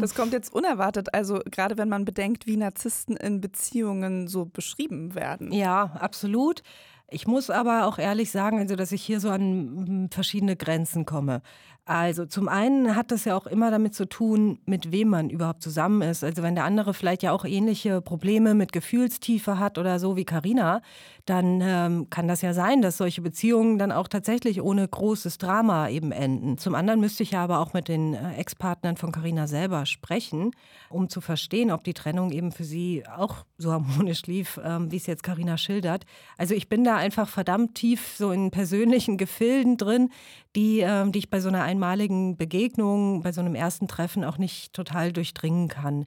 Das 0.00 0.16
kommt 0.16 0.32
jetzt 0.32 0.52
unerwartet, 0.52 1.14
also 1.14 1.40
gerade 1.48 1.78
wenn 1.78 1.88
man 1.88 2.04
bedenkt, 2.04 2.48
wie 2.48 2.56
Narzissten 2.56 3.16
in 3.16 3.40
Beziehungen 3.40 4.26
so 4.26 4.46
beschrieben 4.46 5.14
werden. 5.14 5.52
Ja, 5.52 5.92
absolut. 6.00 6.64
Ich 7.08 7.28
muss 7.28 7.50
aber 7.50 7.86
auch 7.86 7.98
ehrlich 8.00 8.32
sagen, 8.32 8.58
also 8.58 8.74
dass 8.74 8.90
ich 8.90 9.02
hier 9.02 9.20
so 9.20 9.30
an 9.30 10.08
verschiedene 10.10 10.56
Grenzen 10.56 11.04
komme. 11.06 11.40
Also 11.88 12.26
zum 12.26 12.48
einen 12.48 12.96
hat 12.96 13.12
das 13.12 13.26
ja 13.26 13.36
auch 13.36 13.46
immer 13.46 13.70
damit 13.70 13.94
zu 13.94 14.08
tun, 14.08 14.58
mit 14.66 14.90
wem 14.90 15.08
man 15.08 15.30
überhaupt 15.30 15.62
zusammen 15.62 16.02
ist. 16.02 16.24
Also 16.24 16.42
wenn 16.42 16.56
der 16.56 16.64
andere 16.64 16.92
vielleicht 16.94 17.22
ja 17.22 17.30
auch 17.30 17.44
ähnliche 17.44 18.00
Probleme 18.00 18.54
mit 18.54 18.72
Gefühlstiefe 18.72 19.60
hat 19.60 19.78
oder 19.78 20.00
so 20.00 20.16
wie 20.16 20.24
Karina, 20.24 20.82
dann 21.26 21.60
ähm, 21.62 22.10
kann 22.10 22.26
das 22.26 22.42
ja 22.42 22.54
sein, 22.54 22.82
dass 22.82 22.96
solche 22.96 23.22
Beziehungen 23.22 23.78
dann 23.78 23.92
auch 23.92 24.08
tatsächlich 24.08 24.60
ohne 24.60 24.86
großes 24.86 25.38
Drama 25.38 25.88
eben 25.88 26.10
enden. 26.10 26.58
Zum 26.58 26.74
anderen 26.74 26.98
müsste 26.98 27.22
ich 27.22 27.30
ja 27.30 27.44
aber 27.44 27.60
auch 27.60 27.72
mit 27.72 27.86
den 27.86 28.14
äh, 28.14 28.34
Ex-Partnern 28.34 28.96
von 28.96 29.12
Karina 29.12 29.46
selber 29.46 29.86
sprechen, 29.86 30.50
um 30.90 31.08
zu 31.08 31.20
verstehen, 31.20 31.70
ob 31.70 31.84
die 31.84 31.94
Trennung 31.94 32.32
eben 32.32 32.50
für 32.50 32.64
sie 32.64 33.04
auch 33.06 33.44
so 33.58 33.70
harmonisch 33.70 34.26
lief, 34.26 34.58
ähm, 34.64 34.90
wie 34.90 34.96
es 34.96 35.06
jetzt 35.06 35.22
Karina 35.22 35.56
schildert. 35.56 36.04
Also 36.36 36.54
ich 36.54 36.68
bin 36.68 36.82
da 36.82 36.96
einfach 36.96 37.28
verdammt 37.28 37.76
tief 37.76 38.16
so 38.16 38.32
in 38.32 38.50
persönlichen 38.50 39.18
Gefilden 39.18 39.76
drin, 39.76 40.10
die, 40.56 40.80
ähm, 40.80 41.12
die 41.12 41.20
ich 41.20 41.30
bei 41.30 41.40
so 41.40 41.48
einer 41.48 41.62
einmaligen 41.62 42.36
Begegnung, 42.36 43.22
bei 43.22 43.30
so 43.30 43.40
einem 43.40 43.54
ersten 43.54 43.86
Treffen 43.86 44.24
auch 44.24 44.38
nicht 44.38 44.72
total 44.72 45.12
durchdringen 45.12 45.68
kann. 45.68 46.06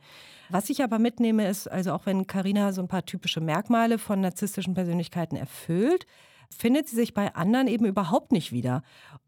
Was 0.50 0.70
ich 0.70 0.84
aber 0.84 0.98
mitnehme, 0.98 1.48
ist, 1.48 1.68
also 1.68 1.94
auch 1.94 2.06
wenn 2.06 2.28
Karina 2.28 2.74
so 2.74 2.82
ein 2.82 2.88
paar 2.88 3.06
typische 3.06 3.40
Merkmale 3.40 4.00
von 4.00 4.20
narzisstischen 4.20 4.74
Persönlichkeiten 4.74 5.36
erfüllt, 5.36 6.08
findet 6.50 6.88
sie 6.88 6.96
sich 6.96 7.14
bei 7.14 7.36
anderen 7.36 7.68
eben 7.68 7.86
überhaupt 7.86 8.32
nicht 8.32 8.52
wieder. 8.52 8.82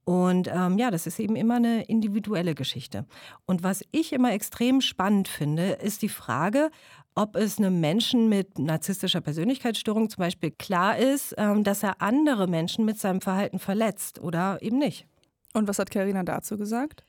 Und 0.04 0.50
ähm, 0.52 0.80
ja, 0.80 0.90
das 0.90 1.06
ist 1.06 1.20
eben 1.20 1.36
immer 1.36 1.58
eine 1.58 1.84
individuelle 1.84 2.56
Geschichte. 2.56 3.06
Und 3.46 3.62
was 3.62 3.84
ich 3.92 4.14
immer 4.14 4.34
extrem 4.34 4.82
spannend 4.82 5.28
finde, 5.28 5.74
ist 5.74 6.02
die 6.02 6.10
Frage, 6.10 6.72
ob 7.14 7.36
es 7.36 7.60
einem 7.60 7.80
Menschen 7.80 8.30
mit 8.30 8.58
narzisstischer 8.58 9.22
Persönlichkeitsstörung 9.22 10.10
zum 10.10 10.22
Beispiel 10.22 10.50
klar 10.50 10.98
ist, 10.98 11.36
ähm, 11.38 11.64
dass 11.64 11.84
er 11.84 12.02
andere 12.02 12.48
Menschen 12.48 12.86
mit 12.86 13.00
seinem 13.00 13.22
Verhalten 13.22 13.60
verletzt 13.60 14.20
oder 14.20 14.58
eben 14.62 14.80
nicht. 14.80 15.08
Und 15.54 15.68
was 15.68 15.80
hat 15.80 15.92
Karina 15.92 16.24
dazu 16.24 16.58
gesagt? 16.58 17.04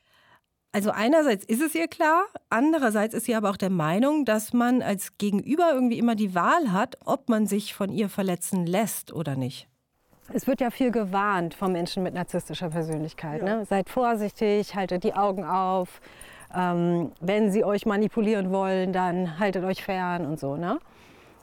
Also 0.74 0.90
einerseits 0.90 1.44
ist 1.44 1.60
es 1.60 1.74
ihr 1.74 1.86
klar, 1.86 2.24
andererseits 2.48 3.12
ist 3.12 3.26
sie 3.26 3.34
aber 3.34 3.50
auch 3.50 3.58
der 3.58 3.68
Meinung, 3.68 4.24
dass 4.24 4.54
man 4.54 4.80
als 4.80 5.18
Gegenüber 5.18 5.70
irgendwie 5.72 5.98
immer 5.98 6.14
die 6.14 6.34
Wahl 6.34 6.72
hat, 6.72 6.96
ob 7.04 7.28
man 7.28 7.46
sich 7.46 7.74
von 7.74 7.92
ihr 7.92 8.08
verletzen 8.08 8.66
lässt 8.66 9.12
oder 9.12 9.36
nicht. 9.36 9.68
Es 10.32 10.46
wird 10.46 10.62
ja 10.62 10.70
viel 10.70 10.90
gewarnt 10.90 11.52
von 11.52 11.72
Menschen 11.72 12.02
mit 12.02 12.14
narzisstischer 12.14 12.70
Persönlichkeit. 12.70 13.42
Ne? 13.42 13.66
Seid 13.66 13.90
vorsichtig, 13.90 14.74
haltet 14.74 15.04
die 15.04 15.12
Augen 15.12 15.44
auf. 15.44 16.00
Ähm, 16.54 17.12
wenn 17.20 17.50
sie 17.52 17.64
euch 17.64 17.84
manipulieren 17.84 18.50
wollen, 18.50 18.94
dann 18.94 19.38
haltet 19.38 19.64
euch 19.64 19.82
fern 19.82 20.24
und 20.24 20.40
so. 20.40 20.56
Ne? 20.56 20.78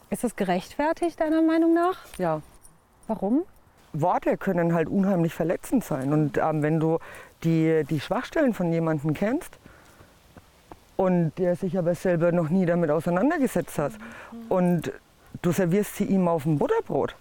Ist 0.09 0.23
das 0.23 0.35
gerechtfertigt 0.35 1.19
deiner 1.19 1.43
Meinung 1.43 1.73
nach? 1.73 1.97
Ja. 2.17 2.41
Warum? 3.05 3.43
Worte 3.93 4.38
können 4.38 4.73
halt 4.73 4.89
unheimlich 4.89 5.34
verletzend 5.34 5.84
sein. 5.84 6.13
Und 6.13 6.38
ähm, 6.38 6.62
wenn 6.62 6.80
du 6.80 6.99
die, 7.43 7.84
die 7.89 7.99
Schwachstellen 7.99 8.54
von 8.54 8.71
jemandem 8.71 9.13
kennst, 9.13 9.58
und 10.99 11.32
der 11.38 11.56
sich 11.56 11.78
aber 11.78 11.95
selber 11.95 12.34
noch 12.34 12.49
nie 12.49 12.65
damit 12.65 12.91
auseinandergesetzt 12.91 13.80
hat. 13.80 13.93
Und 14.49 14.91
du 15.41 15.54
servierst 15.54 15.95
sie 15.95 16.04
ihm 16.04 16.28
auf 16.28 16.45
ein 16.45 16.58
Butterbrot, 16.58 17.15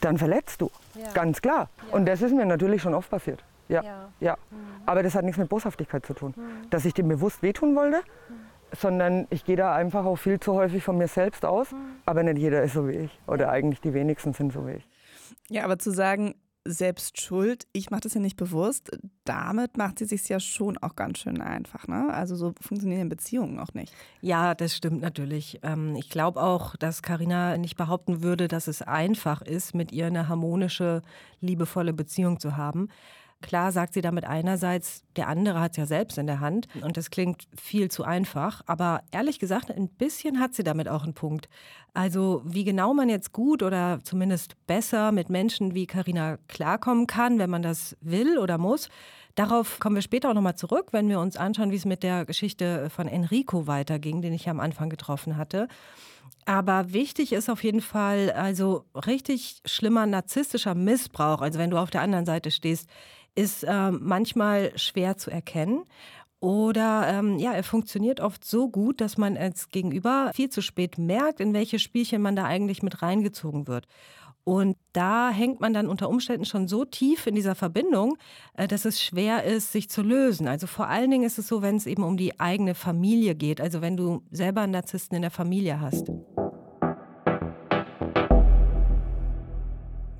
dann 0.00 0.16
verletzt 0.16 0.62
du. 0.62 0.70
Ja. 0.94 1.12
Ganz 1.12 1.42
klar. 1.42 1.68
Und 1.92 2.06
das 2.06 2.22
ist 2.22 2.32
mir 2.34 2.46
natürlich 2.46 2.80
schon 2.80 2.94
oft 2.94 3.10
passiert. 3.10 3.44
Ja. 3.68 3.82
Ja. 3.82 4.08
ja. 4.20 4.36
Aber 4.86 5.02
das 5.02 5.14
hat 5.14 5.26
nichts 5.26 5.36
mit 5.36 5.50
Boshaftigkeit 5.50 6.06
zu 6.06 6.14
tun. 6.14 6.32
Dass 6.70 6.86
ich 6.86 6.94
dem 6.94 7.06
bewusst 7.08 7.42
wehtun 7.42 7.76
wollte, 7.76 8.00
sondern 8.72 9.26
ich 9.28 9.44
gehe 9.44 9.56
da 9.56 9.74
einfach 9.74 10.06
auch 10.06 10.16
viel 10.16 10.40
zu 10.40 10.54
häufig 10.54 10.82
von 10.82 10.96
mir 10.96 11.08
selbst 11.08 11.44
aus. 11.44 11.66
Aber 12.06 12.22
nicht 12.22 12.38
jeder 12.38 12.62
ist 12.62 12.72
so 12.72 12.88
wie 12.88 12.92
ich. 12.92 13.20
Oder 13.26 13.50
eigentlich 13.50 13.82
die 13.82 13.92
wenigsten 13.92 14.32
sind 14.32 14.54
so 14.54 14.66
wie 14.66 14.72
ich. 14.72 14.88
Ja, 15.50 15.64
aber 15.64 15.78
zu 15.78 15.90
sagen, 15.92 16.34
selbst 16.68 17.20
schuld, 17.20 17.66
ich 17.72 17.90
mache 17.90 18.02
das 18.02 18.14
ja 18.14 18.20
nicht 18.20 18.36
bewusst, 18.36 18.90
damit 19.24 19.76
macht 19.76 19.98
sie 19.98 20.04
sich 20.04 20.28
ja 20.28 20.40
schon 20.40 20.76
auch 20.78 20.96
ganz 20.96 21.18
schön 21.18 21.40
einfach. 21.40 21.86
Ne? 21.86 22.12
Also 22.12 22.34
so 22.36 22.54
funktionieren 22.60 23.08
Beziehungen 23.08 23.58
auch 23.58 23.72
nicht. 23.74 23.94
Ja, 24.20 24.54
das 24.54 24.76
stimmt 24.76 25.00
natürlich. 25.00 25.60
Ähm, 25.62 25.94
Ich 25.96 26.10
glaube 26.10 26.42
auch, 26.42 26.76
dass 26.76 27.02
Karina 27.02 27.56
nicht 27.56 27.76
behaupten 27.76 28.22
würde, 28.22 28.48
dass 28.48 28.66
es 28.66 28.82
einfach 28.82 29.42
ist, 29.42 29.74
mit 29.74 29.92
ihr 29.92 30.06
eine 30.06 30.28
harmonische, 30.28 31.02
liebevolle 31.40 31.92
Beziehung 31.92 32.40
zu 32.40 32.56
haben. 32.56 32.88
Klar 33.42 33.70
sagt 33.70 33.92
sie 33.92 34.00
damit 34.00 34.24
einerseits, 34.24 35.04
der 35.14 35.28
andere 35.28 35.60
hat 35.60 35.72
es 35.72 35.76
ja 35.76 35.86
selbst 35.86 36.16
in 36.16 36.26
der 36.26 36.40
Hand 36.40 36.68
und 36.80 36.96
das 36.96 37.10
klingt 37.10 37.46
viel 37.54 37.90
zu 37.90 38.02
einfach, 38.02 38.62
aber 38.66 39.02
ehrlich 39.10 39.38
gesagt, 39.38 39.70
ein 39.70 39.88
bisschen 39.88 40.40
hat 40.40 40.54
sie 40.54 40.64
damit 40.64 40.88
auch 40.88 41.04
einen 41.04 41.14
Punkt. 41.14 41.48
Also 41.92 42.42
wie 42.46 42.64
genau 42.64 42.94
man 42.94 43.10
jetzt 43.10 43.32
gut 43.32 43.62
oder 43.62 44.00
zumindest 44.02 44.56
besser 44.66 45.12
mit 45.12 45.28
Menschen 45.28 45.74
wie 45.74 45.86
Karina 45.86 46.38
klarkommen 46.48 47.06
kann, 47.06 47.38
wenn 47.38 47.50
man 47.50 47.62
das 47.62 47.96
will 48.00 48.38
oder 48.38 48.56
muss, 48.56 48.88
darauf 49.34 49.80
kommen 49.80 49.96
wir 49.96 50.02
später 50.02 50.30
auch 50.30 50.34
nochmal 50.34 50.56
zurück, 50.56 50.88
wenn 50.92 51.08
wir 51.08 51.20
uns 51.20 51.36
anschauen, 51.36 51.70
wie 51.70 51.76
es 51.76 51.84
mit 51.84 52.02
der 52.02 52.24
Geschichte 52.24 52.88
von 52.88 53.06
Enrico 53.06 53.66
weiterging, 53.66 54.22
den 54.22 54.32
ich 54.32 54.48
am 54.48 54.60
Anfang 54.60 54.88
getroffen 54.88 55.36
hatte. 55.36 55.68
Aber 56.46 56.92
wichtig 56.92 57.32
ist 57.32 57.50
auf 57.50 57.64
jeden 57.64 57.80
Fall, 57.80 58.30
also 58.30 58.84
richtig 58.94 59.60
schlimmer 59.64 60.06
narzisstischer 60.06 60.74
Missbrauch, 60.74 61.40
also 61.40 61.58
wenn 61.58 61.70
du 61.70 61.76
auf 61.76 61.90
der 61.90 62.02
anderen 62.02 62.24
Seite 62.24 62.50
stehst, 62.50 62.88
ist 63.36 63.62
äh, 63.62 63.92
manchmal 63.92 64.72
schwer 64.76 65.16
zu 65.16 65.30
erkennen. 65.30 65.84
Oder 66.40 67.08
ähm, 67.08 67.38
ja, 67.38 67.52
er 67.52 67.62
funktioniert 67.62 68.20
oft 68.20 68.44
so 68.44 68.68
gut, 68.68 69.00
dass 69.00 69.16
man 69.16 69.36
als 69.36 69.70
Gegenüber 69.70 70.30
viel 70.34 70.50
zu 70.50 70.60
spät 70.60 70.98
merkt, 70.98 71.40
in 71.40 71.54
welche 71.54 71.78
Spielchen 71.78 72.20
man 72.20 72.36
da 72.36 72.44
eigentlich 72.44 72.82
mit 72.82 73.02
reingezogen 73.02 73.66
wird. 73.66 73.86
Und 74.44 74.76
da 74.92 75.30
hängt 75.30 75.60
man 75.60 75.74
dann 75.74 75.88
unter 75.88 76.08
Umständen 76.08 76.44
schon 76.44 76.68
so 76.68 76.84
tief 76.84 77.26
in 77.26 77.34
dieser 77.34 77.56
Verbindung, 77.56 78.16
äh, 78.54 78.68
dass 78.68 78.84
es 78.84 79.02
schwer 79.02 79.42
ist, 79.42 79.72
sich 79.72 79.90
zu 79.90 80.02
lösen. 80.02 80.46
Also 80.46 80.68
vor 80.68 80.86
allen 80.86 81.10
Dingen 81.10 81.24
ist 81.24 81.38
es 81.38 81.48
so, 81.48 81.62
wenn 81.62 81.76
es 81.76 81.86
eben 81.86 82.04
um 82.04 82.16
die 82.16 82.38
eigene 82.38 82.76
Familie 82.76 83.34
geht. 83.34 83.60
Also 83.60 83.80
wenn 83.80 83.96
du 83.96 84.22
selber 84.30 84.60
einen 84.60 84.72
Narzissten 84.72 85.16
in 85.16 85.22
der 85.22 85.32
Familie 85.32 85.80
hast. 85.80 86.12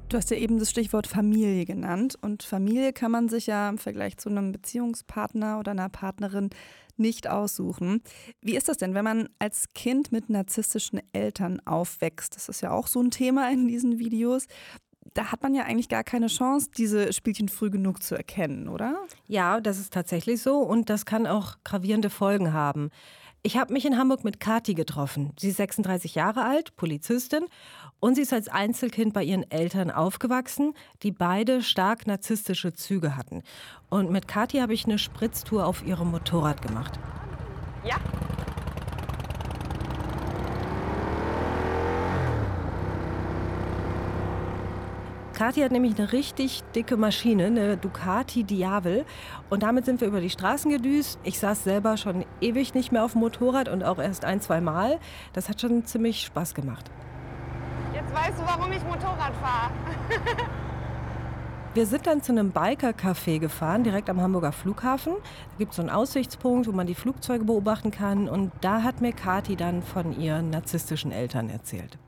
Du 0.08 0.16
hast 0.16 0.30
ja 0.30 0.36
eben 0.36 0.60
das 0.60 0.70
Stichwort 0.70 1.08
Familie 1.08 1.64
genannt. 1.64 2.16
Und 2.20 2.44
Familie 2.44 2.92
kann 2.92 3.10
man 3.10 3.28
sich 3.28 3.48
ja 3.48 3.68
im 3.68 3.76
Vergleich 3.76 4.16
zu 4.18 4.28
einem 4.28 4.52
Beziehungspartner 4.52 5.58
oder 5.58 5.72
einer 5.72 5.88
Partnerin 5.88 6.50
nicht 6.96 7.28
aussuchen. 7.28 8.02
Wie 8.40 8.56
ist 8.56 8.68
das 8.68 8.76
denn, 8.76 8.94
wenn 8.94 9.04
man 9.04 9.28
als 9.40 9.68
Kind 9.74 10.12
mit 10.12 10.30
narzisstischen 10.30 11.00
Eltern 11.12 11.60
aufwächst? 11.66 12.36
Das 12.36 12.48
ist 12.48 12.60
ja 12.60 12.70
auch 12.70 12.86
so 12.86 13.00
ein 13.00 13.10
Thema 13.10 13.50
in 13.50 13.66
diesen 13.66 13.98
Videos. 13.98 14.46
Da 15.14 15.32
hat 15.32 15.42
man 15.42 15.54
ja 15.54 15.64
eigentlich 15.64 15.88
gar 15.88 16.04
keine 16.04 16.28
Chance, 16.28 16.70
diese 16.76 17.12
Spielchen 17.12 17.48
früh 17.48 17.70
genug 17.70 18.02
zu 18.02 18.14
erkennen, 18.14 18.68
oder? 18.68 18.96
Ja, 19.26 19.60
das 19.60 19.78
ist 19.78 19.92
tatsächlich 19.92 20.40
so 20.40 20.58
und 20.58 20.88
das 20.88 21.04
kann 21.04 21.26
auch 21.26 21.56
gravierende 21.64 22.10
Folgen 22.10 22.52
haben. 22.52 22.90
Ich 23.42 23.56
habe 23.56 23.72
mich 23.72 23.84
in 23.84 23.96
Hamburg 23.96 24.24
mit 24.24 24.40
Kati 24.40 24.74
getroffen. 24.74 25.32
Sie 25.38 25.50
ist 25.50 25.58
36 25.58 26.16
Jahre 26.16 26.42
alt, 26.42 26.74
Polizistin 26.74 27.44
und 28.00 28.14
sie 28.14 28.22
ist 28.22 28.32
als 28.32 28.48
Einzelkind 28.48 29.12
bei 29.12 29.22
ihren 29.22 29.50
Eltern 29.50 29.90
aufgewachsen, 29.90 30.74
die 31.02 31.12
beide 31.12 31.62
stark 31.62 32.06
narzisstische 32.06 32.72
Züge 32.72 33.16
hatten. 33.16 33.42
Und 33.88 34.10
mit 34.10 34.28
Kati 34.28 34.58
habe 34.58 34.74
ich 34.74 34.84
eine 34.84 34.98
Spritztour 34.98 35.66
auf 35.66 35.84
ihrem 35.86 36.10
Motorrad 36.10 36.62
gemacht. 36.62 36.98
Ja. 37.84 37.96
Kati 45.36 45.60
hat 45.60 45.70
nämlich 45.70 45.98
eine 45.98 46.12
richtig 46.12 46.62
dicke 46.74 46.96
Maschine, 46.96 47.46
eine 47.46 47.76
Ducati 47.76 48.44
Diavel. 48.44 49.04
Und 49.50 49.62
damit 49.62 49.84
sind 49.84 50.00
wir 50.00 50.08
über 50.08 50.22
die 50.22 50.30
Straßen 50.30 50.70
gedüst. 50.70 51.18
Ich 51.24 51.38
saß 51.38 51.62
selber 51.62 51.98
schon 51.98 52.24
ewig 52.40 52.72
nicht 52.72 52.90
mehr 52.90 53.04
auf 53.04 53.12
dem 53.12 53.20
Motorrad 53.20 53.68
und 53.68 53.84
auch 53.84 53.98
erst 53.98 54.24
ein, 54.24 54.40
zwei 54.40 54.62
Mal. 54.62 54.98
Das 55.34 55.50
hat 55.50 55.60
schon 55.60 55.84
ziemlich 55.84 56.22
Spaß 56.24 56.54
gemacht. 56.54 56.90
Weißt 58.16 58.38
du, 58.38 58.46
warum 58.46 58.72
ich 58.72 58.82
Motorrad 58.82 59.34
fahre. 59.42 59.70
Wir 61.74 61.84
sind 61.84 62.06
dann 62.06 62.22
zu 62.22 62.32
einem 62.32 62.50
Biker-Café 62.50 63.38
gefahren, 63.38 63.84
direkt 63.84 64.08
am 64.08 64.22
Hamburger 64.22 64.52
Flughafen. 64.52 65.16
Da 65.16 65.58
gibt 65.58 65.72
es 65.72 65.76
so 65.76 65.82
einen 65.82 65.90
Aussichtspunkt, 65.90 66.66
wo 66.66 66.72
man 66.72 66.86
die 66.86 66.94
Flugzeuge 66.94 67.44
beobachten 67.44 67.90
kann. 67.90 68.26
Und 68.30 68.52
da 68.62 68.82
hat 68.82 69.02
mir 69.02 69.12
Kati 69.12 69.54
dann 69.54 69.82
von 69.82 70.18
ihren 70.18 70.48
narzisstischen 70.48 71.12
Eltern 71.12 71.50
erzählt. 71.50 71.98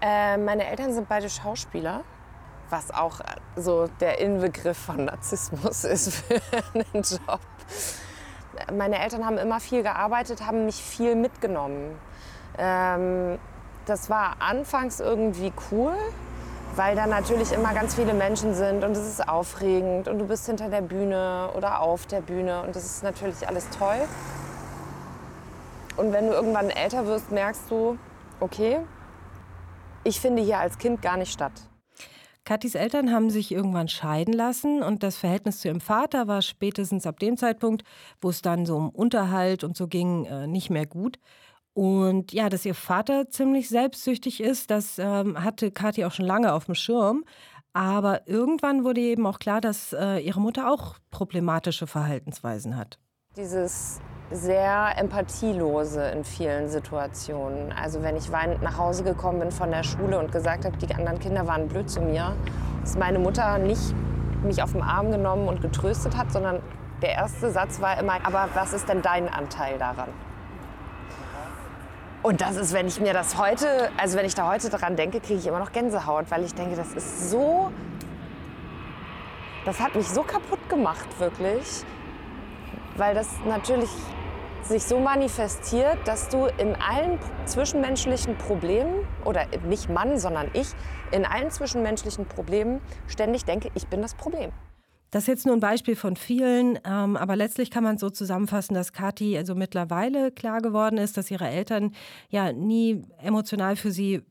Äh, 0.00 0.38
meine 0.38 0.66
Eltern 0.66 0.92
sind 0.92 1.08
beide 1.08 1.30
Schauspieler, 1.30 2.02
was 2.68 2.90
auch 2.90 3.20
so 3.54 3.86
der 4.00 4.18
Inbegriff 4.18 4.76
von 4.78 5.04
Narzissmus 5.04 5.84
ist 5.84 6.16
für 6.16 6.40
einen 6.74 7.04
Job. 7.04 7.40
Meine 8.76 8.98
Eltern 8.98 9.24
haben 9.24 9.38
immer 9.38 9.60
viel 9.60 9.84
gearbeitet, 9.84 10.44
haben 10.44 10.64
mich 10.64 10.82
viel 10.82 11.14
mitgenommen. 11.14 11.94
Ähm, 12.58 13.38
das 13.88 14.10
war 14.10 14.36
anfangs 14.40 15.00
irgendwie 15.00 15.52
cool, 15.70 15.94
weil 16.76 16.94
da 16.94 17.06
natürlich 17.06 17.52
immer 17.52 17.72
ganz 17.72 17.94
viele 17.94 18.12
Menschen 18.12 18.54
sind 18.54 18.84
und 18.84 18.92
es 18.92 19.06
ist 19.06 19.26
aufregend 19.26 20.08
und 20.08 20.18
du 20.18 20.26
bist 20.26 20.46
hinter 20.46 20.68
der 20.68 20.82
Bühne 20.82 21.48
oder 21.56 21.80
auf 21.80 22.06
der 22.06 22.20
Bühne 22.20 22.62
und 22.62 22.76
das 22.76 22.84
ist 22.84 23.02
natürlich 23.02 23.48
alles 23.48 23.68
toll. 23.70 24.00
Und 25.96 26.12
wenn 26.12 26.28
du 26.28 26.32
irgendwann 26.32 26.70
älter 26.70 27.06
wirst, 27.06 27.32
merkst 27.32 27.62
du, 27.70 27.98
okay, 28.40 28.78
ich 30.04 30.20
finde 30.20 30.42
hier 30.42 30.58
als 30.58 30.78
Kind 30.78 31.02
gar 31.02 31.16
nicht 31.16 31.32
statt. 31.32 31.52
Katis 32.44 32.74
Eltern 32.74 33.12
haben 33.12 33.30
sich 33.30 33.52
irgendwann 33.52 33.88
scheiden 33.88 34.32
lassen 34.32 34.82
und 34.82 35.02
das 35.02 35.16
Verhältnis 35.16 35.60
zu 35.60 35.68
ihrem 35.68 35.80
Vater 35.80 36.28
war 36.28 36.40
spätestens 36.40 37.06
ab 37.06 37.18
dem 37.18 37.36
Zeitpunkt, 37.36 37.84
wo 38.20 38.30
es 38.30 38.40
dann 38.40 38.64
so 38.64 38.76
um 38.76 38.88
Unterhalt 38.90 39.64
und 39.64 39.76
so 39.76 39.86
ging, 39.86 40.24
äh, 40.24 40.46
nicht 40.46 40.70
mehr 40.70 40.86
gut. 40.86 41.18
Und 41.78 42.32
ja, 42.32 42.48
dass 42.48 42.64
ihr 42.64 42.74
Vater 42.74 43.30
ziemlich 43.30 43.68
selbstsüchtig 43.68 44.42
ist, 44.42 44.68
das 44.72 44.98
ähm, 44.98 45.44
hatte 45.44 45.70
Kathi 45.70 46.04
auch 46.04 46.10
schon 46.10 46.26
lange 46.26 46.52
auf 46.52 46.64
dem 46.64 46.74
Schirm. 46.74 47.24
Aber 47.72 48.26
irgendwann 48.26 48.82
wurde 48.82 49.00
eben 49.00 49.24
auch 49.28 49.38
klar, 49.38 49.60
dass 49.60 49.92
äh, 49.92 50.18
ihre 50.18 50.40
Mutter 50.40 50.72
auch 50.72 50.96
problematische 51.12 51.86
Verhaltensweisen 51.86 52.76
hat. 52.76 52.98
Dieses 53.36 54.00
sehr 54.32 54.98
empathielose 54.98 56.02
in 56.06 56.24
vielen 56.24 56.68
Situationen. 56.68 57.70
Also 57.70 58.02
wenn 58.02 58.16
ich 58.16 58.32
weinend 58.32 58.60
nach 58.60 58.76
Hause 58.76 59.04
gekommen 59.04 59.38
bin 59.38 59.52
von 59.52 59.70
der 59.70 59.84
Schule 59.84 60.18
und 60.18 60.32
gesagt 60.32 60.64
habe, 60.64 60.76
die 60.78 60.92
anderen 60.92 61.20
Kinder 61.20 61.46
waren 61.46 61.68
blöd 61.68 61.88
zu 61.88 62.00
mir, 62.00 62.34
dass 62.80 62.98
meine 62.98 63.20
Mutter 63.20 63.56
nicht 63.58 63.94
mich 64.42 64.64
auf 64.64 64.72
den 64.72 64.82
Arm 64.82 65.12
genommen 65.12 65.46
und 65.46 65.62
getröstet 65.62 66.16
hat, 66.16 66.32
sondern 66.32 66.60
der 67.02 67.10
erste 67.10 67.52
Satz 67.52 67.80
war 67.80 68.00
immer, 68.00 68.14
aber 68.26 68.48
was 68.54 68.72
ist 68.72 68.88
denn 68.88 69.00
dein 69.00 69.28
Anteil 69.28 69.78
daran? 69.78 70.08
Und 72.22 72.40
das 72.40 72.56
ist, 72.56 72.72
wenn 72.72 72.88
ich 72.88 73.00
mir 73.00 73.12
das 73.12 73.38
heute, 73.38 73.90
also 73.96 74.18
wenn 74.18 74.26
ich 74.26 74.34
da 74.34 74.50
heute 74.50 74.68
dran 74.70 74.96
denke, 74.96 75.20
kriege 75.20 75.38
ich 75.38 75.46
immer 75.46 75.60
noch 75.60 75.72
Gänsehaut, 75.72 76.30
weil 76.30 76.44
ich 76.44 76.54
denke, 76.54 76.74
das 76.74 76.92
ist 76.92 77.30
so, 77.30 77.70
das 79.64 79.78
hat 79.78 79.94
mich 79.94 80.08
so 80.08 80.22
kaputt 80.22 80.68
gemacht, 80.68 81.06
wirklich, 81.20 81.84
weil 82.96 83.14
das 83.14 83.28
natürlich 83.46 83.90
sich 84.62 84.84
so 84.84 84.98
manifestiert, 84.98 85.96
dass 86.06 86.28
du 86.28 86.46
in 86.58 86.74
allen 86.76 87.18
zwischenmenschlichen 87.46 88.36
Problemen, 88.36 89.06
oder 89.24 89.46
nicht 89.64 89.88
Mann, 89.88 90.18
sondern 90.18 90.50
ich, 90.52 90.68
in 91.12 91.24
allen 91.24 91.50
zwischenmenschlichen 91.50 92.26
Problemen 92.26 92.80
ständig 93.06 93.44
denke, 93.44 93.70
ich 93.74 93.86
bin 93.86 94.02
das 94.02 94.14
Problem. 94.14 94.52
Das 95.10 95.24
ist 95.24 95.28
jetzt 95.28 95.46
nur 95.46 95.54
ein 95.54 95.60
Beispiel 95.60 95.96
von 95.96 96.16
vielen, 96.16 96.78
ähm, 96.84 97.16
aber 97.16 97.34
letztlich 97.34 97.70
kann 97.70 97.84
man 97.84 97.96
so 97.98 98.10
zusammenfassen, 98.10 98.74
dass 98.74 98.92
Kathi 98.92 99.38
also 99.38 99.54
mittlerweile 99.54 100.30
klar 100.30 100.60
geworden 100.60 100.98
ist, 100.98 101.16
dass 101.16 101.30
ihre 101.30 101.48
Eltern 101.48 101.92
ja 102.28 102.52
nie 102.52 103.02
emotional 103.22 103.76
für 103.76 103.90
sie 103.90 104.22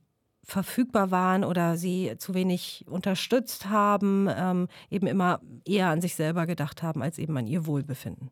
verfügbar 0.43 1.11
waren 1.11 1.43
oder 1.43 1.77
sie 1.77 2.13
zu 2.19 2.33
wenig 2.33 2.85
unterstützt 2.87 3.69
haben, 3.69 4.29
ähm, 4.33 4.67
eben 4.89 5.07
immer 5.07 5.41
eher 5.65 5.89
an 5.89 6.01
sich 6.01 6.15
selber 6.15 6.45
gedacht 6.45 6.83
haben 6.83 7.01
als 7.01 7.17
eben 7.17 7.35
an 7.37 7.47
ihr 7.47 7.65
Wohlbefinden. 7.65 8.29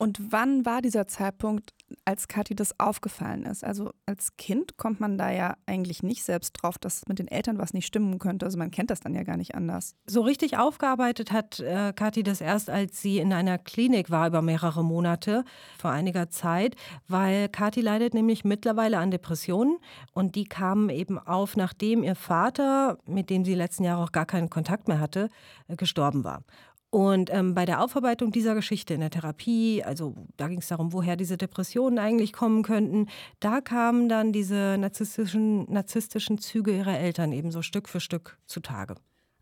Und 0.00 0.32
wann 0.32 0.64
war 0.64 0.80
dieser 0.80 1.06
Zeitpunkt, 1.06 1.74
als 2.06 2.26
Kathi 2.26 2.54
das 2.54 2.80
aufgefallen 2.80 3.44
ist? 3.44 3.62
Also 3.62 3.90
als 4.06 4.38
Kind 4.38 4.78
kommt 4.78 4.98
man 4.98 5.18
da 5.18 5.30
ja 5.30 5.58
eigentlich 5.66 6.02
nicht 6.02 6.24
selbst 6.24 6.52
drauf, 6.52 6.78
dass 6.78 7.06
mit 7.06 7.18
den 7.18 7.28
Eltern 7.28 7.58
was 7.58 7.74
nicht 7.74 7.86
stimmen 7.86 8.18
könnte. 8.18 8.46
Also 8.46 8.56
man 8.56 8.70
kennt 8.70 8.88
das 8.88 9.00
dann 9.00 9.14
ja 9.14 9.24
gar 9.24 9.36
nicht 9.36 9.54
anders. 9.54 9.94
So 10.06 10.22
richtig 10.22 10.56
aufgearbeitet 10.56 11.32
hat 11.32 11.60
äh, 11.60 11.92
Kathi 11.92 12.22
das 12.22 12.40
erst, 12.40 12.70
als 12.70 13.02
sie 13.02 13.18
in 13.18 13.34
einer 13.34 13.58
Klinik 13.58 14.10
war 14.10 14.26
über 14.26 14.40
mehrere 14.40 14.82
Monate 14.82 15.44
vor 15.78 15.90
einiger 15.90 16.30
Zeit, 16.30 16.76
weil 17.06 17.50
Kathi 17.50 17.82
leidet 17.82 18.14
nämlich 18.14 18.42
mittlerweile 18.42 18.96
an 18.96 19.10
Depressionen 19.10 19.76
und 20.14 20.34
die 20.34 20.46
kamen 20.46 20.88
eben 20.88 21.18
auf, 21.18 21.56
nachdem 21.56 22.04
ihr 22.04 22.14
Vater, 22.14 22.96
mit 23.04 23.28
dem 23.28 23.44
sie 23.44 23.54
letzten 23.54 23.84
Jahre 23.84 24.02
auch 24.02 24.12
gar 24.12 24.24
keinen 24.24 24.48
Kontakt 24.48 24.88
mehr 24.88 24.98
hatte, 24.98 25.28
äh, 25.68 25.76
gestorben 25.76 26.24
war. 26.24 26.42
Und 26.90 27.30
ähm, 27.32 27.54
bei 27.54 27.66
der 27.66 27.82
Aufarbeitung 27.82 28.32
dieser 28.32 28.56
Geschichte 28.56 28.94
in 28.94 29.00
der 29.00 29.10
Therapie, 29.10 29.84
also 29.84 30.14
da 30.36 30.48
ging 30.48 30.58
es 30.58 30.66
darum, 30.68 30.92
woher 30.92 31.16
diese 31.16 31.36
Depressionen 31.36 32.00
eigentlich 32.00 32.32
kommen 32.32 32.64
könnten, 32.64 33.06
da 33.38 33.60
kamen 33.60 34.08
dann 34.08 34.32
diese 34.32 34.76
narzisstischen, 34.76 35.70
narzisstischen 35.72 36.38
Züge 36.38 36.76
ihrer 36.76 36.98
Eltern 36.98 37.32
eben 37.32 37.52
so 37.52 37.62
Stück 37.62 37.88
für 37.88 38.00
Stück 38.00 38.38
zutage. 38.46 38.96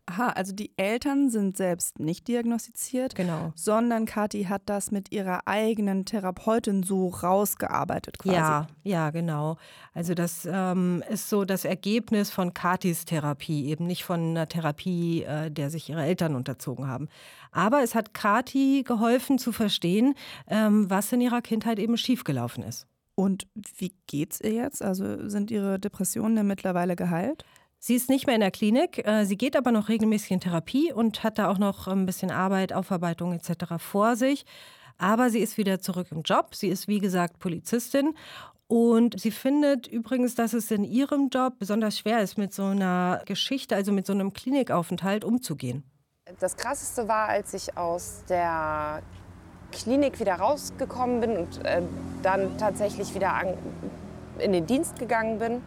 Aha, 0.09 0.29
also 0.29 0.53
die 0.53 0.71
Eltern 0.75 1.29
sind 1.29 1.55
selbst 1.55 1.99
nicht 1.99 2.27
diagnostiziert, 2.27 3.13
genau. 3.13 3.53
sondern 3.53 4.07
Kathi 4.07 4.45
hat 4.45 4.63
das 4.65 4.89
mit 4.89 5.11
ihrer 5.11 5.47
eigenen 5.47 6.03
Therapeutin 6.03 6.81
so 6.81 7.09
rausgearbeitet 7.09 8.17
quasi. 8.17 8.35
Ja, 8.35 8.67
ja, 8.83 9.11
genau. 9.11 9.57
Also 9.93 10.15
das 10.15 10.47
ähm, 10.51 11.03
ist 11.11 11.29
so 11.29 11.45
das 11.45 11.63
Ergebnis 11.63 12.31
von 12.31 12.55
Kathis 12.55 13.05
Therapie, 13.05 13.67
eben 13.67 13.85
nicht 13.85 14.03
von 14.03 14.31
einer 14.31 14.49
Therapie, 14.49 15.25
äh, 15.25 15.51
der 15.51 15.69
sich 15.69 15.87
ihre 15.89 16.03
Eltern 16.03 16.33
unterzogen 16.33 16.87
haben. 16.87 17.07
Aber 17.51 17.83
es 17.83 17.93
hat 17.93 18.15
Kathi 18.15 18.83
geholfen 18.87 19.37
zu 19.37 19.51
verstehen, 19.51 20.15
ähm, 20.47 20.89
was 20.89 21.11
in 21.11 21.21
ihrer 21.21 21.43
Kindheit 21.43 21.77
eben 21.77 21.97
schiefgelaufen 21.97 22.63
ist. 22.63 22.87
Und 23.13 23.47
wie 23.77 23.93
geht's 24.07 24.41
ihr 24.41 24.53
jetzt? 24.53 24.81
Also 24.81 25.29
sind 25.29 25.51
ihre 25.51 25.77
Depressionen 25.77 26.35
denn 26.37 26.47
mittlerweile 26.47 26.95
geheilt? 26.95 27.45
Sie 27.81 27.95
ist 27.95 28.09
nicht 28.09 28.27
mehr 28.27 28.35
in 28.35 28.41
der 28.41 28.51
Klinik, 28.51 29.07
äh, 29.07 29.23
sie 29.23 29.37
geht 29.37 29.55
aber 29.55 29.71
noch 29.71 29.87
regelmäßig 29.87 30.31
in 30.31 30.41
Therapie 30.41 30.91
und 30.91 31.23
hat 31.23 31.37
da 31.37 31.49
auch 31.49 31.57
noch 31.57 31.87
ein 31.87 32.05
bisschen 32.05 32.29
Arbeit, 32.29 32.73
Aufarbeitung 32.73 33.31
etc. 33.31 33.75
vor 33.77 34.17
sich. 34.17 34.45
Aber 34.97 35.29
sie 35.29 35.39
ist 35.39 35.57
wieder 35.57 35.79
zurück 35.79 36.07
im 36.11 36.23
Job. 36.23 36.55
Sie 36.55 36.67
ist, 36.67 36.89
wie 36.89 36.99
gesagt, 36.99 37.39
Polizistin. 37.39 38.15
Und 38.67 39.17
sie 39.19 39.31
findet 39.31 39.87
übrigens, 39.87 40.35
dass 40.35 40.51
es 40.51 40.69
in 40.71 40.83
ihrem 40.83 41.29
Job 41.29 41.53
besonders 41.57 41.97
schwer 41.97 42.19
ist, 42.19 42.37
mit 42.37 42.53
so 42.53 42.65
einer 42.65 43.21
Geschichte, 43.25 43.75
also 43.75 43.93
mit 43.93 44.05
so 44.05 44.11
einem 44.13 44.33
Klinikaufenthalt 44.33 45.23
umzugehen. 45.23 45.83
Das 46.39 46.57
Krasseste 46.57 47.07
war, 47.07 47.29
als 47.29 47.53
ich 47.53 47.77
aus 47.77 48.23
der 48.27 49.01
Klinik 49.71 50.19
wieder 50.19 50.35
rausgekommen 50.35 51.21
bin 51.21 51.37
und 51.37 51.65
äh, 51.65 51.81
dann 52.21 52.57
tatsächlich 52.57 53.15
wieder 53.15 53.33
an, 53.33 53.53
in 54.37 54.51
den 54.51 54.67
Dienst 54.67 54.99
gegangen 54.99 55.39
bin 55.39 55.61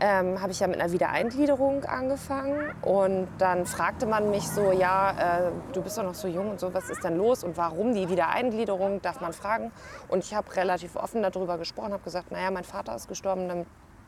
ähm, 0.00 0.40
habe 0.40 0.52
ich 0.52 0.60
ja 0.60 0.66
mit 0.66 0.80
einer 0.80 0.92
Wiedereingliederung 0.92 1.84
angefangen. 1.84 2.72
Und 2.82 3.28
dann 3.38 3.66
fragte 3.66 4.06
man 4.06 4.30
mich 4.30 4.46
so, 4.48 4.72
ja, 4.72 5.46
äh, 5.48 5.52
du 5.72 5.82
bist 5.82 5.96
doch 5.96 6.02
noch 6.02 6.14
so 6.14 6.28
jung 6.28 6.50
und 6.50 6.60
so, 6.60 6.72
was 6.74 6.90
ist 6.90 7.02
denn 7.04 7.16
los 7.16 7.44
und 7.44 7.56
warum 7.56 7.94
die 7.94 8.08
Wiedereingliederung, 8.08 9.00
darf 9.02 9.20
man 9.20 9.32
fragen. 9.32 9.72
Und 10.08 10.24
ich 10.24 10.34
habe 10.34 10.54
relativ 10.54 10.96
offen 10.96 11.22
darüber 11.22 11.58
gesprochen, 11.58 11.92
habe 11.92 12.02
gesagt, 12.02 12.30
naja, 12.30 12.50
mein 12.50 12.64
Vater 12.64 12.94
ist 12.94 13.08
gestorben, 13.08 13.66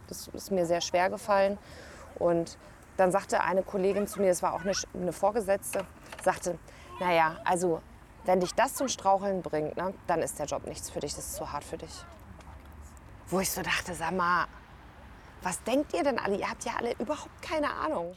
das 0.09 0.29
ist 0.29 0.51
mir 0.51 0.67
sehr 0.67 0.81
schwer 0.81 1.11
gefallen. 1.11 1.59
Und 2.19 2.59
dann 2.97 3.13
sagte 3.13 3.43
eine 3.43 3.63
Kollegin 3.63 4.07
zu 4.07 4.21
mir, 4.21 4.31
es 4.31 4.43
war 4.43 4.55
auch 4.55 4.63
eine, 4.63 4.73
eine 4.95 5.13
Vorgesetzte, 5.13 5.85
sagte, 6.23 6.59
naja, 7.01 7.37
also 7.45 7.81
wenn 8.25 8.41
dich 8.41 8.55
das 8.55 8.75
zum 8.75 8.89
Straucheln 8.89 9.41
bringt, 9.41 9.77
ne, 9.77 9.95
dann 10.07 10.21
ist 10.21 10.39
der 10.39 10.47
Job 10.47 10.67
nichts 10.67 10.91
für 10.91 11.01
dich, 11.01 11.15
das 11.15 11.29
ist 11.29 11.37
zu 11.37 11.53
hart 11.53 11.65
für 11.65 11.79
dich. 11.79 12.05
Wo 13.29 13.41
ich 13.41 13.51
so 13.51 13.63
dachte, 13.63 13.95
sag 13.95 14.13
mal, 14.13 14.47
was 15.43 15.63
denkt 15.63 15.95
ihr 15.95 16.03
denn 16.03 16.19
alle? 16.19 16.39
Ihr 16.39 16.49
habt 16.49 16.65
ja 16.65 16.73
alle 16.79 16.93
überhaupt 16.99 17.43
keine 17.43 17.71
Ahnung. 17.71 18.15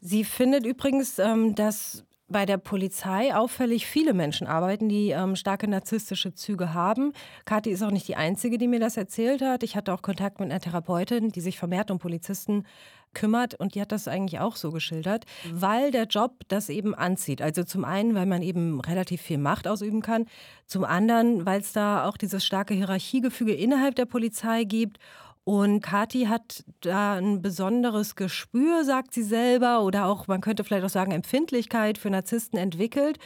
Sie 0.00 0.24
findet 0.24 0.66
übrigens, 0.66 1.18
ähm, 1.18 1.54
dass 1.54 2.04
bei 2.28 2.46
der 2.46 2.56
Polizei 2.56 3.34
auffällig 3.34 3.86
viele 3.86 4.14
Menschen 4.14 4.46
arbeiten, 4.46 4.88
die 4.88 5.10
ähm, 5.10 5.36
starke 5.36 5.68
narzisstische 5.68 6.34
Züge 6.34 6.72
haben. 6.72 7.12
Kathi 7.44 7.70
ist 7.70 7.82
auch 7.82 7.90
nicht 7.90 8.08
die 8.08 8.16
Einzige, 8.16 8.56
die 8.56 8.66
mir 8.66 8.80
das 8.80 8.96
erzählt 8.96 9.42
hat. 9.42 9.62
Ich 9.62 9.76
hatte 9.76 9.92
auch 9.92 10.02
Kontakt 10.02 10.40
mit 10.40 10.50
einer 10.50 10.60
Therapeutin, 10.60 11.30
die 11.30 11.40
sich 11.40 11.58
vermehrt 11.58 11.90
um 11.90 11.98
Polizisten 11.98 12.64
kümmert 13.12 13.54
und 13.54 13.74
die 13.74 13.80
hat 13.80 13.92
das 13.92 14.08
eigentlich 14.08 14.40
auch 14.40 14.56
so 14.56 14.72
geschildert, 14.72 15.24
weil 15.52 15.90
der 15.90 16.04
Job 16.04 16.40
das 16.48 16.68
eben 16.68 16.94
anzieht. 16.94 17.40
Also 17.40 17.62
zum 17.62 17.84
einen, 17.84 18.14
weil 18.14 18.26
man 18.26 18.42
eben 18.42 18.80
relativ 18.80 19.22
viel 19.22 19.38
Macht 19.38 19.68
ausüben 19.68 20.02
kann, 20.02 20.26
zum 20.66 20.84
anderen, 20.84 21.46
weil 21.46 21.60
es 21.60 21.72
da 21.72 22.08
auch 22.08 22.16
dieses 22.16 22.44
starke 22.44 22.74
Hierarchiegefüge 22.74 23.54
innerhalb 23.54 23.94
der 23.94 24.06
Polizei 24.06 24.64
gibt 24.64 24.98
und 25.44 25.82
Kathi 25.82 26.24
hat 26.24 26.64
da 26.80 27.14
ein 27.14 27.42
besonderes 27.42 28.16
Gespür, 28.16 28.82
sagt 28.84 29.12
sie 29.12 29.22
selber, 29.22 29.82
oder 29.82 30.06
auch, 30.06 30.26
man 30.26 30.40
könnte 30.40 30.64
vielleicht 30.64 30.84
auch 30.84 30.90
sagen, 30.90 31.12
Empfindlichkeit 31.12 31.98
für 31.98 32.08
Narzissten 32.08 32.58
entwickelt. 32.58 33.18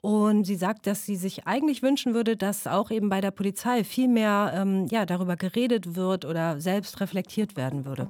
Und 0.00 0.44
sie 0.44 0.56
sagt, 0.56 0.88
dass 0.88 1.06
sie 1.06 1.14
sich 1.14 1.46
eigentlich 1.46 1.80
wünschen 1.80 2.12
würde, 2.12 2.36
dass 2.36 2.66
auch 2.66 2.90
eben 2.90 3.08
bei 3.08 3.20
der 3.20 3.30
Polizei 3.30 3.84
viel 3.84 4.08
mehr 4.08 4.52
ähm, 4.56 4.86
ja, 4.90 5.06
darüber 5.06 5.36
geredet 5.36 5.94
wird 5.94 6.24
oder 6.24 6.60
selbst 6.60 7.00
reflektiert 7.00 7.56
werden 7.56 7.84
würde. 7.84 8.08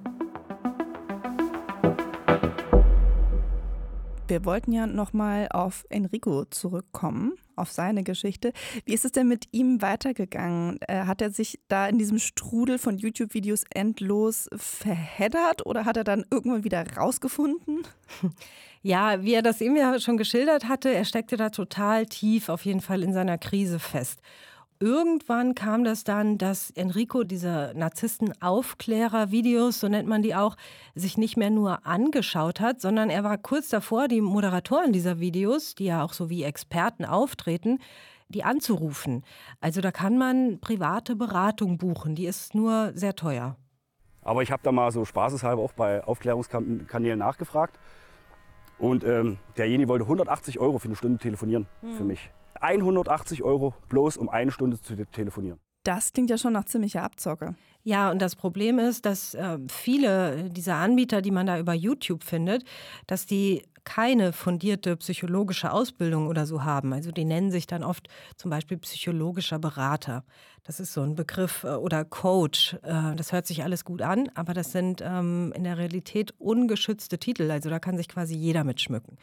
Wir 4.33 4.47
wollten 4.47 4.73
ja 4.73 4.87
nochmal 4.87 5.47
auf 5.51 5.85
Enrico 5.91 6.47
zurückkommen, 6.47 7.35
auf 7.55 7.71
seine 7.71 8.03
Geschichte. 8.03 8.55
Wie 8.87 8.95
ist 8.95 9.05
es 9.05 9.13
denn 9.13 9.29
mit 9.29 9.49
ihm 9.53 9.83
weitergegangen? 9.83 10.79
Äh, 10.89 11.05
hat 11.05 11.21
er 11.21 11.29
sich 11.29 11.61
da 11.69 11.87
in 11.87 11.99
diesem 11.99 12.19
Strudel 12.19 12.79
von 12.79 12.97
YouTube-Videos 12.97 13.65
endlos 13.75 14.49
verheddert 14.57 15.67
oder 15.67 15.85
hat 15.85 15.99
er 15.99 16.05
dann 16.05 16.25
irgendwann 16.31 16.65
wieder 16.65 16.83
rausgefunden? 16.97 17.83
Ja, 18.85 19.23
wie 19.23 19.35
er 19.35 19.43
das 19.43 19.61
eben 19.61 19.77
ja 19.77 20.01
schon 20.01 20.17
geschildert 20.17 20.67
hatte, 20.67 20.93
er 20.93 21.05
steckte 21.05 21.37
da 21.37 21.51
total 21.51 22.05
tief 22.05 22.49
auf 22.49 22.65
jeden 22.65 22.81
Fall 22.81 23.05
in 23.05 23.13
seiner 23.13 23.39
Krise 23.39 23.79
fest 23.79 24.19
irgendwann 24.83 25.55
kam 25.55 25.85
das 25.85 26.03
dann, 26.03 26.39
dass 26.39 26.71
Enrico 26.71 27.23
diese 27.23 27.73
Narzissten-Aufklärer-Videos, 27.77 29.79
so 29.79 29.87
nennt 29.87 30.09
man 30.09 30.23
die 30.23 30.35
auch, 30.35 30.57
sich 30.97 31.17
nicht 31.17 31.37
mehr 31.37 31.51
nur 31.51 31.87
angeschaut 31.87 32.59
hat, 32.61 32.81
sondern 32.81 33.09
er 33.09 33.23
war 33.23 33.39
kurz 33.39 33.69
davor, 33.69 34.09
die 34.09 34.21
Moderatoren 34.21 34.93
dieser 34.93 35.21
Videos, 35.21 35.77
die 35.77 35.85
ja 35.85 36.03
auch 36.03 36.13
so 36.13 36.29
wie 36.29 36.43
Experten 36.43 37.05
auftreten, 37.05 37.79
die 38.29 38.43
anzurufen. 38.43 39.23
Also 39.61 39.81
da 39.81 39.93
kann 39.93 40.19
man 40.19 40.59
private 40.61 41.15
Beratung 41.15 41.79
buchen, 41.79 42.17
die 42.17 42.27
ist 42.27 42.57
nur 42.57 42.91
sehr 42.95 43.15
teuer. 43.15 43.57
Aber 44.23 44.43
ich 44.43 44.51
habe 44.51 44.65
da 44.65 44.73
mal 44.73 44.91
so 44.91 45.05
spaßeshalber 45.05 45.63
auch 45.63 45.75
bei 45.75 46.03
Aufklärungskanälen 46.03 47.19
nachgefragt. 47.19 47.79
Und 48.79 49.05
ähm, 49.05 49.39
derjenige 49.57 49.89
wollte 49.89 50.05
180 50.05 50.59
Euro 50.59 50.81
für 50.81 50.89
eine 50.89 50.97
Stunde 50.97 51.19
telefonieren 51.19 51.69
hm. 51.83 51.95
für 51.95 52.05
mich. 52.05 52.33
180 52.63 53.43
Euro 53.43 53.75
bloß, 53.89 54.17
um 54.17 54.29
eine 54.29 54.51
Stunde 54.51 54.81
zu 54.81 54.95
telefonieren. 55.07 55.59
Das 55.85 56.13
klingt 56.13 56.31
ja 56.31 56.39
schon 56.39 56.53
nach 56.53 56.65
ziemlicher 56.65 57.03
Abzocke. 57.03 57.57
Ja, 57.83 58.11
und 58.11 58.23
das 58.23 58.37
Problem 58.37 58.79
ist, 58.79 59.05
dass 59.05 59.35
äh, 59.35 59.59
viele 59.69 60.49
dieser 60.51 60.77
Anbieter, 60.77 61.21
die 61.21 61.33
man 61.33 61.47
da 61.47 61.59
über 61.59 61.75
YouTube 61.75 62.23
findet, 62.23 62.65
dass 63.09 63.27
die 63.27 63.63
keine 63.85 64.33
fundierte 64.33 64.97
psychologische 64.97 65.73
Ausbildung 65.73 66.29
oder 66.29 66.47
so 66.47 66.63
haben. 66.63 66.93
Also 66.93 67.11
die 67.11 67.25
nennen 67.25 67.51
sich 67.51 67.67
dann 67.67 67.83
oft 67.83 68.09
zum 68.37 68.51
Beispiel 68.51 68.79
psychologischer 68.79 69.59
Berater. 69.59 70.25
Das 70.63 70.79
ist 70.79 70.93
so 70.93 71.03
ein 71.03 71.17
Begriff 71.17 71.65
äh, 71.65 71.71
oder 71.71 72.05
Coach. 72.05 72.75
Äh, 72.83 73.17
das 73.17 73.33
hört 73.33 73.47
sich 73.47 73.65
alles 73.65 73.85
gut 73.85 74.03
an, 74.03 74.31
aber 74.35 74.55
das 74.55 74.73
sind 74.73 75.03
ähm, 75.05 75.53
in 75.57 75.65
der 75.65 75.79
Realität 75.79 76.33
ungeschützte 76.39 77.19
Titel. 77.19 77.51
Also 77.51 77.71
da 77.71 77.81
kann 77.81 77.97
sich 77.97 78.09
quasi 78.09 78.35
jeder 78.35 78.63
mitschmücken. 78.63 79.19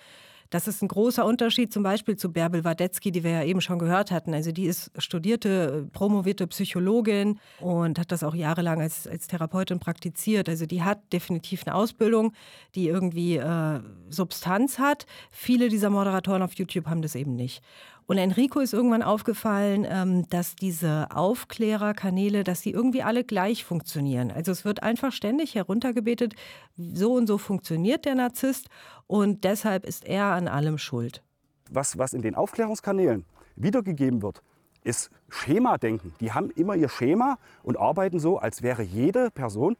Das 0.49 0.67
ist 0.67 0.81
ein 0.81 0.87
großer 0.87 1.25
Unterschied 1.25 1.71
zum 1.71 1.83
Beispiel 1.83 2.15
zu 2.15 2.31
Bärbel 2.31 2.63
Wadetzky, 2.63 3.11
die 3.11 3.23
wir 3.23 3.31
ja 3.31 3.43
eben 3.43 3.61
schon 3.61 3.77
gehört 3.77 4.11
hatten. 4.11 4.33
Also 4.33 4.51
die 4.51 4.65
ist 4.65 4.91
studierte, 4.97 5.87
promovierte 5.93 6.47
Psychologin 6.47 7.39
und 7.59 7.99
hat 7.99 8.11
das 8.11 8.23
auch 8.23 8.33
jahrelang 8.33 8.81
als, 8.81 9.07
als 9.07 9.27
Therapeutin 9.27 9.79
praktiziert. 9.79 10.49
Also 10.49 10.65
die 10.65 10.81
hat 10.81 11.13
definitiv 11.13 11.67
eine 11.67 11.75
Ausbildung, 11.75 12.33
die 12.73 12.87
irgendwie 12.87 13.37
äh, 13.37 13.79
Substanz 14.09 14.79
hat. 14.79 15.05
Viele 15.29 15.69
dieser 15.69 15.91
Moderatoren 15.91 16.41
auf 16.41 16.53
YouTube 16.53 16.87
haben 16.87 17.03
das 17.03 17.15
eben 17.15 17.35
nicht. 17.35 17.61
Und 18.09 18.17
Enrico 18.17 18.59
ist 18.59 18.73
irgendwann 18.73 19.03
aufgefallen, 19.03 19.85
ähm, 19.87 20.27
dass 20.31 20.55
diese 20.55 21.09
Aufklärerkanäle, 21.11 22.43
dass 22.43 22.61
die 22.61 22.71
irgendwie 22.71 23.03
alle 23.03 23.23
gleich 23.23 23.63
funktionieren. 23.63 24.31
Also 24.31 24.51
es 24.51 24.65
wird 24.65 24.81
einfach 24.81 25.11
ständig 25.11 25.53
heruntergebetet, 25.53 26.33
so 26.75 27.13
und 27.13 27.27
so 27.27 27.37
funktioniert 27.37 28.05
der 28.05 28.15
Narzisst 28.15 28.67
und 29.05 29.43
deshalb 29.43 29.85
ist 29.85 30.05
er 30.05 30.25
an 30.25 30.47
allem 30.47 30.79
schuld. 30.79 31.21
Was, 31.69 31.99
was 31.99 32.13
in 32.13 32.23
den 32.23 32.33
Aufklärungskanälen 32.33 33.25
wiedergegeben 33.55 34.23
wird, 34.23 34.41
ist 34.83 35.11
Schemadenken. 35.29 36.15
Die 36.19 36.31
haben 36.31 36.49
immer 36.55 36.75
ihr 36.75 36.89
Schema 36.89 37.37
und 37.61 37.77
arbeiten 37.77 38.19
so, 38.19 38.39
als 38.39 38.63
wäre 38.63 38.81
jede 38.81 39.29
Person 39.29 39.77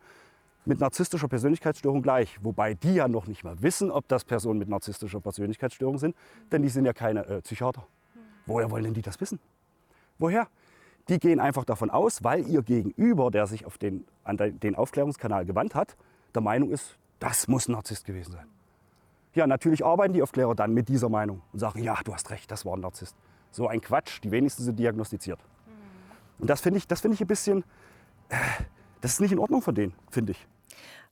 mit 0.66 0.80
narzisstischer 0.80 1.30
Persönlichkeitsstörung 1.30 2.04
gleich. 2.04 2.38
Wobei 2.44 2.76
die 2.76 2.94
ja 2.94 3.08
noch 3.08 3.26
nicht 3.26 3.44
mal 3.44 3.60
wissen, 3.64 3.90
ob 3.90 4.08
das 4.08 4.24
Personen 4.24 4.60
mit 4.60 4.70
narzisstischer 4.70 5.20
Persönlichkeitsstörung 5.20 5.98
sind, 5.98 6.16
denn 6.52 6.62
die 6.62 6.70
sind 6.70 6.86
ja 6.86 6.94
keine 6.94 7.26
äh, 7.26 7.42
Psychiater. 7.42 7.88
Woher 8.50 8.72
wollen 8.72 8.84
denn 8.84 8.94
die 8.96 9.04
das 9.04 9.22
wissen? 9.22 9.40
Woher? 10.18 10.48
Die 11.08 11.20
gehen 11.20 11.40
einfach 11.40 11.66
davon 11.66 11.90
aus, 11.90 12.24
weil 12.24 12.48
ihr 12.48 12.64
Gegenüber, 12.64 13.30
der 13.32 13.46
sich 13.48 13.66
auf 13.66 13.78
den, 13.78 14.06
an 14.24 14.38
den 14.38 14.76
Aufklärungskanal 14.76 15.46
gewandt 15.46 15.76
hat, 15.76 15.96
der 16.34 16.42
Meinung 16.42 16.72
ist, 16.72 16.98
das 17.20 17.48
muss 17.48 17.68
ein 17.68 17.74
Narzisst 17.74 18.06
gewesen 18.06 18.32
sein. 18.32 18.46
Ja, 19.36 19.46
natürlich 19.46 19.86
arbeiten 19.86 20.14
die 20.14 20.24
Aufklärer 20.24 20.56
dann 20.56 20.74
mit 20.74 20.90
dieser 20.90 21.10
Meinung 21.10 21.42
und 21.54 21.60
sagen, 21.60 21.84
ja, 21.84 21.98
du 22.04 22.14
hast 22.14 22.32
recht, 22.32 22.50
das 22.50 22.66
war 22.66 22.76
ein 22.76 22.80
Narzisst. 22.82 23.16
So 23.52 23.68
ein 23.68 23.82
Quatsch, 23.82 24.20
die 24.24 24.32
wenigsten 24.32 24.64
sind 24.64 24.80
diagnostiziert. 24.80 25.40
Und 26.40 26.50
das 26.50 26.62
finde 26.62 26.80
ich, 26.80 26.88
das 26.88 27.02
finde 27.02 27.16
ich 27.16 27.22
ein 27.22 27.28
bisschen, 27.28 27.64
äh, 28.30 28.36
das 29.02 29.14
ist 29.14 29.22
nicht 29.22 29.32
in 29.32 29.40
Ordnung 29.40 29.62
von 29.62 29.76
denen, 29.76 29.94
finde 30.10 30.32
ich. 30.32 30.48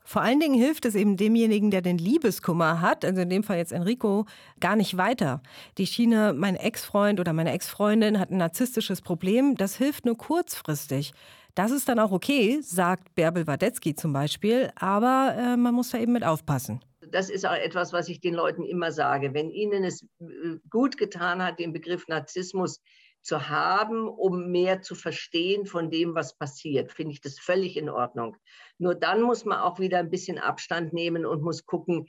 Vor 0.09 0.21
allen 0.21 0.39
Dingen 0.39 0.55
hilft 0.57 0.85
es 0.85 0.95
eben 0.95 1.17
demjenigen, 1.17 1.69
der 1.69 1.81
den 1.81 1.97
Liebeskummer 1.97 2.79
hat, 2.79 3.03
also 3.03 3.19
in 3.19 3.29
dem 3.29 3.43
Fall 3.43 3.57
jetzt 3.57 3.73
Enrico, 3.73 4.25
gar 4.61 4.77
nicht 4.77 4.95
weiter. 4.95 5.41
Die 5.77 5.85
Schiene, 5.85 6.31
mein 6.33 6.55
Ex-Freund 6.55 7.19
oder 7.19 7.33
meine 7.33 7.51
Ex-Freundin 7.51 8.17
hat 8.17 8.31
ein 8.31 8.37
narzisstisches 8.37 9.01
Problem, 9.01 9.55
das 9.55 9.75
hilft 9.75 10.05
nur 10.05 10.15
kurzfristig. 10.15 11.11
Das 11.55 11.71
ist 11.71 11.89
dann 11.89 11.99
auch 11.99 12.13
okay, 12.13 12.59
sagt 12.61 13.15
Bärbel 13.15 13.47
Wadetzky 13.47 13.95
zum 13.95 14.13
Beispiel, 14.13 14.71
aber 14.77 15.35
äh, 15.37 15.57
man 15.57 15.73
muss 15.73 15.89
da 15.89 15.97
eben 15.97 16.13
mit 16.13 16.23
aufpassen. 16.23 16.79
Das 17.11 17.29
ist 17.29 17.45
auch 17.45 17.55
etwas, 17.55 17.91
was 17.91 18.07
ich 18.07 18.21
den 18.21 18.33
Leuten 18.33 18.63
immer 18.63 18.93
sage. 18.93 19.33
Wenn 19.33 19.49
ihnen 19.49 19.83
es 19.83 20.03
äh, 20.21 20.25
gut 20.69 20.97
getan 20.97 21.43
hat, 21.43 21.59
den 21.59 21.73
Begriff 21.73 22.07
Narzissmus 22.07 22.79
zu 23.27 23.49
haben, 23.49 24.07
um 24.07 24.51
mehr 24.51 24.81
zu 24.81 24.95
verstehen 24.95 25.65
von 25.65 25.91
dem, 25.91 26.15
was 26.15 26.37
passiert, 26.37 26.93
finde 26.93 27.11
ich 27.11 27.21
das 27.21 27.37
völlig 27.37 27.75
in 27.75 27.89
Ordnung. 27.89 28.37
Nur 28.77 28.95
dann 28.95 29.21
muss 29.21 29.43
man 29.43 29.59
auch 29.59 29.79
wieder 29.79 29.99
ein 29.99 30.09
bisschen 30.09 30.37
Abstand 30.39 30.93
nehmen 30.93 31.25
und 31.25 31.43
muss 31.43 31.65
gucken, 31.65 32.07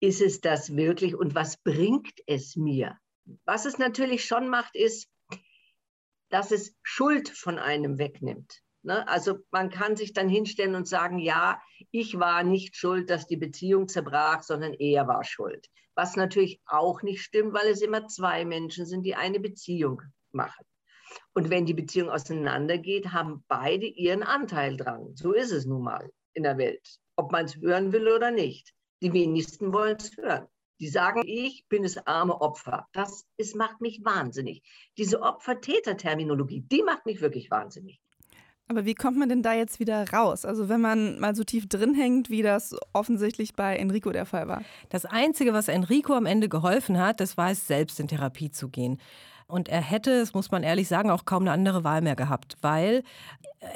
ist 0.00 0.20
es 0.20 0.42
das 0.42 0.76
wirklich 0.76 1.16
und 1.16 1.34
was 1.34 1.56
bringt 1.56 2.12
es 2.26 2.56
mir? 2.56 2.98
Was 3.46 3.64
es 3.64 3.78
natürlich 3.78 4.26
schon 4.26 4.48
macht, 4.48 4.76
ist, 4.76 5.08
dass 6.28 6.50
es 6.50 6.76
Schuld 6.82 7.30
von 7.30 7.58
einem 7.58 7.98
wegnimmt. 7.98 8.60
Ne? 8.82 9.08
Also 9.08 9.38
man 9.50 9.70
kann 9.70 9.96
sich 9.96 10.12
dann 10.12 10.28
hinstellen 10.28 10.74
und 10.74 10.86
sagen, 10.86 11.18
ja, 11.18 11.58
ich 11.90 12.18
war 12.18 12.42
nicht 12.42 12.76
schuld, 12.76 13.08
dass 13.08 13.26
die 13.26 13.38
Beziehung 13.38 13.88
zerbrach, 13.88 14.42
sondern 14.42 14.74
er 14.74 15.08
war 15.08 15.24
schuld. 15.24 15.68
Was 15.94 16.16
natürlich 16.16 16.60
auch 16.66 17.02
nicht 17.02 17.22
stimmt, 17.22 17.54
weil 17.54 17.68
es 17.68 17.80
immer 17.80 18.08
zwei 18.08 18.44
Menschen 18.44 18.84
sind, 18.84 19.04
die 19.04 19.14
eine 19.14 19.40
Beziehung 19.40 20.02
machen. 20.34 20.64
Und 21.32 21.50
wenn 21.50 21.66
die 21.66 21.74
Beziehung 21.74 22.10
auseinandergeht, 22.10 23.12
haben 23.12 23.44
beide 23.48 23.86
ihren 23.86 24.22
Anteil 24.22 24.76
dran. 24.76 25.14
So 25.14 25.32
ist 25.32 25.52
es 25.52 25.66
nun 25.66 25.82
mal 25.82 26.10
in 26.32 26.42
der 26.42 26.58
Welt, 26.58 26.98
ob 27.16 27.32
man 27.32 27.44
es 27.44 27.56
hören 27.56 27.92
will 27.92 28.08
oder 28.08 28.30
nicht. 28.30 28.72
Die 29.02 29.12
wenigsten 29.12 29.72
wollen 29.72 29.96
es 29.96 30.16
hören. 30.16 30.46
Die 30.80 30.88
sagen, 30.88 31.22
ich 31.24 31.66
bin 31.68 31.84
das 31.84 32.04
arme 32.06 32.40
Opfer. 32.40 32.86
Das 32.92 33.26
ist, 33.36 33.54
macht 33.54 33.80
mich 33.80 34.00
wahnsinnig. 34.04 34.62
Diese 34.98 35.22
Opfer-Täter-Terminologie, 35.22 36.62
die 36.62 36.82
macht 36.82 37.06
mich 37.06 37.20
wirklich 37.20 37.50
wahnsinnig. 37.50 38.00
Aber 38.66 38.86
wie 38.86 38.94
kommt 38.94 39.18
man 39.18 39.28
denn 39.28 39.42
da 39.42 39.52
jetzt 39.52 39.78
wieder 39.78 40.08
raus? 40.10 40.44
Also 40.46 40.68
wenn 40.68 40.80
man 40.80 41.20
mal 41.20 41.34
so 41.36 41.44
tief 41.44 41.68
drin 41.68 41.94
hängt, 41.94 42.30
wie 42.30 42.42
das 42.42 42.74
offensichtlich 42.94 43.54
bei 43.54 43.76
Enrico 43.76 44.10
der 44.10 44.24
Fall 44.24 44.48
war. 44.48 44.62
Das 44.88 45.04
Einzige, 45.04 45.52
was 45.52 45.68
Enrico 45.68 46.14
am 46.14 46.24
Ende 46.24 46.48
geholfen 46.48 46.98
hat, 46.98 47.20
das 47.20 47.36
war 47.36 47.50
es, 47.50 47.66
selbst 47.66 48.00
in 48.00 48.08
Therapie 48.08 48.50
zu 48.50 48.70
gehen. 48.70 48.98
Und 49.46 49.68
er 49.68 49.80
hätte, 49.80 50.20
das 50.20 50.34
muss 50.34 50.50
man 50.50 50.62
ehrlich 50.62 50.88
sagen, 50.88 51.10
auch 51.10 51.24
kaum 51.26 51.42
eine 51.42 51.52
andere 51.52 51.84
Wahl 51.84 52.00
mehr 52.00 52.16
gehabt, 52.16 52.56
weil 52.62 53.02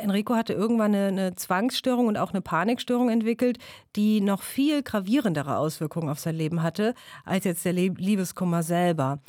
Enrico 0.03 0.35
hatte 0.35 0.53
irgendwann 0.53 0.95
eine, 0.95 1.07
eine, 1.09 1.35
Zwangsstörung 1.35 2.07
und 2.07 2.17
auch 2.17 2.31
eine 2.31 2.41
Panikstörung 2.41 3.11
entwickelt, 3.11 3.59
die 3.97 4.21
noch 4.21 4.43
viel 4.43 4.83
gravierendere 4.83 5.57
Auswirkungen 5.57 6.09
auf 6.09 6.19
sein 6.19 6.35
Leben 6.35 6.63
hatte, 6.63 6.95
als 7.25 7.45
jetzt 7.45 7.65
der 7.65 7.73
Liebeskummer 7.73 8.63
selber. 8.63 9.21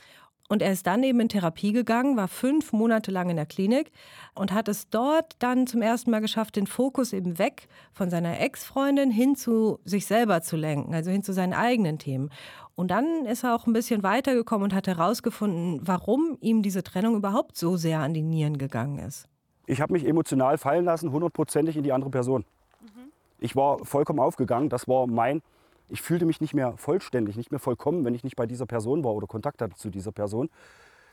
Und 0.49 0.63
er 0.63 0.71
ist 0.71 0.87
dann 0.87 1.03
eben 1.03 1.19
in 1.19 1.29
Therapie 1.29 1.71
gegangen, 1.71 2.17
war 2.17 2.27
fünf 2.27 2.73
Monate 2.73 3.11
lang 3.11 3.29
in 3.29 3.35
der 3.35 3.45
Klinik 3.45 3.91
und 4.33 4.51
hat 4.51 4.67
es 4.67 4.89
dort 4.89 5.35
dann 5.37 5.67
zum 5.67 5.83
ersten 5.83 6.09
Mal 6.09 6.21
geschafft, 6.21 6.55
den 6.55 6.65
Fokus 6.65 7.13
eben 7.13 7.37
weg 7.37 7.67
von 7.93 8.09
seiner 8.09 8.39
Ex-Freundin 8.41 9.11
hin 9.11 9.35
zu 9.35 9.79
sich 9.85 10.07
selber 10.07 10.41
zu 10.41 10.57
lenken, 10.57 10.95
also 10.95 11.11
hin 11.11 11.21
zu 11.21 11.33
seinen 11.33 11.53
eigenen 11.53 11.99
Themen. 11.99 12.31
Und 12.73 12.89
dann 12.89 13.25
ist 13.25 13.43
er 13.43 13.53
auch 13.53 13.67
ein 13.67 13.73
bisschen 13.73 14.01
weitergekommen 14.01 14.63
und 14.63 14.73
hat 14.73 14.87
herausgefunden, 14.87 15.81
warum 15.83 16.37
ihm 16.41 16.63
diese 16.63 16.81
Trennung 16.81 17.15
überhaupt 17.15 17.55
so 17.55 17.77
sehr 17.77 17.99
an 17.99 18.15
die 18.15 18.23
Nieren 18.23 18.57
gegangen 18.57 18.97
ist. 18.97 19.27
Ich 19.67 19.81
habe 19.81 19.93
mich 19.93 20.03
emotional 20.03 20.57
fallen 20.57 20.85
lassen, 20.85 21.11
hundertprozentig 21.11 21.77
in 21.77 21.83
die 21.83 21.93
andere 21.93 22.09
Person. 22.09 22.43
Mhm. 22.81 23.11
Ich 23.37 23.55
war 23.55 23.85
vollkommen 23.85 24.19
aufgegangen. 24.19 24.69
Das 24.69 24.87
war 24.87 25.05
mein. 25.05 25.43
Ich 25.89 26.01
fühlte 26.01 26.25
mich 26.25 26.41
nicht 26.41 26.53
mehr 26.53 26.77
vollständig, 26.77 27.35
nicht 27.35 27.51
mehr 27.51 27.59
vollkommen, 27.59 28.05
wenn 28.05 28.13
ich 28.13 28.23
nicht 28.23 28.35
bei 28.35 28.45
dieser 28.45 28.65
Person 28.65 29.03
war 29.03 29.13
oder 29.13 29.27
Kontakt 29.27 29.61
hatte 29.61 29.75
zu 29.75 29.89
dieser 29.89 30.11
Person. 30.11 30.49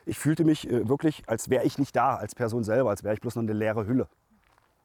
Ich 0.05 0.19
fühlte 0.19 0.45
mich 0.45 0.71
äh, 0.71 0.89
wirklich, 0.89 1.25
als 1.27 1.51
wäre 1.51 1.65
ich 1.65 1.79
nicht 1.79 1.97
da, 1.97 2.17
als 2.17 2.35
Person 2.35 2.63
selber, 2.63 2.91
als 2.91 3.03
wäre 3.03 3.15
ich 3.15 3.21
bloß 3.21 3.37
noch 3.37 3.43
eine 3.43 3.53
leere 3.53 3.87
Hülle. 3.87 4.09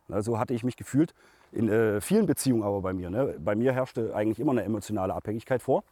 Na, 0.07 0.21
so 0.21 0.39
hatte 0.39 0.53
ich 0.53 0.63
mich 0.63 0.77
gefühlt 0.77 1.13
in 1.51 1.69
äh, 1.69 2.01
vielen 2.01 2.25
Beziehungen 2.25 2.63
aber 2.63 2.81
bei 2.81 2.93
mir. 2.93 3.09
Ne? 3.09 3.35
Bei 3.39 3.55
mir 3.55 3.73
herrschte 3.73 4.15
eigentlich 4.15 4.39
immer 4.39 4.51
eine 4.51 4.63
emotionale 4.63 5.13
Abhängigkeit 5.13 5.61
vor 5.61 5.83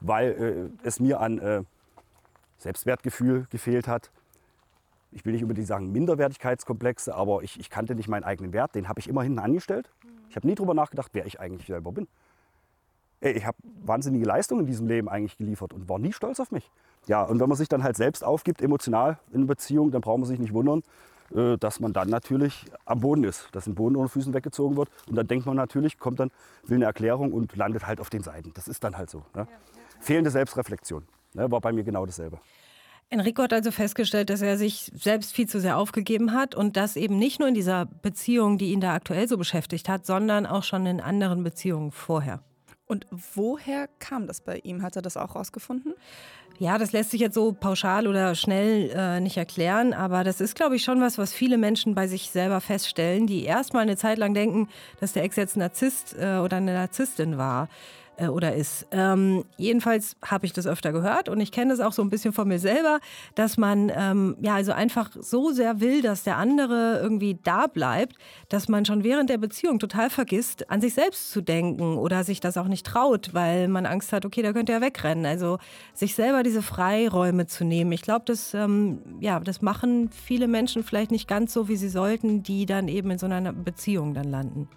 weil 0.00 0.70
äh, 0.82 0.86
es 0.86 1.00
mir 1.00 1.20
an 1.20 1.64
Selbstwertgefühl 2.58 3.46
gefehlt 3.50 3.88
hat. 3.88 4.10
Ich 5.12 5.24
will 5.24 5.32
nicht 5.32 5.42
unbedingt 5.42 5.66
sagen 5.66 5.92
Minderwertigkeitskomplexe, 5.92 7.14
aber 7.14 7.42
ich, 7.42 7.58
ich 7.58 7.70
kannte 7.70 7.94
nicht 7.94 8.08
meinen 8.08 8.24
eigenen 8.24 8.52
Wert. 8.52 8.74
Den 8.74 8.88
habe 8.88 9.00
ich 9.00 9.08
immer 9.08 9.22
hinten 9.22 9.38
angestellt. 9.38 9.90
Ich 10.28 10.36
habe 10.36 10.46
nie 10.46 10.54
darüber 10.54 10.74
nachgedacht, 10.74 11.10
wer 11.12 11.26
ich 11.26 11.40
eigentlich 11.40 11.66
selber 11.66 11.92
bin. 11.92 12.08
Ich 13.20 13.46
habe 13.46 13.56
wahnsinnige 13.84 14.24
Leistungen 14.24 14.62
in 14.62 14.66
diesem 14.66 14.86
Leben 14.86 15.08
eigentlich 15.08 15.38
geliefert 15.38 15.72
und 15.72 15.88
war 15.88 15.98
nie 15.98 16.12
stolz 16.12 16.38
auf 16.40 16.50
mich. 16.50 16.70
Ja, 17.06 17.22
und 17.22 17.40
wenn 17.40 17.48
man 17.48 17.56
sich 17.56 17.68
dann 17.68 17.82
halt 17.82 17.96
selbst 17.96 18.24
aufgibt, 18.24 18.60
emotional 18.60 19.18
in 19.30 19.38
einer 19.38 19.46
Beziehung, 19.46 19.90
dann 19.90 20.00
braucht 20.00 20.18
man 20.18 20.28
sich 20.28 20.38
nicht 20.38 20.52
wundern, 20.52 20.82
äh, 21.34 21.56
dass 21.56 21.80
man 21.80 21.92
dann 21.92 22.08
natürlich 22.10 22.66
am 22.84 23.00
Boden 23.00 23.24
ist, 23.24 23.48
dass 23.52 23.66
ein 23.66 23.74
Boden 23.74 23.96
unter 23.96 24.08
Füßen 24.08 24.34
weggezogen 24.34 24.76
wird. 24.76 24.90
Und 25.08 25.16
dann 25.16 25.26
denkt 25.26 25.46
man 25.46 25.56
natürlich, 25.56 25.98
kommt 25.98 26.20
dann, 26.20 26.30
will 26.64 26.76
eine 26.76 26.84
Erklärung 26.84 27.32
und 27.32 27.56
landet 27.56 27.86
halt 27.86 28.00
auf 28.00 28.10
den 28.10 28.22
Seiten. 28.22 28.52
Das 28.54 28.68
ist 28.68 28.84
dann 28.84 28.96
halt 28.98 29.10
so. 29.10 29.22
Ne? 29.34 29.46
fehlende 30.00 30.30
Selbstreflexion. 30.30 31.06
Ne, 31.34 31.50
war 31.50 31.60
bei 31.60 31.72
mir 31.72 31.84
genau 31.84 32.06
dasselbe. 32.06 32.38
Enrico 33.08 33.42
hat 33.42 33.52
also 33.52 33.70
festgestellt, 33.70 34.30
dass 34.30 34.42
er 34.42 34.58
sich 34.58 34.90
selbst 34.94 35.32
viel 35.32 35.48
zu 35.48 35.60
sehr 35.60 35.78
aufgegeben 35.78 36.32
hat 36.32 36.54
und 36.54 36.76
das 36.76 36.96
eben 36.96 37.18
nicht 37.18 37.38
nur 37.38 37.48
in 37.48 37.54
dieser 37.54 37.86
Beziehung, 37.86 38.58
die 38.58 38.72
ihn 38.72 38.80
da 38.80 38.94
aktuell 38.94 39.28
so 39.28 39.36
beschäftigt 39.36 39.88
hat, 39.88 40.06
sondern 40.06 40.44
auch 40.44 40.64
schon 40.64 40.86
in 40.86 41.00
anderen 41.00 41.44
Beziehungen 41.44 41.92
vorher. 41.92 42.42
Und 42.86 43.06
woher 43.10 43.88
kam 43.98 44.26
das 44.26 44.40
bei 44.40 44.58
ihm? 44.58 44.82
Hat 44.82 44.96
er 44.96 45.02
das 45.02 45.16
auch 45.16 45.34
rausgefunden? 45.34 45.94
Ja, 46.58 46.78
das 46.78 46.92
lässt 46.92 47.10
sich 47.10 47.20
jetzt 47.20 47.34
so 47.34 47.52
pauschal 47.52 48.06
oder 48.06 48.34
schnell 48.34 48.90
äh, 48.94 49.20
nicht 49.20 49.36
erklären, 49.36 49.92
aber 49.92 50.24
das 50.24 50.40
ist, 50.40 50.54
glaube 50.54 50.76
ich, 50.76 50.84
schon 50.84 51.02
was, 51.02 51.18
was 51.18 51.34
viele 51.34 51.58
Menschen 51.58 51.94
bei 51.94 52.06
sich 52.06 52.30
selber 52.30 52.62
feststellen, 52.62 53.26
die 53.26 53.44
erstmal 53.44 53.82
eine 53.82 53.96
Zeit 53.96 54.16
lang 54.16 54.32
denken, 54.32 54.68
dass 54.98 55.12
der 55.12 55.24
Ex 55.24 55.36
jetzt 55.36 55.56
ein 55.56 55.60
Narzisst 55.60 56.16
äh, 56.18 56.38
oder 56.38 56.56
eine 56.56 56.72
Narzisstin 56.72 57.36
war 57.36 57.68
äh, 58.16 58.28
oder 58.28 58.54
ist. 58.54 58.86
Ähm, 58.90 59.44
jedenfalls 59.56 60.16
habe 60.24 60.46
ich 60.46 60.52
das 60.52 60.66
öfter 60.66 60.92
gehört 60.92 61.28
und 61.28 61.40
ich 61.40 61.52
kenne 61.52 61.70
das 61.70 61.80
auch 61.80 61.92
so 61.92 62.02
ein 62.02 62.10
bisschen 62.10 62.32
von 62.32 62.48
mir 62.48 62.58
selber, 62.58 63.00
dass 63.34 63.56
man 63.56 63.90
ähm, 63.94 64.36
ja 64.40 64.54
also 64.54 64.72
einfach 64.72 65.10
so 65.18 65.50
sehr 65.50 65.80
will, 65.80 66.02
dass 66.02 66.24
der 66.24 66.36
andere 66.36 67.00
irgendwie 67.02 67.38
da 67.42 67.66
bleibt, 67.66 68.16
dass 68.48 68.68
man 68.68 68.84
schon 68.84 69.04
während 69.04 69.30
der 69.30 69.38
Beziehung 69.38 69.78
total 69.78 70.10
vergisst, 70.10 70.70
an 70.70 70.80
sich 70.80 70.94
selbst 70.94 71.30
zu 71.30 71.40
denken 71.40 71.96
oder 71.98 72.24
sich 72.24 72.40
das 72.40 72.56
auch 72.56 72.68
nicht 72.68 72.86
traut, 72.86 73.34
weil 73.34 73.68
man 73.68 73.86
Angst 73.86 74.12
hat, 74.12 74.24
okay, 74.24 74.42
da 74.42 74.52
könnte 74.52 74.72
er 74.72 74.80
wegrennen. 74.80 75.26
Also 75.26 75.58
sich 75.94 76.14
selber 76.14 76.42
diese 76.42 76.62
Freiräume 76.62 77.46
zu 77.46 77.64
nehmen. 77.64 77.92
Ich 77.92 78.02
glaube, 78.02 78.24
das, 78.26 78.54
ähm, 78.54 79.00
ja, 79.20 79.40
das 79.40 79.62
machen 79.62 80.10
viele 80.10 80.48
Menschen 80.48 80.82
vielleicht 80.82 81.10
nicht 81.10 81.28
ganz 81.28 81.52
so, 81.52 81.68
wie 81.68 81.76
sie 81.76 81.88
sollten, 81.88 82.42
die 82.42 82.66
dann 82.66 82.88
eben 82.88 83.10
in 83.10 83.18
so 83.18 83.26
einer 83.26 83.52
Beziehung 83.52 84.14
dann 84.14 84.30
landen. 84.30 84.68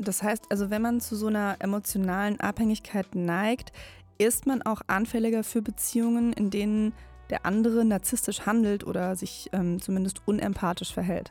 Das 0.00 0.22
heißt 0.22 0.46
also, 0.50 0.70
wenn 0.70 0.82
man 0.82 1.00
zu 1.00 1.16
so 1.16 1.26
einer 1.26 1.56
emotionalen 1.58 2.40
Abhängigkeit 2.40 3.14
neigt, 3.14 3.72
ist 4.18 4.46
man 4.46 4.62
auch 4.62 4.82
anfälliger 4.86 5.44
für 5.44 5.62
Beziehungen, 5.62 6.32
in 6.32 6.50
denen 6.50 6.92
der 7.30 7.46
andere 7.46 7.84
narzisstisch 7.84 8.44
handelt 8.46 8.84
oder 8.84 9.14
sich 9.16 9.48
ähm, 9.52 9.80
zumindest 9.80 10.20
unempathisch 10.26 10.92
verhält. 10.92 11.30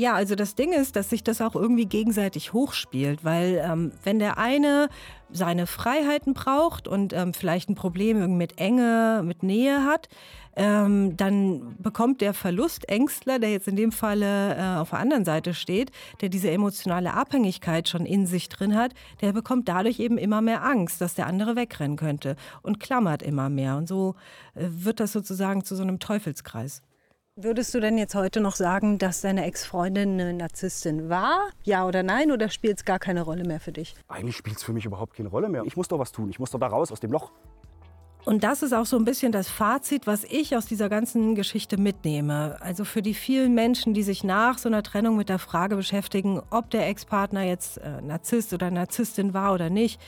Ja, 0.00 0.14
also 0.14 0.34
das 0.34 0.54
Ding 0.54 0.72
ist, 0.72 0.96
dass 0.96 1.10
sich 1.10 1.22
das 1.22 1.42
auch 1.42 1.54
irgendwie 1.54 1.84
gegenseitig 1.84 2.54
hochspielt, 2.54 3.22
weil 3.22 3.60
ähm, 3.62 3.92
wenn 4.02 4.18
der 4.18 4.38
eine 4.38 4.88
seine 5.30 5.66
Freiheiten 5.66 6.32
braucht 6.32 6.88
und 6.88 7.12
ähm, 7.12 7.34
vielleicht 7.34 7.68
ein 7.68 7.74
Problem 7.74 8.38
mit 8.38 8.58
Enge, 8.58 9.20
mit 9.22 9.42
Nähe 9.42 9.84
hat, 9.84 10.08
ähm, 10.56 11.18
dann 11.18 11.76
bekommt 11.76 12.22
der 12.22 12.32
Verlustängstler, 12.32 13.38
der 13.40 13.50
jetzt 13.50 13.68
in 13.68 13.76
dem 13.76 13.92
Falle 13.92 14.56
äh, 14.56 14.78
auf 14.78 14.88
der 14.88 15.00
anderen 15.00 15.26
Seite 15.26 15.52
steht, 15.52 15.90
der 16.22 16.30
diese 16.30 16.50
emotionale 16.50 17.12
Abhängigkeit 17.12 17.86
schon 17.86 18.06
in 18.06 18.26
sich 18.26 18.48
drin 18.48 18.74
hat, 18.74 18.94
der 19.20 19.34
bekommt 19.34 19.68
dadurch 19.68 20.00
eben 20.00 20.16
immer 20.16 20.40
mehr 20.40 20.64
Angst, 20.64 21.02
dass 21.02 21.14
der 21.14 21.26
andere 21.26 21.56
wegrennen 21.56 21.98
könnte 21.98 22.36
und 22.62 22.80
klammert 22.80 23.22
immer 23.22 23.50
mehr. 23.50 23.76
Und 23.76 23.86
so 23.86 24.14
äh, 24.54 24.64
wird 24.66 24.98
das 24.98 25.12
sozusagen 25.12 25.62
zu 25.62 25.76
so 25.76 25.82
einem 25.82 25.98
Teufelskreis. 25.98 26.80
Würdest 27.42 27.72
du 27.72 27.80
denn 27.80 27.96
jetzt 27.96 28.14
heute 28.14 28.38
noch 28.38 28.54
sagen, 28.54 28.98
dass 28.98 29.22
deine 29.22 29.46
Ex-Freundin 29.46 30.20
eine 30.20 30.34
Narzisstin 30.34 31.08
war? 31.08 31.48
Ja 31.62 31.86
oder 31.86 32.02
nein? 32.02 32.32
Oder 32.32 32.50
spielt 32.50 32.76
es 32.76 32.84
gar 32.84 32.98
keine 32.98 33.22
Rolle 33.22 33.44
mehr 33.44 33.60
für 33.60 33.72
dich? 33.72 33.94
Eigentlich 34.08 34.36
spielt 34.36 34.58
es 34.58 34.62
für 34.62 34.74
mich 34.74 34.84
überhaupt 34.84 35.16
keine 35.16 35.30
Rolle 35.30 35.48
mehr. 35.48 35.62
Ich 35.64 35.74
muss 35.74 35.88
doch 35.88 35.98
was 35.98 36.12
tun. 36.12 36.28
Ich 36.28 36.38
muss 36.38 36.50
doch 36.50 36.60
da 36.60 36.66
raus 36.66 36.92
aus 36.92 37.00
dem 37.00 37.10
Loch. 37.12 37.32
Und 38.26 38.44
das 38.44 38.62
ist 38.62 38.74
auch 38.74 38.84
so 38.84 38.98
ein 38.98 39.06
bisschen 39.06 39.32
das 39.32 39.48
Fazit, 39.48 40.06
was 40.06 40.24
ich 40.24 40.54
aus 40.54 40.66
dieser 40.66 40.90
ganzen 40.90 41.34
Geschichte 41.34 41.78
mitnehme. 41.78 42.58
Also 42.60 42.84
für 42.84 43.00
die 43.00 43.14
vielen 43.14 43.54
Menschen, 43.54 43.94
die 43.94 44.02
sich 44.02 44.22
nach 44.22 44.58
so 44.58 44.68
einer 44.68 44.82
Trennung 44.82 45.16
mit 45.16 45.30
der 45.30 45.38
Frage 45.38 45.76
beschäftigen, 45.76 46.42
ob 46.50 46.68
der 46.68 46.88
Ex-Partner 46.88 47.44
jetzt 47.44 47.78
äh, 47.78 48.02
Narzisst 48.02 48.52
oder 48.52 48.70
Narzisstin 48.70 49.32
war 49.32 49.54
oder 49.54 49.70
nicht, 49.70 49.98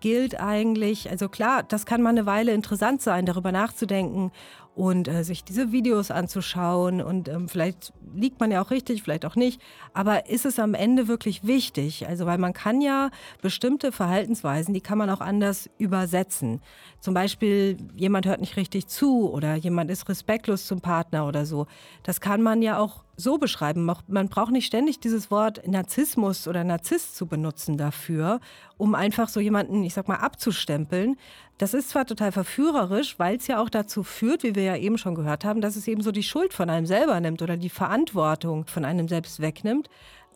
gilt 0.00 0.40
eigentlich, 0.40 1.08
also 1.08 1.28
klar, 1.28 1.62
das 1.62 1.86
kann 1.86 2.02
mal 2.02 2.08
eine 2.08 2.26
Weile 2.26 2.52
interessant 2.52 3.02
sein, 3.02 3.26
darüber 3.26 3.52
nachzudenken 3.52 4.32
und 4.74 5.08
äh, 5.08 5.24
sich 5.24 5.44
diese 5.44 5.72
Videos 5.72 6.10
anzuschauen. 6.10 7.02
Und 7.02 7.28
ähm, 7.28 7.48
vielleicht 7.48 7.92
liegt 8.14 8.40
man 8.40 8.50
ja 8.50 8.62
auch 8.62 8.70
richtig, 8.70 9.02
vielleicht 9.02 9.24
auch 9.24 9.36
nicht. 9.36 9.60
Aber 9.92 10.28
ist 10.28 10.46
es 10.46 10.58
am 10.58 10.74
Ende 10.74 11.08
wirklich 11.08 11.44
wichtig? 11.44 12.06
Also, 12.08 12.26
weil 12.26 12.38
man 12.38 12.52
kann 12.52 12.80
ja 12.80 13.10
bestimmte 13.42 13.92
Verhaltensweisen, 13.92 14.72
die 14.72 14.80
kann 14.80 14.98
man 14.98 15.10
auch 15.10 15.20
anders 15.20 15.68
übersetzen. 15.78 16.60
Zum 17.00 17.14
Beispiel, 17.14 17.76
jemand 17.96 18.26
hört 18.26 18.40
nicht 18.40 18.56
richtig 18.56 18.86
zu 18.86 19.30
oder 19.30 19.54
jemand 19.54 19.90
ist 19.90 20.08
respektlos 20.08 20.66
zum 20.66 20.80
Partner 20.80 21.26
oder 21.26 21.46
so. 21.46 21.66
Das 22.02 22.20
kann 22.20 22.42
man 22.42 22.62
ja 22.62 22.78
auch 22.78 23.04
so 23.16 23.38
beschreiben. 23.38 23.90
Man 24.06 24.28
braucht 24.28 24.50
nicht 24.50 24.66
ständig 24.66 24.98
dieses 24.98 25.30
Wort 25.30 25.66
Narzissmus 25.66 26.48
oder 26.48 26.64
Narzisst 26.64 27.16
zu 27.16 27.26
benutzen 27.26 27.76
dafür, 27.76 28.40
um 28.78 28.94
einfach 28.94 29.28
so 29.28 29.40
jemanden, 29.40 29.82
ich 29.82 29.94
sag 29.94 30.08
mal, 30.08 30.16
abzustempeln. 30.16 31.16
Das 31.60 31.74
ist 31.74 31.90
zwar 31.90 32.06
total 32.06 32.32
verführerisch, 32.32 33.18
weil 33.18 33.36
es 33.36 33.46
ja 33.46 33.60
auch 33.62 33.68
dazu 33.68 34.02
führt, 34.02 34.44
wie 34.44 34.54
wir 34.54 34.62
ja 34.62 34.76
eben 34.76 34.96
schon 34.96 35.14
gehört 35.14 35.44
haben, 35.44 35.60
dass 35.60 35.76
es 35.76 35.86
eben 35.88 36.00
so 36.00 36.10
die 36.10 36.22
Schuld 36.22 36.54
von 36.54 36.70
einem 36.70 36.86
selber 36.86 37.20
nimmt 37.20 37.42
oder 37.42 37.58
die 37.58 37.68
Verantwortung 37.68 38.64
von 38.64 38.86
einem 38.86 39.08
selbst 39.08 39.40
wegnimmt. 39.40 39.90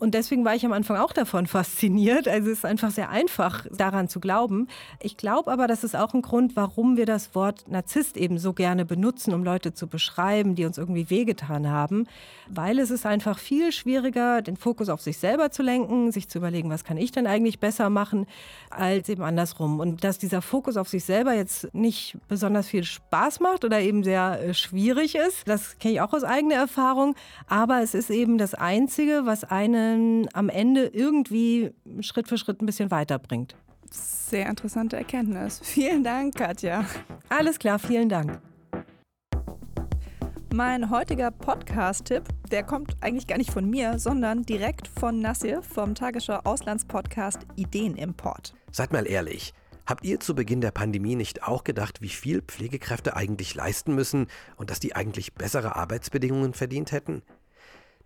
Und 0.04 0.12
deswegen 0.12 0.44
war 0.44 0.54
ich 0.54 0.66
am 0.66 0.72
Anfang 0.74 0.98
auch 0.98 1.14
davon 1.14 1.46
fasziniert. 1.48 2.28
Also 2.28 2.50
es 2.50 2.58
ist 2.58 2.64
einfach 2.66 2.90
sehr 2.90 3.08
einfach, 3.08 3.66
daran 3.70 4.06
zu 4.06 4.20
glauben. 4.20 4.68
Ich 5.00 5.16
glaube 5.16 5.50
aber, 5.50 5.66
das 5.66 5.82
ist 5.82 5.96
auch 5.96 6.12
ein 6.12 6.20
Grund, 6.20 6.56
warum 6.56 6.98
wir 6.98 7.06
das 7.06 7.34
Wort 7.34 7.64
Narzisst 7.68 8.18
eben 8.18 8.36
so 8.36 8.52
gerne 8.52 8.84
benutzen, 8.84 9.32
um 9.32 9.42
Leute 9.44 9.72
zu 9.72 9.86
beschreiben, 9.86 10.56
die 10.56 10.66
uns 10.66 10.76
irgendwie 10.76 11.08
wehgetan 11.08 11.70
haben. 11.70 12.06
Weil 12.50 12.80
es 12.80 12.90
ist 12.90 13.06
einfach 13.06 13.38
viel 13.38 13.72
schwieriger, 13.72 14.42
den 14.42 14.58
Fokus 14.58 14.90
auf 14.90 15.00
sich 15.00 15.16
selber 15.16 15.50
zu 15.50 15.62
lenken, 15.62 16.12
sich 16.12 16.28
zu 16.28 16.36
überlegen, 16.36 16.68
was 16.68 16.84
kann 16.84 16.98
ich 16.98 17.10
denn 17.10 17.26
eigentlich 17.26 17.58
besser 17.58 17.88
machen, 17.88 18.26
als 18.68 19.08
eben 19.08 19.22
andersrum. 19.22 19.80
Und 19.80 20.04
dass 20.04 20.18
dieser 20.18 20.42
Fokus 20.42 20.76
auf 20.76 20.90
sich 20.90 21.04
selber 21.04 21.32
jetzt 21.32 21.74
nicht 21.74 22.18
besonders 22.28 22.68
viel 22.68 22.84
Spaß 22.84 23.40
macht 23.40 23.64
oder 23.64 23.80
eben 23.80 24.04
sehr 24.04 24.38
äh, 24.38 24.52
schwierig 24.52 25.14
ist, 25.14 25.48
das 25.48 25.78
kenne 25.78 25.94
ich 25.94 26.00
auch 26.02 26.12
aus 26.12 26.24
eigener 26.24 26.56
Erfahrung. 26.56 27.14
Aber 27.46 27.80
es 27.80 27.94
ist 27.94 28.10
eben 28.10 28.36
das 28.36 28.52
Einzige, 28.52 29.22
was 29.24 29.44
eine 29.44 29.93
einen 29.94 30.28
am 30.34 30.48
Ende 30.48 30.86
irgendwie 30.86 31.72
Schritt 32.00 32.28
für 32.28 32.38
Schritt 32.38 32.60
ein 32.60 32.66
bisschen 32.66 32.90
weiterbringt. 32.90 33.56
Sehr 33.90 34.48
interessante 34.48 34.96
Erkenntnis. 34.96 35.60
Vielen 35.62 36.04
Dank, 36.04 36.34
Katja. 36.34 36.84
Alles 37.28 37.58
klar, 37.58 37.78
vielen 37.78 38.08
Dank. 38.08 38.40
Mein 40.52 40.90
heutiger 40.90 41.30
Podcast-Tipp, 41.30 42.24
der 42.50 42.62
kommt 42.62 42.96
eigentlich 43.00 43.26
gar 43.26 43.38
nicht 43.38 43.50
von 43.50 43.68
mir, 43.68 43.98
sondern 43.98 44.44
direkt 44.44 44.86
von 44.86 45.18
Nassir 45.18 45.62
vom 45.62 45.94
Tagesschau 45.94 46.40
Auslandspodcast 46.44 47.40
Ideenimport. 47.56 48.54
Seid 48.70 48.92
mal 48.92 49.06
ehrlich, 49.08 49.52
habt 49.84 50.04
ihr 50.04 50.20
zu 50.20 50.34
Beginn 50.34 50.60
der 50.60 50.70
Pandemie 50.70 51.16
nicht 51.16 51.42
auch 51.42 51.64
gedacht, 51.64 52.02
wie 52.02 52.08
viel 52.08 52.40
Pflegekräfte 52.40 53.16
eigentlich 53.16 53.54
leisten 53.56 53.96
müssen 53.96 54.28
und 54.56 54.70
dass 54.70 54.78
die 54.78 54.94
eigentlich 54.94 55.34
bessere 55.34 55.74
Arbeitsbedingungen 55.74 56.54
verdient 56.54 56.92
hätten? 56.92 57.22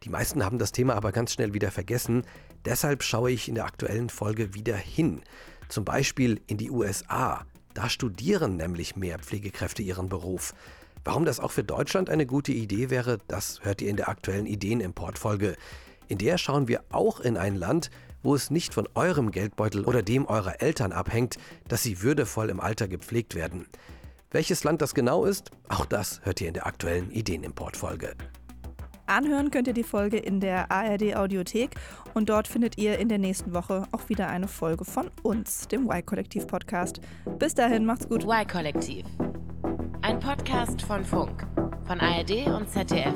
Die 0.05 0.11
meisten 0.11 0.44
haben 0.44 0.59
das 0.59 0.72
Thema 0.72 0.94
aber 0.94 1.12
ganz 1.12 1.32
schnell 1.32 1.55
wieder 1.55 1.70
vergessen. 1.70 2.22
Deshalb 2.64 3.03
schaue 3.03 3.30
ich 3.30 3.49
in 3.49 3.55
der 3.55 3.64
aktuellen 3.64 4.11
Folge 4.11 4.55
wieder 4.55 4.76
hin. 4.76 5.22
Zum 5.68 5.84
Beispiel 5.84 6.40
in 6.46 6.57
die 6.57 6.70
USA. 6.70 7.44
Da 7.74 7.88
studieren 7.88 8.57
nämlich 8.57 8.96
mehr 8.96 9.18
Pflegekräfte 9.18 9.82
ihren 9.82 10.09
Beruf. 10.09 10.55
Warum 11.05 11.24
das 11.24 11.40
auch 11.40 11.53
für 11.53 11.64
Deutschland 11.64 12.11
eine 12.11 12.26
gute 12.26 12.53
Idee 12.53 12.90
wäre, 12.90 13.18
das 13.28 13.61
hört 13.62 13.80
ihr 13.80 13.90
in 13.90 13.96
der 13.96 14.09
aktuellen 14.09 14.46
Ideenimport-Folge. 14.46 15.57
In 16.09 16.18
der 16.18 16.38
schauen 16.38 16.68
wir 16.68 16.82
auch 16.90 17.20
in 17.20 17.36
ein 17.36 17.55
Land, 17.55 17.90
wo 18.22 18.34
es 18.34 18.51
nicht 18.51 18.74
von 18.74 18.88
eurem 18.94 19.30
Geldbeutel 19.30 19.84
oder 19.84 20.03
dem 20.03 20.26
eurer 20.26 20.61
Eltern 20.61 20.92
abhängt, 20.92 21.36
dass 21.68 21.82
sie 21.82 22.03
würdevoll 22.03 22.51
im 22.51 22.61
Alter 22.61 22.88
gepflegt 22.88 23.34
werden. 23.34 23.66
Welches 24.30 24.64
Land 24.64 24.82
das 24.82 24.94
genau 24.94 25.24
ist, 25.24 25.51
auch 25.68 25.86
das 25.86 26.20
hört 26.24 26.40
ihr 26.40 26.49
in 26.49 26.55
der 26.55 26.66
aktuellen 26.66 27.11
Ideenimport-Folge. 27.11 28.14
Anhören 29.09 29.51
könnt 29.51 29.67
ihr 29.67 29.75
die 29.75 29.83
Folge 29.83 30.19
in 30.19 30.41
der 30.41 30.71
ARD 30.71 31.17
Audiothek 31.17 31.71
und 32.15 32.29
dort 32.29 32.47
findet 32.47 32.77
ihr 32.79 32.99
in 32.99 33.09
der 33.09 33.19
nächsten 33.19 33.55
Woche 33.55 33.85
auch 33.93 34.09
wieder 34.09 34.29
eine 34.29 34.49
Folge 34.49 34.85
von 34.85 35.11
uns, 35.23 35.67
dem 35.69 35.87
Y-Kollektiv 35.87 36.47
Podcast. 36.47 37.01
Bis 37.39 37.55
dahin, 37.55 37.87
macht's 37.87 38.09
gut. 38.09 38.25
Y-Kollektiv. 38.25 39.07
Ein 40.03 40.21
Podcast 40.21 40.83
von 40.83 41.05
Funk, 41.05 41.47
von 41.87 42.01
ARD 42.01 42.47
und 42.47 42.69
ZDF. 42.69 43.15